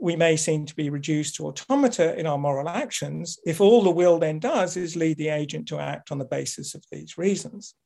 we 0.00 0.16
may 0.16 0.36
seem 0.36 0.66
to 0.66 0.74
be 0.74 0.90
reduced 0.90 1.36
to 1.36 1.46
automata 1.46 2.18
in 2.18 2.26
our 2.26 2.38
moral 2.38 2.68
actions 2.68 3.38
if 3.46 3.60
all 3.60 3.84
the 3.84 3.90
will 3.90 4.18
then 4.18 4.40
does 4.40 4.76
is 4.76 4.96
lead 4.96 5.18
the 5.18 5.28
agent 5.28 5.68
to 5.68 5.78
act 5.78 6.10
on 6.10 6.18
the 6.18 6.24
basis 6.24 6.74
of 6.74 6.82
these 6.90 7.16
reasons. 7.16 7.76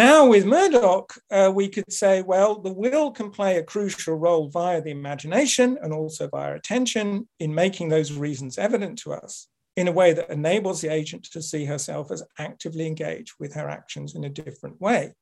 Now, 0.00 0.26
with 0.26 0.46
Murdoch, 0.46 1.12
uh, 1.30 1.52
we 1.54 1.68
could 1.68 1.92
say, 1.92 2.22
well, 2.22 2.58
the 2.58 2.72
will 2.72 3.10
can 3.10 3.30
play 3.30 3.58
a 3.58 3.62
crucial 3.62 4.14
role 4.14 4.48
via 4.48 4.80
the 4.80 4.92
imagination 4.92 5.76
and 5.82 5.92
also 5.92 6.26
via 6.26 6.54
attention 6.54 7.28
in 7.38 7.54
making 7.54 7.90
those 7.90 8.10
reasons 8.10 8.56
evident 8.56 8.98
to 9.00 9.12
us 9.12 9.48
in 9.76 9.88
a 9.88 9.92
way 9.92 10.14
that 10.14 10.30
enables 10.30 10.80
the 10.80 10.88
agent 10.88 11.24
to 11.24 11.42
see 11.42 11.66
herself 11.66 12.10
as 12.10 12.22
actively 12.38 12.86
engaged 12.86 13.34
with 13.38 13.52
her 13.52 13.68
actions 13.68 14.14
in 14.14 14.24
a 14.24 14.30
different 14.30 14.80
way. 14.80 15.12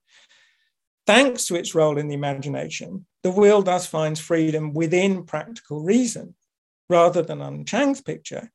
Thanks 1.09 1.47
to 1.47 1.57
its 1.57 1.75
role 1.75 1.99
in 1.99 2.07
the 2.07 2.15
imagination, 2.15 3.05
the 3.25 3.33
will 3.33 3.63
thus 3.63 3.85
finds 3.85 4.21
freedom 4.21 4.73
within 4.75 5.25
practical 5.25 5.81
reason, 5.81 6.37
rather 6.89 7.23
than 7.23 7.43
on 7.43 7.65
Chang's 7.65 8.01
picture, 8.01 8.53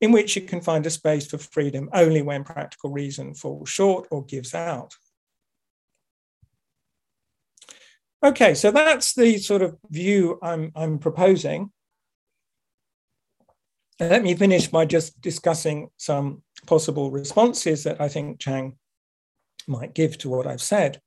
in 0.00 0.12
which 0.12 0.34
it 0.38 0.48
can 0.48 0.62
find 0.62 0.86
a 0.86 0.90
space 0.90 1.26
for 1.26 1.36
freedom 1.36 1.90
only 1.92 2.22
when 2.22 2.42
practical 2.42 2.90
reason 2.90 3.34
falls 3.34 3.68
short 3.68 4.08
or 4.10 4.24
gives 4.24 4.54
out. 4.54 4.94
Okay, 8.24 8.54
so 8.54 8.70
that's 8.70 9.14
the 9.14 9.38
sort 9.38 9.62
of 9.62 9.76
view 9.90 10.38
I'm, 10.42 10.70
I'm 10.76 10.98
proposing. 10.98 11.72
Let 13.98 14.22
me 14.22 14.34
finish 14.34 14.68
by 14.68 14.84
just 14.84 15.20
discussing 15.20 15.88
some 15.96 16.42
possible 16.66 17.10
responses 17.10 17.82
that 17.84 18.00
I 18.00 18.08
think 18.08 18.38
Chang 18.38 18.76
might 19.66 19.94
give 19.94 20.18
to 20.18 20.28
what 20.28 20.46
I've 20.46 20.62
said. 20.62 21.00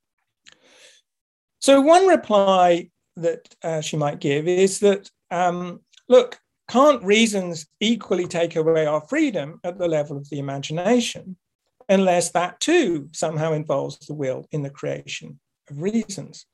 So, 1.60 1.80
one 1.82 2.06
reply 2.06 2.90
that 3.16 3.56
uh, 3.64 3.82
she 3.82 3.96
might 3.96 4.20
give 4.20 4.48
is 4.48 4.80
that, 4.82 5.10
um, 5.32 5.80
look, 6.10 6.38
can't 6.70 7.04
reasons 7.04 7.66
equally 7.80 8.28
take 8.28 8.56
away 8.56 8.86
our 8.86 9.02
freedom 9.02 9.60
at 9.64 9.78
the 9.78 9.88
level 9.88 10.18
of 10.18 10.30
the 10.30 10.40
imagination, 10.40 11.38
unless 11.88 12.32
that 12.32 12.60
too 12.60 13.10
somehow 13.14 13.54
involves 13.54 14.00
the 14.00 14.14
will 14.14 14.46
in 14.52 14.64
the 14.64 14.70
creation 14.70 15.40
of 15.70 15.82
reasons? 15.82 16.46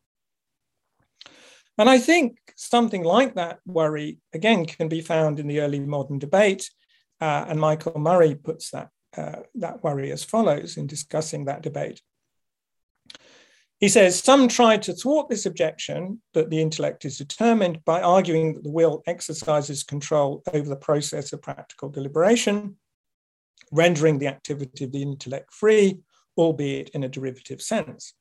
And 1.82 1.90
I 1.90 1.98
think 1.98 2.38
something 2.56 3.04
like 3.04 3.34
that 3.34 3.58
worry, 3.66 4.20
again, 4.34 4.68
can 4.68 4.88
be 4.88 5.02
found 5.02 5.40
in 5.40 5.48
the 5.48 5.62
early 5.62 5.80
modern 5.80 6.20
debate. 6.20 6.70
Uh, 7.20 7.46
and 7.48 7.60
Michael 7.60 8.00
Murray 8.00 8.36
puts 8.36 8.70
that, 8.70 8.90
uh, 9.18 9.38
that 9.56 9.84
worry 9.84 10.12
as 10.12 10.24
follows 10.24 10.78
in 10.78 10.86
discussing 10.86 11.46
that 11.46 11.64
debate. 11.64 12.00
He 13.80 13.90
says 13.90 14.24
some 14.24 14.48
tried 14.48 14.84
to 14.84 14.94
thwart 14.94 15.28
this 15.28 15.48
objection 15.48 16.22
that 16.36 16.52
the 16.52 16.62
intellect 16.62 17.04
is 17.04 17.18
determined 17.18 17.84
by 17.84 18.00
arguing 18.04 18.54
that 18.54 18.64
the 18.64 18.70
will 18.70 19.02
exercises 19.08 19.82
control 19.82 20.44
over 20.54 20.70
the 20.70 20.76
process 20.76 21.34
of 21.34 21.42
practical 21.42 21.90
deliberation, 21.90 22.76
rendering 23.72 24.20
the 24.20 24.28
activity 24.28 24.84
of 24.84 24.92
the 24.92 25.02
intellect 25.02 25.52
free, 25.52 25.98
albeit 26.38 26.90
in 26.90 27.04
a 27.04 27.10
derivative 27.10 27.60
sense. 27.60 28.14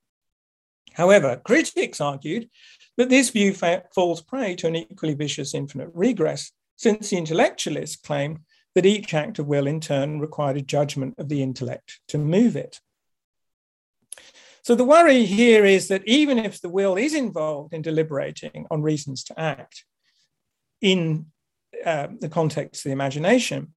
However, 0.95 1.41
critics 1.45 2.01
argued 2.01 2.49
that 2.97 3.09
this 3.09 3.31
view 3.31 3.55
fa- 3.55 3.85
falls 3.95 4.21
prey 4.21 4.55
to 4.57 4.67
an 4.67 4.77
equally 4.77 5.15
vicious 5.15 5.55
infinite 5.55 5.91
regress, 5.95 6.53
since 6.77 7.11
the 7.11 7.17
intellectualists 7.17 7.97
claim 7.97 8.41
that 8.75 8.87
each 8.87 9.15
act 9.15 9.39
of 9.39 9.47
will 9.47 9.67
in 9.67 9.81
turn 9.81 10.21
required 10.21 10.57
a 10.57 10.63
judgment 10.63 11.15
of 11.19 11.29
the 11.29 11.43
intellect 11.43 12.01
to 12.09 12.19
move 12.19 12.57
it. 12.57 12.81
So 14.63 14.75
the 14.75 14.85
worry 14.85 15.25
here 15.25 15.65
is 15.65 15.89
that 15.89 16.07
even 16.07 16.39
if 16.39 16.61
the 16.61 16.69
will 16.69 16.97
is 16.97 17.15
involved 17.15 17.73
in 17.73 17.83
deliberating 17.83 18.67
on 18.71 18.83
reasons 18.83 19.25
to 19.25 19.41
act 19.41 19.85
in 20.81 21.27
uh, 21.85 22.09
the 22.19 22.29
context 22.29 22.85
of 22.85 22.91
the 22.91 22.93
imagination, 22.93 23.75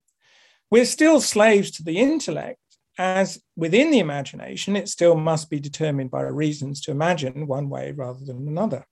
we're 0.69 0.85
still 0.85 1.21
slaves 1.21 1.71
to 1.71 1.83
the 1.83 1.99
intellect, 1.99 2.59
as 2.97 3.41
within 3.55 3.91
the 3.91 3.99
imagination, 3.99 4.75
it 4.75 4.89
still 4.89 5.15
must 5.15 5.49
be 5.49 5.59
determined 5.59 6.11
by 6.11 6.21
reasons 6.21 6.81
to 6.81 6.91
imagine 6.91 7.47
one 7.47 7.69
way 7.69 7.91
rather 7.91 8.23
than 8.23 8.47
another. 8.47 8.85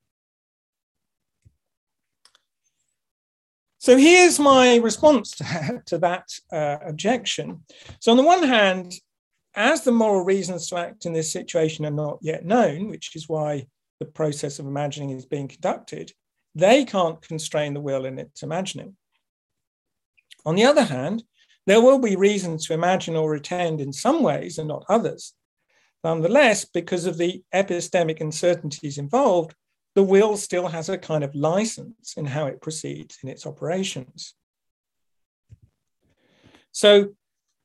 So 3.77 3.97
here's 3.97 4.39
my 4.39 4.75
response 4.75 5.31
to, 5.87 5.97
that 5.97 6.27
uh, 6.51 6.77
objection. 6.85 7.63
So, 7.99 8.11
on 8.11 8.17
the 8.17 8.23
one 8.23 8.43
hand, 8.43 8.93
as 9.55 9.83
the 9.83 9.91
moral 9.91 10.23
reasons 10.23 10.67
to 10.69 10.77
act 10.77 11.05
in 11.05 11.13
this 11.13 11.33
situation 11.33 11.85
are 11.85 11.91
not 11.91 12.19
yet 12.21 12.45
known, 12.45 12.89
which 12.89 13.15
is 13.15 13.27
why 13.27 13.65
the 13.99 14.05
process 14.05 14.59
of 14.59 14.67
imagining 14.67 15.09
is 15.09 15.25
being 15.25 15.47
conducted, 15.47 16.11
they 16.53 16.85
can't 16.85 17.21
constrain 17.21 17.73
the 17.73 17.81
will 17.81 18.05
in 18.05 18.19
its 18.19 18.43
imagining. 18.43 18.95
On 20.45 20.55
the 20.55 20.65
other 20.65 20.83
hand, 20.83 21.23
there 21.67 21.81
will 21.81 21.99
be 21.99 22.15
reasons 22.15 22.65
to 22.65 22.73
imagine 22.73 23.15
or 23.15 23.33
attend 23.35 23.81
in 23.81 23.93
some 23.93 24.23
ways 24.23 24.57
and 24.57 24.67
not 24.67 24.85
others. 24.89 25.33
Nonetheless, 26.03 26.65
because 26.65 27.05
of 27.05 27.17
the 27.17 27.43
epistemic 27.53 28.21
uncertainties 28.21 28.97
involved, 28.97 29.53
the 29.93 30.03
will 30.03 30.37
still 30.37 30.67
has 30.67 30.89
a 30.89 30.97
kind 30.97 31.23
of 31.23 31.35
license 31.35 32.15
in 32.17 32.25
how 32.25 32.45
it 32.47 32.61
proceeds 32.61 33.17
in 33.23 33.29
its 33.29 33.45
operations. 33.45 34.33
So, 36.71 37.09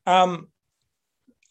um, 0.05 0.49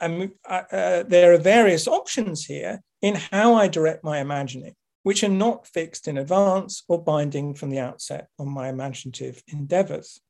uh, 0.00 0.28
uh, 0.48 1.02
there 1.04 1.32
are 1.32 1.38
various 1.38 1.88
options 1.88 2.44
here 2.44 2.82
in 3.00 3.14
how 3.14 3.54
I 3.54 3.68
direct 3.68 4.04
my 4.04 4.18
imagining, 4.18 4.74
which 5.02 5.24
are 5.24 5.28
not 5.28 5.66
fixed 5.66 6.06
in 6.06 6.18
advance 6.18 6.82
or 6.88 7.02
binding 7.02 7.54
from 7.54 7.70
the 7.70 7.78
outset 7.78 8.28
on 8.38 8.50
my 8.50 8.68
imaginative 8.68 9.42
endeavors. 9.48 10.20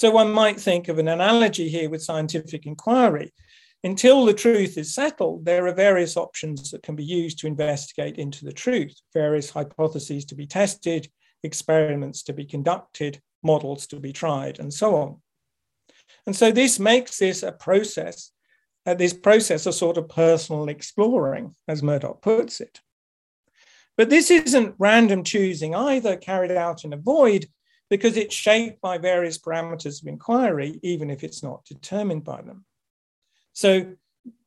So 0.00 0.10
one 0.10 0.32
might 0.32 0.58
think 0.58 0.88
of 0.88 0.98
an 0.98 1.08
analogy 1.08 1.68
here 1.68 1.90
with 1.90 2.02
scientific 2.02 2.64
inquiry. 2.64 3.34
Until 3.84 4.24
the 4.24 4.32
truth 4.32 4.78
is 4.78 4.94
settled, 4.94 5.44
there 5.44 5.66
are 5.66 5.74
various 5.74 6.16
options 6.16 6.70
that 6.70 6.82
can 6.82 6.96
be 6.96 7.04
used 7.04 7.38
to 7.40 7.46
investigate 7.46 8.16
into 8.16 8.46
the 8.46 8.52
truth, 8.54 8.98
various 9.12 9.50
hypotheses 9.50 10.24
to 10.24 10.34
be 10.34 10.46
tested, 10.46 11.10
experiments 11.42 12.22
to 12.22 12.32
be 12.32 12.46
conducted, 12.46 13.20
models 13.42 13.86
to 13.88 14.00
be 14.00 14.10
tried, 14.10 14.58
and 14.58 14.72
so 14.72 14.96
on. 14.96 15.20
And 16.24 16.34
so 16.34 16.50
this 16.50 16.78
makes 16.78 17.18
this 17.18 17.42
a 17.42 17.52
process 17.52 18.30
uh, 18.86 18.94
this 18.94 19.12
process 19.12 19.66
a 19.66 19.72
sort 19.74 19.98
of 19.98 20.08
personal 20.08 20.70
exploring, 20.70 21.54
as 21.68 21.82
Murdoch 21.82 22.22
puts 22.22 22.62
it. 22.62 22.80
But 23.98 24.08
this 24.08 24.30
isn't 24.30 24.76
random 24.78 25.24
choosing 25.24 25.74
either 25.74 26.16
carried 26.16 26.52
out 26.52 26.84
in 26.84 26.94
a 26.94 26.96
void, 26.96 27.48
because 27.90 28.16
it's 28.16 28.34
shaped 28.34 28.80
by 28.80 28.96
various 28.96 29.36
parameters 29.36 30.00
of 30.00 30.08
inquiry, 30.08 30.78
even 30.82 31.10
if 31.10 31.24
it's 31.24 31.42
not 31.42 31.64
determined 31.64 32.24
by 32.24 32.40
them. 32.40 32.64
So 33.52 33.94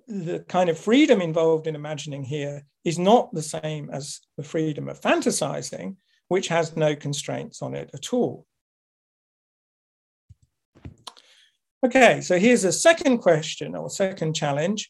the 0.07 0.39
kind 0.47 0.69
of 0.69 0.79
freedom 0.79 1.21
involved 1.21 1.67
in 1.67 1.75
imagining 1.75 2.23
here 2.23 2.65
is 2.85 2.97
not 2.97 3.33
the 3.33 3.41
same 3.41 3.89
as 3.91 4.21
the 4.37 4.43
freedom 4.43 4.87
of 4.87 4.99
fantasizing, 4.99 5.97
which 6.29 6.47
has 6.47 6.75
no 6.75 6.95
constraints 6.95 7.61
on 7.61 7.75
it 7.75 7.89
at 7.93 8.13
all. 8.13 8.45
Okay, 11.85 12.21
so 12.21 12.39
here's 12.39 12.63
a 12.63 12.71
second 12.71 13.17
question 13.17 13.75
or 13.75 13.89
second 13.89 14.33
challenge. 14.33 14.89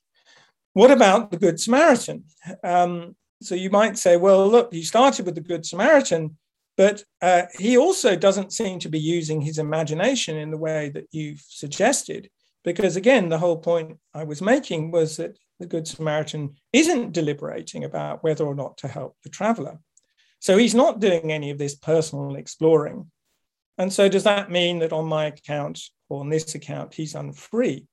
What 0.74 0.92
about 0.92 1.32
the 1.32 1.38
Good 1.38 1.60
Samaritan? 1.60 2.26
Um, 2.64 3.16
so 3.42 3.56
you 3.56 3.72
might 3.72 3.98
say, 3.98 4.16
well, 4.16 4.48
look, 4.48 4.74
you 4.74 4.84
started 4.84 5.26
with 5.26 5.34
the 5.34 5.42
Good 5.42 5.66
Samaritan, 5.66 6.38
but 6.76 7.04
uh, 7.22 7.44
he 7.58 7.78
also 7.78 8.16
doesn't 8.16 8.54
seem 8.54 8.80
to 8.80 8.90
be 8.90 9.00
using 9.00 9.42
his 9.42 9.60
imagination 9.60 10.38
in 10.38 10.52
the 10.52 10.58
way 10.58 10.90
that 10.90 11.06
you've 11.12 11.44
suggested. 11.48 12.30
Because 12.64 12.96
again, 12.96 13.30
the 13.30 13.38
whole 13.38 13.58
point 13.58 14.00
I 14.14 14.24
was 14.24 14.42
making 14.42 14.92
was 14.92 15.18
that 15.18 15.38
the 15.60 15.68
Good 15.68 15.88
Samaritan 15.88 16.56
isn't 16.72 17.12
deliberating 17.12 17.84
about 17.84 18.24
whether 18.24 18.46
or 18.46 18.56
not 18.56 18.78
to 18.80 18.88
help 18.88 19.16
the 19.24 19.30
traveler. 19.30 19.80
So 20.40 20.58
he's 20.58 20.76
not 20.76 21.00
doing 21.00 21.32
any 21.32 21.52
of 21.52 21.58
this 21.58 21.76
personal 21.76 22.36
exploring. 22.36 23.12
And 23.78 23.92
so, 23.92 24.10
does 24.10 24.24
that 24.24 24.52
mean 24.52 24.80
that 24.80 24.94
on 24.94 25.06
my 25.06 25.26
account 25.26 25.80
or 26.10 26.20
on 26.20 26.30
this 26.30 26.54
account, 26.54 26.94
he's 26.94 27.16
unfree? 27.16 27.88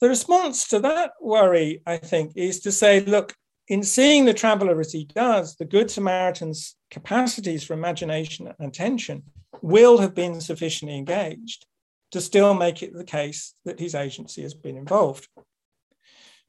The 0.00 0.08
response 0.08 0.68
to 0.68 0.78
that 0.80 1.12
worry, 1.20 1.82
I 1.86 1.96
think, 1.96 2.32
is 2.36 2.60
to 2.60 2.72
say, 2.72 3.00
look, 3.00 3.34
in 3.68 3.82
seeing 3.82 4.24
the 4.24 4.34
traveler 4.34 4.80
as 4.80 4.92
he 4.92 5.04
does, 5.04 5.56
the 5.56 5.64
Good 5.64 5.90
Samaritan's 5.90 6.76
capacities 6.90 7.64
for 7.64 7.74
imagination 7.74 8.46
and 8.46 8.68
attention 8.68 9.24
will 9.60 9.98
have 9.98 10.14
been 10.14 10.40
sufficiently 10.40 10.96
engaged 10.96 11.66
to 12.12 12.20
still 12.20 12.54
make 12.54 12.82
it 12.82 12.94
the 12.94 13.04
case 13.04 13.54
that 13.66 13.78
his 13.78 13.94
agency 13.94 14.42
has 14.42 14.54
been 14.54 14.76
involved. 14.76 15.28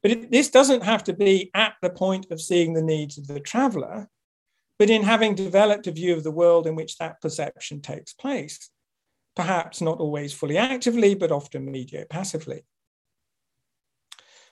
But 0.02 0.12
it, 0.12 0.30
this 0.30 0.48
doesn't 0.48 0.82
have 0.82 1.04
to 1.04 1.12
be 1.12 1.50
at 1.52 1.74
the 1.82 1.90
point 1.90 2.26
of 2.30 2.40
seeing 2.40 2.72
the 2.72 2.82
needs 2.82 3.18
of 3.18 3.26
the 3.26 3.40
traveler, 3.40 4.08
but 4.78 4.88
in 4.88 5.02
having 5.02 5.34
developed 5.34 5.86
a 5.86 5.92
view 5.92 6.14
of 6.14 6.24
the 6.24 6.30
world 6.30 6.66
in 6.66 6.74
which 6.74 6.96
that 6.96 7.20
perception 7.20 7.82
takes 7.82 8.14
place, 8.14 8.70
perhaps 9.36 9.82
not 9.82 10.00
always 10.00 10.32
fully 10.32 10.56
actively, 10.56 11.14
but 11.14 11.30
often 11.30 11.70
mediate 11.70 12.08
passively. 12.08 12.64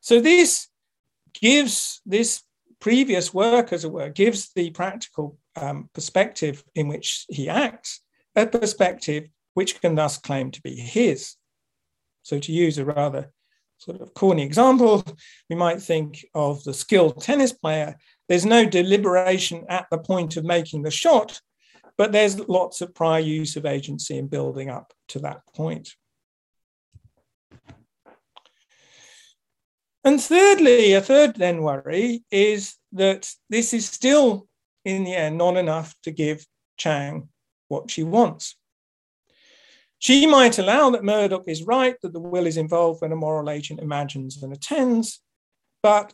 So 0.03 0.21
this 0.21 0.69
gives 1.33 2.03
this 2.05 2.43
previous 2.81 3.35
work, 3.35 3.73
as 3.73 3.85
it 3.85 3.93
were, 3.93 4.11
gives 4.11 4.53
the 4.55 4.71
practical 4.71 5.39
um, 5.57 5.89
perspective 5.93 6.63
in 6.75 6.89
which 6.89 7.27
he 7.29 7.49
acts 7.49 8.01
a 8.37 8.47
perspective 8.47 9.29
which 9.55 9.81
can 9.81 9.95
thus 9.95 10.19
claim 10.19 10.51
to 10.53 10.63
be 10.63 10.77
his. 10.77 11.35
So, 12.23 12.39
to 12.39 12.53
use 12.53 12.79
a 12.79 12.85
rather 12.85 13.33
sort 13.79 14.01
of 14.01 14.15
corny 14.15 14.43
example, 14.43 15.05
we 15.49 15.57
might 15.57 15.81
think 15.81 16.25
of 16.35 16.63
the 16.65 16.75
skilled 16.75 17.23
tennis 17.23 17.53
player. 17.53 17.97
There's 18.29 18.47
no 18.47 18.65
deliberation 18.65 19.65
at 19.69 19.87
the 19.91 19.99
point 19.99 20.37
of 20.37 20.45
making 20.45 20.83
the 20.83 20.91
shot, 20.91 21.41
but 21.97 22.13
there's 22.13 22.39
lots 22.49 22.81
of 22.81 22.95
prior 22.95 23.21
use 23.21 23.57
of 23.57 23.67
agency 23.67 24.19
in 24.19 24.29
building 24.29 24.69
up 24.69 24.93
to 25.09 25.19
that 25.21 25.41
point. 25.55 25.95
And 30.05 30.21
thirdly, 30.21 30.93
a 30.95 31.01
third 31.01 31.37
then 31.37 31.63
worry 31.63 32.25
is 32.31 32.77
that 32.93 33.31
this 33.51 33.73
is 33.73 33.87
still, 33.87 34.49
in 34.85 35.05
the 35.05 35.15
end, 35.15 35.39
not 35.39 35.57
enough 35.57 35.95
to 36.05 36.11
give 36.11 36.47
Chang 36.77 37.29
what 37.69 37.91
she 37.91 38.03
wants. 38.03 38.57
She 39.99 40.27
might 40.27 40.59
allow 40.59 40.91
that 40.91 41.05
Murdoch 41.05 41.45
is 41.49 41.65
right, 41.65 41.97
that 42.03 42.13
the 42.13 42.21
will 42.21 42.47
is 42.47 42.57
involved 42.57 43.03
when 43.03 43.13
a 43.13 43.17
moral 43.17 43.51
agent 43.51 43.81
imagines 43.81 44.41
and 44.43 44.53
attends, 44.53 45.21
but 45.83 46.13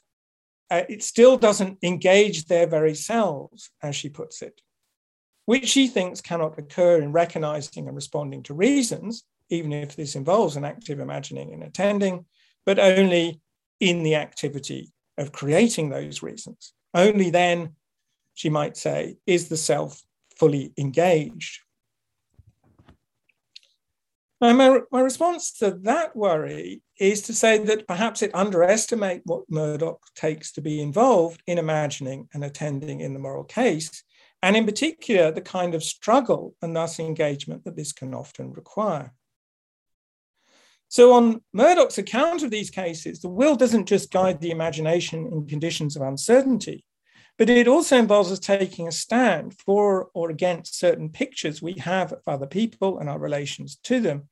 uh, 0.71 0.83
it 0.89 1.03
still 1.03 1.37
doesn't 1.37 1.79
engage 1.83 2.47
their 2.47 2.67
very 2.67 2.95
selves, 2.95 3.71
as 3.83 3.95
she 3.95 4.09
puts 4.09 4.41
it, 4.41 4.63
which 5.45 5.69
she 5.69 5.87
thinks 5.87 6.23
cannot 6.23 6.59
occur 6.59 7.03
in 7.03 7.13
recognizing 7.13 7.87
and 7.87 7.95
responding 7.95 8.43
to 8.45 8.55
reasons, 8.55 9.25
even 9.51 9.73
if 9.73 9.95
this 9.95 10.17
involves 10.17 10.57
an 10.57 10.65
active 10.65 10.99
imagining 10.99 11.53
and 11.53 11.63
attending, 11.63 12.25
but 12.65 12.79
only 12.79 13.43
in 13.85 14.03
the 14.03 14.15
activity 14.15 14.91
of 15.19 15.31
creating 15.31 15.91
those 15.91 16.23
reasons. 16.23 16.73
Only 16.95 17.29
then, 17.29 17.75
she 18.33 18.49
might 18.49 18.79
say, 18.79 19.17
is 19.27 19.49
the 19.49 19.59
self 19.59 20.03
fully 20.37 20.73
engaged. 20.79 21.61
Now, 24.41 24.55
my, 24.55 24.81
my 24.91 25.01
response 25.01 25.53
to 25.59 25.71
that 25.83 26.17
worry 26.17 26.83
is 26.99 27.21
to 27.23 27.35
say 27.35 27.59
that 27.59 27.87
perhaps 27.87 28.23
it 28.23 28.35
underestimates 28.35 29.23
what 29.27 29.51
Murdoch 29.51 30.03
takes 30.15 30.51
to 30.53 30.63
be 30.63 30.81
involved 30.81 31.43
in 31.47 31.59
imagining 31.59 32.29
and 32.33 32.43
attending 32.43 33.01
in 33.01 33.13
the 33.13 33.21
moral 33.21 33.45
case, 33.45 34.03
and 34.43 34.57
in 34.57 34.65
particular, 34.65 35.31
the 35.31 35.43
kind 35.43 35.75
of 35.75 35.85
struggle 35.85 36.55
and 36.63 36.75
thus 36.75 36.99
engagement 36.99 37.65
that 37.65 37.77
this 37.77 37.93
can 37.93 38.15
often 38.15 38.53
require. 38.53 39.13
So, 40.95 41.13
on 41.13 41.41
Murdoch's 41.53 41.99
account 41.99 42.45
of 42.45 42.53
these 42.53 42.71
cases, 42.71 43.19
the 43.19 43.29
will 43.29 43.57
doesn't 43.57 43.89
just 43.89 44.13
guide 44.13 44.41
the 44.41 44.53
imagination 44.53 45.27
in 45.27 45.45
conditions 45.49 45.97
of 45.97 46.03
uncertainty, 46.03 46.85
but 47.37 47.51
it 47.51 47.67
also 47.67 47.99
involves 47.99 48.31
us 48.31 48.39
taking 48.39 48.87
a 48.87 48.93
stand 48.93 49.59
for 49.59 50.11
or 50.15 50.31
against 50.31 50.79
certain 50.79 51.09
pictures 51.09 51.61
we 51.61 51.73
have 51.81 52.13
of 52.13 52.21
other 52.29 52.47
people 52.47 53.01
and 53.01 53.11
our 53.11 53.19
relations 53.19 53.77
to 53.83 53.99
them, 53.99 54.29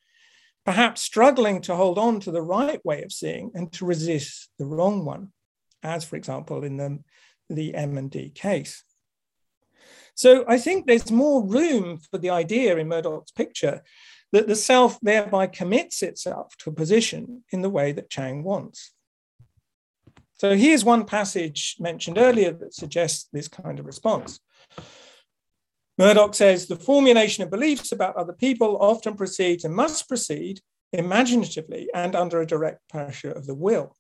perhaps 0.65 1.03
struggling 1.03 1.63
to 1.63 1.75
hold 1.75 1.99
on 1.99 2.21
to 2.21 2.31
the 2.31 2.43
right 2.43 2.81
way 2.85 3.03
of 3.03 3.11
seeing 3.11 3.51
and 3.57 3.73
to 3.73 3.85
resist 3.85 4.49
the 4.61 4.65
wrong 4.65 5.05
one, 5.05 5.33
as, 5.83 6.05
for 6.05 6.15
example, 6.15 6.63
in 6.63 6.77
the, 6.77 7.01
the 7.51 7.75
M&D 7.75 8.31
case. 8.37 8.85
So 10.15 10.45
I 10.47 10.59
think 10.59 10.87
there's 10.87 11.11
more 11.11 11.45
room 11.45 11.99
for 12.09 12.19
the 12.19 12.31
idea 12.31 12.77
in 12.77 12.87
Murdoch's 12.87 13.33
picture 13.33 13.83
that 14.33 14.49
the 14.49 14.57
self 14.57 14.99
thereby 15.01 15.47
commits 15.47 16.03
itself 16.03 16.57
to 16.59 16.71
a 16.71 16.75
position 16.75 17.45
in 17.53 17.63
the 17.63 17.71
way 17.71 17.93
that 17.93 18.11
Chang 18.11 18.43
wants. 18.43 18.93
So 20.35 20.57
here's 20.57 20.85
one 20.85 21.05
passage 21.05 21.77
mentioned 21.79 22.19
earlier 22.19 22.53
that 22.53 22.75
suggests 22.75 23.29
this 23.33 23.47
kind 23.47 23.79
of 23.79 23.87
response. 23.87 24.41
Murdoch 25.99 26.35
says 26.35 26.67
the 26.67 26.77
formulation 26.77 27.45
of 27.45 27.51
beliefs 27.51 27.93
about 27.93 28.17
other 28.17 28.33
people 28.33 28.77
often 28.79 29.15
proceeds 29.15 29.65
and 29.65 29.75
must 29.75 30.09
proceed 30.09 30.61
imaginatively 30.93 31.89
and 31.95 32.17
under 32.17 32.41
a 32.41 32.47
direct 32.47 32.81
pressure 32.89 33.31
of 33.31 33.47
the 33.47 33.55
will. 33.55 33.97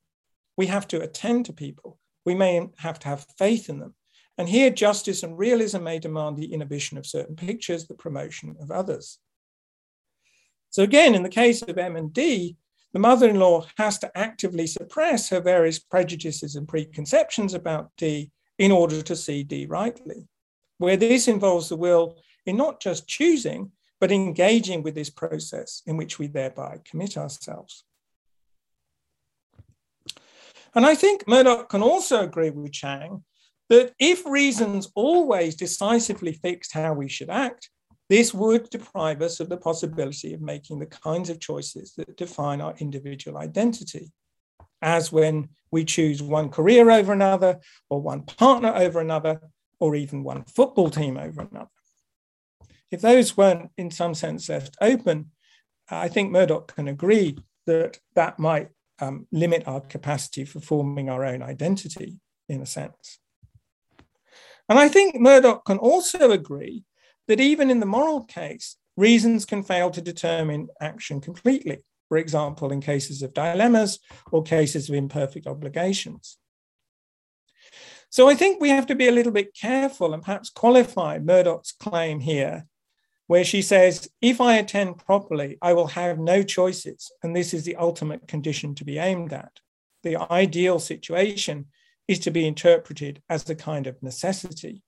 We 0.57 0.67
have 0.67 0.89
to 0.89 1.01
attend 1.01 1.47
to 1.47 1.53
people. 1.53 1.99
We 2.25 2.35
may 2.35 2.69
have 2.79 2.99
to 3.01 3.09
have 3.09 3.27
faith 3.39 3.69
in 3.69 3.79
them. 3.79 3.95
And 4.39 4.49
here, 4.49 4.71
justice 4.71 5.23
and 5.23 5.39
realism 5.39 5.85
may 5.85 5.99
demand 5.99 6.37
the 6.37 6.53
inhibition 6.53 6.97
of 6.99 7.07
certain 7.07 7.37
pictures, 7.37 7.87
the 7.87 7.95
promotion 7.95 8.57
of 8.61 8.71
others. 8.71 9.19
So 10.73 10.83
again, 10.83 11.15
in 11.15 11.23
the 11.23 11.29
case 11.29 11.61
of 11.61 11.77
M 11.77 11.97
and 11.97 12.13
D, 12.13 12.57
the 12.95 12.99
mother-in-law 12.99 13.67
has 13.77 13.99
to 13.99 14.19
actively 14.19 14.67
suppress 14.67 15.29
her 15.29 15.41
various 15.41 15.79
prejudices 15.79 16.57
and 16.57 16.67
preconceptions 16.67 17.53
about 17.53 17.91
D 17.99 18.33
in 18.59 18.73
order 18.73 19.03
to 19.03 19.15
see 19.15 19.45
D 19.45 19.67
rightly. 19.67 20.27
Where 20.79 20.97
this 20.97 21.29
involves 21.29 21.69
the 21.69 21.77
will 21.77 22.17
in 22.47 22.57
not 22.57 22.81
just 22.81 23.07
choosing, 23.07 23.73
but 24.01 24.11
engaging 24.11 24.83
with 24.83 24.95
this 24.95 25.11
process 25.11 25.83
in 25.87 25.99
which 25.99 26.19
we 26.19 26.27
thereby 26.27 26.81
commit 26.85 27.19
ourselves. 27.19 27.85
And 30.75 30.87
I 30.87 30.95
think 30.95 31.29
Murdoch 31.29 31.69
can 31.69 31.83
also 31.83 32.23
agree 32.23 32.49
with 32.49 32.73
Chang 32.73 33.25
that 33.69 33.93
if 33.99 34.25
reasons 34.25 34.91
always 34.95 35.55
decisively 35.55 36.33
fixed 36.33 36.73
how 36.73 36.95
we 36.95 37.09
should 37.09 37.29
act, 37.29 37.69
this 38.13 38.35
would 38.35 38.69
deprive 38.69 39.23
us 39.23 39.41
of 39.41 39.49
the 39.49 39.57
possibility 39.57 40.35
of 40.35 40.43
making 40.43 40.79
the 40.79 40.85
kinds 40.85 41.31
of 41.31 41.41
choices 41.41 41.95
that 41.95 42.15
define 42.19 42.61
our 42.61 42.75
individual 42.77 43.39
identity, 43.39 44.13
as 44.83 45.11
when 45.11 45.49
we 45.71 45.83
choose 45.83 46.23
one 46.23 46.51
career 46.51 46.91
over 46.91 47.15
another, 47.15 47.59
or 47.89 48.03
one 48.03 48.21
partner 48.21 48.71
over 48.77 49.01
another, 49.01 49.41
or 49.81 49.97
even 49.97 50.23
one 50.23 50.45
football 50.45 50.91
team 50.91 51.17
over 51.17 51.41
another. 51.41 51.71
If 52.91 53.01
those 53.01 53.35
weren't, 53.35 53.71
in 53.79 53.91
some 53.91 54.13
sense, 54.15 54.47
left 54.51 54.77
open, 54.83 55.31
I 55.89 56.09
think 56.09 56.31
Murdoch 56.31 56.75
can 56.75 56.89
agree 56.89 57.39
that 57.65 57.99
that 58.15 58.39
might 58.39 58.69
um, 58.99 59.27
limit 59.33 59.67
our 59.67 59.81
capacity 59.81 60.45
for 60.45 60.61
forming 60.61 61.09
our 61.09 61.25
own 61.25 61.43
identity, 61.43 62.19
in 62.47 62.61
a 62.61 62.67
sense. 62.67 63.21
And 64.69 64.79
I 64.79 64.91
think 64.91 65.19
Murdoch 65.19 65.65
can 65.65 65.79
also 65.79 66.31
agree 66.31 66.85
that 67.33 67.41
even 67.41 67.71
in 67.71 67.81
the 67.81 67.87
moral 67.87 68.25
case, 68.25 68.77
reasons 68.95 69.47
can 69.47 69.63
fail 69.63 69.91
to 69.91 70.03
determine 70.03 70.69
action 70.83 71.19
completely, 71.19 71.79
for 72.11 72.19
example, 72.19 72.71
in 72.71 72.83
cases 72.83 73.23
of 73.23 73.33
dilemmas 73.33 73.99
or 74.31 74.43
cases 74.43 74.91
of 74.91 74.95
imperfect 74.95 75.47
obligations. 75.47 76.37
So 78.11 78.29
I 78.29 78.35
think 78.35 78.61
we 78.61 78.69
have 78.69 78.85
to 78.89 78.95
be 78.95 79.09
a 79.09 79.13
little 79.13 79.33
bit 79.33 79.55
careful 79.55 80.13
and 80.13 80.23
perhaps 80.23 80.51
qualify 80.51 81.19
Murdoch's 81.19 81.73
claim 81.73 82.21
here, 82.21 82.67
where 83.29 83.45
she 83.45 83.63
says, 83.63 84.11
if 84.21 84.39
I 84.39 84.57
attend 84.57 84.99
properly, 84.99 85.57
I 85.63 85.73
will 85.73 85.87
have 85.87 86.19
no 86.19 86.43
choices. 86.43 87.11
And 87.23 87.35
this 87.35 87.55
is 87.55 87.65
the 87.65 87.77
ultimate 87.77 88.29
condition 88.29 88.75
to 88.75 88.85
be 88.85 88.99
aimed 88.99 89.33
at. 89.33 89.53
The 90.03 90.19
ideal 90.31 90.81
situation 90.81 91.69
is 92.07 92.19
to 92.19 92.31
be 92.31 92.47
interpreted 92.47 93.23
as 93.31 93.49
a 93.49 93.55
kind 93.55 93.87
of 93.87 94.03
necessity. 94.03 94.83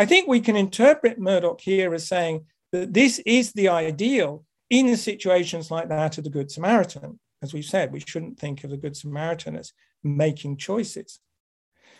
I 0.00 0.06
think 0.06 0.26
we 0.26 0.40
can 0.40 0.56
interpret 0.56 1.18
Murdoch 1.18 1.60
here 1.60 1.92
as 1.92 2.08
saying 2.08 2.46
that 2.72 2.94
this 2.94 3.18
is 3.26 3.52
the 3.52 3.68
ideal 3.68 4.46
in 4.70 4.96
situations 4.96 5.70
like 5.70 5.90
that 5.90 6.16
of 6.16 6.24
the 6.24 6.30
Good 6.30 6.50
Samaritan. 6.50 7.20
As 7.42 7.52
we've 7.52 7.66
said, 7.66 7.92
we 7.92 8.00
shouldn't 8.00 8.38
think 8.38 8.64
of 8.64 8.70
the 8.70 8.78
Good 8.78 8.96
Samaritan 8.96 9.56
as 9.56 9.74
making 10.02 10.56
choices. 10.56 11.20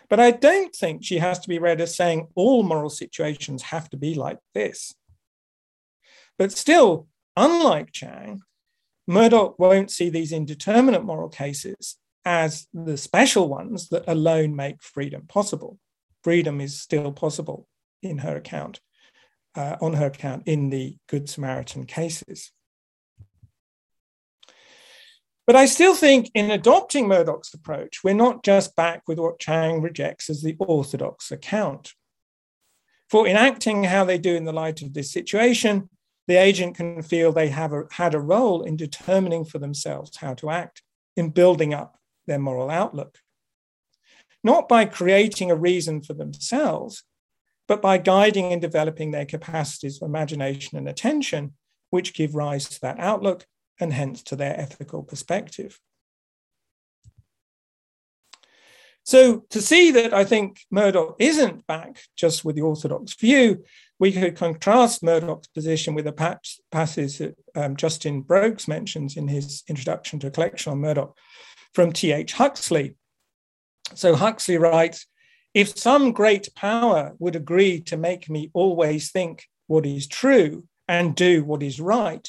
But 0.09 0.19
I 0.19 0.31
don't 0.31 0.75
think 0.75 1.05
she 1.05 1.19
has 1.19 1.41
to 1.41 1.49
be 1.51 1.59
read 1.59 1.79
as 1.83 1.95
saying 1.95 2.29
all 2.35 2.63
moral 2.63 2.89
situations 2.89 3.65
have 3.65 3.91
to 3.91 3.99
be 3.99 4.15
like 4.15 4.39
this. 4.55 4.95
But 6.39 6.53
still, 6.53 7.07
unlike 7.37 7.93
Chang, 7.93 8.41
Murdoch 9.07 9.59
won't 9.59 9.91
see 9.91 10.09
these 10.09 10.33
indeterminate 10.33 11.05
moral 11.05 11.29
cases 11.29 11.99
as 12.25 12.67
the 12.73 12.97
special 12.97 13.47
ones 13.47 13.91
that 13.91 14.05
alone 14.09 14.57
make 14.57 14.83
freedom 14.83 15.27
possible. 15.29 15.79
Freedom 16.25 16.63
is 16.63 16.81
still 16.81 17.13
possible 17.13 17.67
in 18.03 18.19
her 18.19 18.37
account, 18.37 18.81
uh, 19.55 19.77
on 19.81 19.95
her 19.95 20.07
account 20.07 20.45
in 20.47 20.71
the 20.71 20.97
Good 21.09 21.29
Samaritan 21.29 21.87
cases. 21.87 22.53
But 25.47 25.57
I 25.57 25.67
still 25.67 25.95
think 25.95 26.31
in 26.35 26.51
adopting 26.51 27.09
Murdoch's 27.09 27.53
approach, 27.53 28.05
we're 28.05 28.15
not 28.15 28.45
just 28.45 28.77
back 28.77 29.03
with 29.09 29.19
what 29.19 29.41
Chang 29.41 29.83
rejects 29.83 30.31
as 30.31 30.43
the 30.43 30.57
orthodox 30.61 31.33
account. 31.33 31.93
For 33.09 33.27
in 33.27 33.37
acting 33.37 33.83
how 33.83 34.05
they 34.05 34.19
do 34.19 34.37
in 34.37 34.45
the 34.45 34.53
light 34.53 34.81
of 34.83 34.95
this 34.95 35.13
situation, 35.13 35.89
the 36.29 36.37
agent 36.37 36.77
can 36.77 37.03
feel 37.03 37.33
they 37.33 37.49
have 37.49 37.73
a, 37.73 37.83
had 37.91 38.15
a 38.15 38.21
role 38.21 38.63
in 38.63 38.77
determining 38.77 39.45
for 39.45 39.59
themselves 39.59 40.17
how 40.19 40.35
to 40.35 40.51
act, 40.51 40.83
in 41.17 41.31
building 41.31 41.75
up 41.75 41.99
their 42.29 42.39
moral 42.39 42.71
outlook. 42.71 43.19
Not 44.45 44.69
by 44.69 44.85
creating 44.85 45.51
a 45.51 45.57
reason 45.57 46.03
for 46.03 46.15
themselves, 46.15 47.03
but 47.71 47.81
by 47.81 47.99
guiding 47.99 48.53
and 48.53 48.61
developing 48.61 49.13
their 49.13 49.25
capacities 49.25 50.03
of 50.03 50.09
imagination 50.09 50.77
and 50.77 50.89
attention, 50.89 51.53
which 51.91 52.15
give 52.15 52.35
rise 52.35 52.69
to 52.69 52.81
that 52.81 52.99
outlook 52.99 53.47
and 53.79 53.93
hence 53.93 54.25
to 54.25 54.35
their 54.35 54.59
ethical 54.59 55.05
perspective. 55.05 55.79
So 59.05 59.45
to 59.51 59.63
see 59.63 59.93
that 59.93 60.13
I 60.13 60.25
think 60.25 60.63
Murdoch 60.69 61.15
isn't 61.21 61.65
back 61.69 62.01
just 62.17 62.45
with 62.45 62.57
the 62.57 62.63
orthodox 62.63 63.15
view, 63.15 63.63
we 64.01 64.11
could 64.11 64.35
contrast 64.35 65.05
Murdoch's 65.05 65.47
position 65.47 65.95
with 65.95 66.09
a 66.09 66.39
passage 66.73 67.19
that 67.19 67.37
um, 67.55 67.77
Justin 67.77 68.25
Broackes 68.25 68.67
mentions 68.67 69.17
in 69.17 69.29
his 69.29 69.63
introduction 69.69 70.19
to 70.19 70.27
a 70.27 70.33
collection 70.33 70.73
on 70.73 70.81
Murdoch 70.81 71.17
from 71.73 71.93
T.H. 71.93 72.33
Huxley. 72.33 72.97
So 73.95 74.17
Huxley 74.17 74.59
writes, 74.59 75.07
if 75.55 75.77
some 75.77 76.13
great 76.13 76.55
power 76.55 77.15
would 77.19 77.37
agree 77.37 77.81
to 77.83 77.97
make 77.97 78.31
me 78.31 78.51
always 78.55 79.11
think 79.11 79.45
what 79.67 79.87
is 79.87 80.07
true 80.07 80.65
and 80.89 81.15
do 81.15 81.45
what 81.45 81.63
is 81.63 81.81
right, 81.81 82.29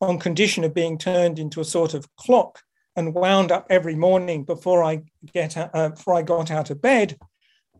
on 0.00 0.18
condition 0.18 0.64
of 0.64 0.74
being 0.74 0.98
turned 0.98 1.38
into 1.38 1.60
a 1.60 1.64
sort 1.64 1.94
of 1.94 2.06
clock 2.16 2.60
and 2.94 3.14
wound 3.14 3.52
up 3.52 3.66
every 3.70 3.94
morning 3.94 4.44
before 4.44 4.82
I 4.82 5.02
get 5.32 5.56
uh, 5.56 5.90
before 5.90 6.14
I 6.14 6.22
got 6.22 6.50
out 6.50 6.70
of 6.70 6.82
bed, 6.82 7.16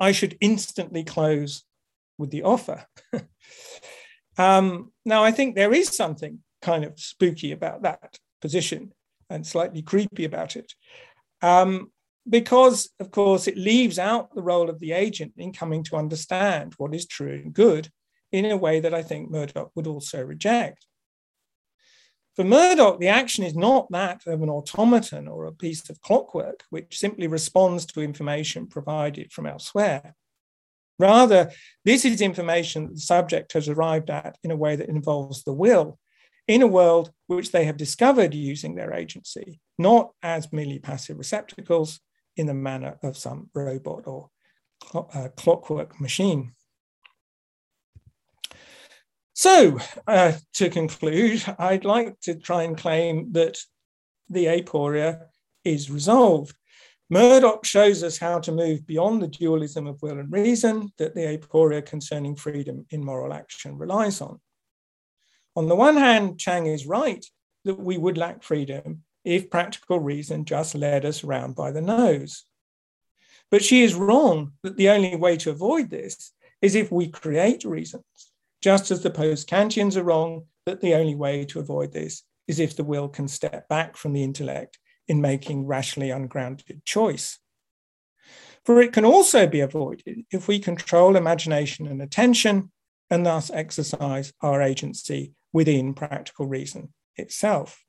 I 0.00 0.12
should 0.12 0.36
instantly 0.40 1.04
close 1.04 1.64
with 2.18 2.30
the 2.30 2.42
offer. 2.42 2.84
um, 4.38 4.92
now, 5.04 5.24
I 5.24 5.30
think 5.30 5.54
there 5.54 5.72
is 5.72 5.96
something 5.96 6.40
kind 6.62 6.84
of 6.84 6.98
spooky 6.98 7.52
about 7.52 7.82
that 7.82 8.18
position 8.40 8.92
and 9.30 9.46
slightly 9.46 9.82
creepy 9.82 10.24
about 10.24 10.56
it. 10.56 10.72
Um, 11.42 11.92
because, 12.28 12.90
of 13.00 13.10
course, 13.10 13.46
it 13.46 13.56
leaves 13.56 13.98
out 13.98 14.34
the 14.34 14.42
role 14.42 14.68
of 14.68 14.80
the 14.80 14.92
agent 14.92 15.32
in 15.36 15.52
coming 15.52 15.82
to 15.84 15.96
understand 15.96 16.74
what 16.76 16.94
is 16.94 17.06
true 17.06 17.40
and 17.42 17.54
good 17.54 17.88
in 18.32 18.44
a 18.44 18.56
way 18.56 18.80
that 18.80 18.94
I 18.94 19.02
think 19.02 19.30
Murdoch 19.30 19.70
would 19.74 19.86
also 19.86 20.22
reject. 20.22 20.86
For 22.36 22.44
Murdoch, 22.44 23.00
the 23.00 23.08
action 23.08 23.44
is 23.44 23.56
not 23.56 23.90
that 23.90 24.26
of 24.26 24.42
an 24.42 24.50
automaton 24.50 25.26
or 25.26 25.46
a 25.46 25.52
piece 25.52 25.88
of 25.90 26.00
clockwork, 26.02 26.62
which 26.70 26.98
simply 26.98 27.26
responds 27.26 27.84
to 27.86 28.00
information 28.00 28.68
provided 28.68 29.32
from 29.32 29.46
elsewhere. 29.46 30.14
Rather, 31.00 31.50
this 31.84 32.04
is 32.04 32.20
information 32.20 32.84
that 32.84 32.94
the 32.94 33.00
subject 33.00 33.54
has 33.54 33.68
arrived 33.68 34.10
at 34.10 34.36
in 34.44 34.50
a 34.50 34.56
way 34.56 34.76
that 34.76 34.88
involves 34.88 35.42
the 35.44 35.52
will, 35.52 35.98
in 36.46 36.62
a 36.62 36.66
world 36.66 37.10
which 37.26 37.52
they 37.52 37.64
have 37.64 37.76
discovered 37.76 38.34
using 38.34 38.74
their 38.74 38.92
agency, 38.92 39.60
not 39.78 40.10
as 40.22 40.52
merely 40.52 40.78
passive 40.78 41.18
receptacles, 41.18 42.00
in 42.38 42.46
the 42.46 42.54
manner 42.54 42.98
of 43.02 43.16
some 43.16 43.50
robot 43.52 44.04
or 44.06 44.30
uh, 44.94 45.28
clockwork 45.36 46.00
machine. 46.00 46.52
So, 49.34 49.78
uh, 50.06 50.32
to 50.54 50.70
conclude, 50.70 51.44
I'd 51.58 51.84
like 51.84 52.18
to 52.22 52.34
try 52.34 52.62
and 52.62 52.76
claim 52.76 53.32
that 53.32 53.58
the 54.30 54.46
aporia 54.46 55.26
is 55.64 55.90
resolved. 55.90 56.56
Murdoch 57.10 57.64
shows 57.64 58.02
us 58.02 58.18
how 58.18 58.38
to 58.40 58.52
move 58.52 58.86
beyond 58.86 59.22
the 59.22 59.28
dualism 59.28 59.86
of 59.86 60.00
will 60.02 60.18
and 60.18 60.30
reason 60.30 60.92
that 60.98 61.14
the 61.14 61.38
aporia 61.38 61.84
concerning 61.84 62.36
freedom 62.36 62.84
in 62.90 63.04
moral 63.04 63.32
action 63.32 63.78
relies 63.78 64.20
on. 64.20 64.40
On 65.56 65.68
the 65.68 65.76
one 65.76 65.96
hand, 65.96 66.38
Chang 66.38 66.66
is 66.66 66.86
right 66.86 67.24
that 67.64 67.78
we 67.78 67.96
would 67.96 68.18
lack 68.18 68.42
freedom 68.42 69.04
if 69.28 69.50
practical 69.50 69.98
reason 70.00 70.44
just 70.44 70.74
led 70.74 71.04
us 71.04 71.22
round 71.22 71.54
by 71.54 71.70
the 71.70 71.82
nose. 71.82 72.44
But 73.50 73.62
she 73.62 73.82
is 73.82 73.94
wrong 73.94 74.52
that 74.62 74.76
the 74.76 74.88
only 74.88 75.16
way 75.16 75.36
to 75.38 75.50
avoid 75.50 75.90
this 75.90 76.32
is 76.62 76.74
if 76.74 76.90
we 76.90 77.08
create 77.08 77.64
reasons, 77.64 78.04
just 78.62 78.90
as 78.90 79.02
the 79.02 79.10
post 79.10 79.48
Kantians 79.48 79.96
are 79.96 80.02
wrong 80.02 80.46
that 80.66 80.80
the 80.80 80.94
only 80.94 81.14
way 81.14 81.44
to 81.46 81.60
avoid 81.60 81.92
this 81.92 82.22
is 82.46 82.58
if 82.58 82.76
the 82.76 82.84
will 82.84 83.08
can 83.08 83.28
step 83.28 83.68
back 83.68 83.96
from 83.96 84.12
the 84.12 84.24
intellect 84.24 84.78
in 85.06 85.20
making 85.20 85.66
rationally 85.66 86.10
ungrounded 86.10 86.84
choice. 86.84 87.38
For 88.64 88.80
it 88.80 88.92
can 88.92 89.04
also 89.04 89.46
be 89.46 89.60
avoided 89.60 90.24
if 90.30 90.48
we 90.48 90.58
control 90.58 91.16
imagination 91.16 91.86
and 91.86 92.02
attention 92.02 92.70
and 93.10 93.24
thus 93.24 93.50
exercise 93.50 94.32
our 94.42 94.60
agency 94.60 95.32
within 95.52 95.94
practical 95.94 96.46
reason 96.46 96.92
itself. 97.16 97.82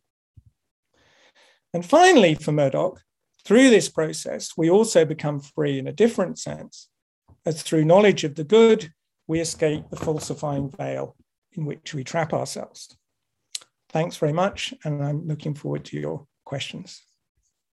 And 1.74 1.86
finally, 1.86 2.36
for 2.36 2.52
Murdoch, 2.52 3.02
through 3.46 3.70
this 3.70 3.90
process, 3.90 4.52
we 4.58 4.70
also 4.70 5.06
become 5.06 5.40
free 5.40 5.80
in 5.80 5.88
a 5.88 5.94
different 5.94 6.40
sense, 6.40 6.90
as 7.46 7.62
through 7.62 7.86
knowledge 7.86 8.24
of 8.24 8.36
the 8.36 8.44
good, 8.44 8.92
we 9.28 9.40
escape 9.40 9.90
the 9.90 9.96
falsifying 9.96 10.70
veil 10.70 11.16
in 11.54 11.66
which 11.66 11.94
we 11.94 12.04
trap 12.04 12.34
ourselves. 12.34 12.98
Thanks 13.90 14.18
very 14.18 14.34
much, 14.34 14.74
and 14.84 15.04
I'm 15.04 15.28
looking 15.28 15.56
forward 15.56 15.86
to 15.86 16.00
your 16.00 16.28
questions. 16.46 17.02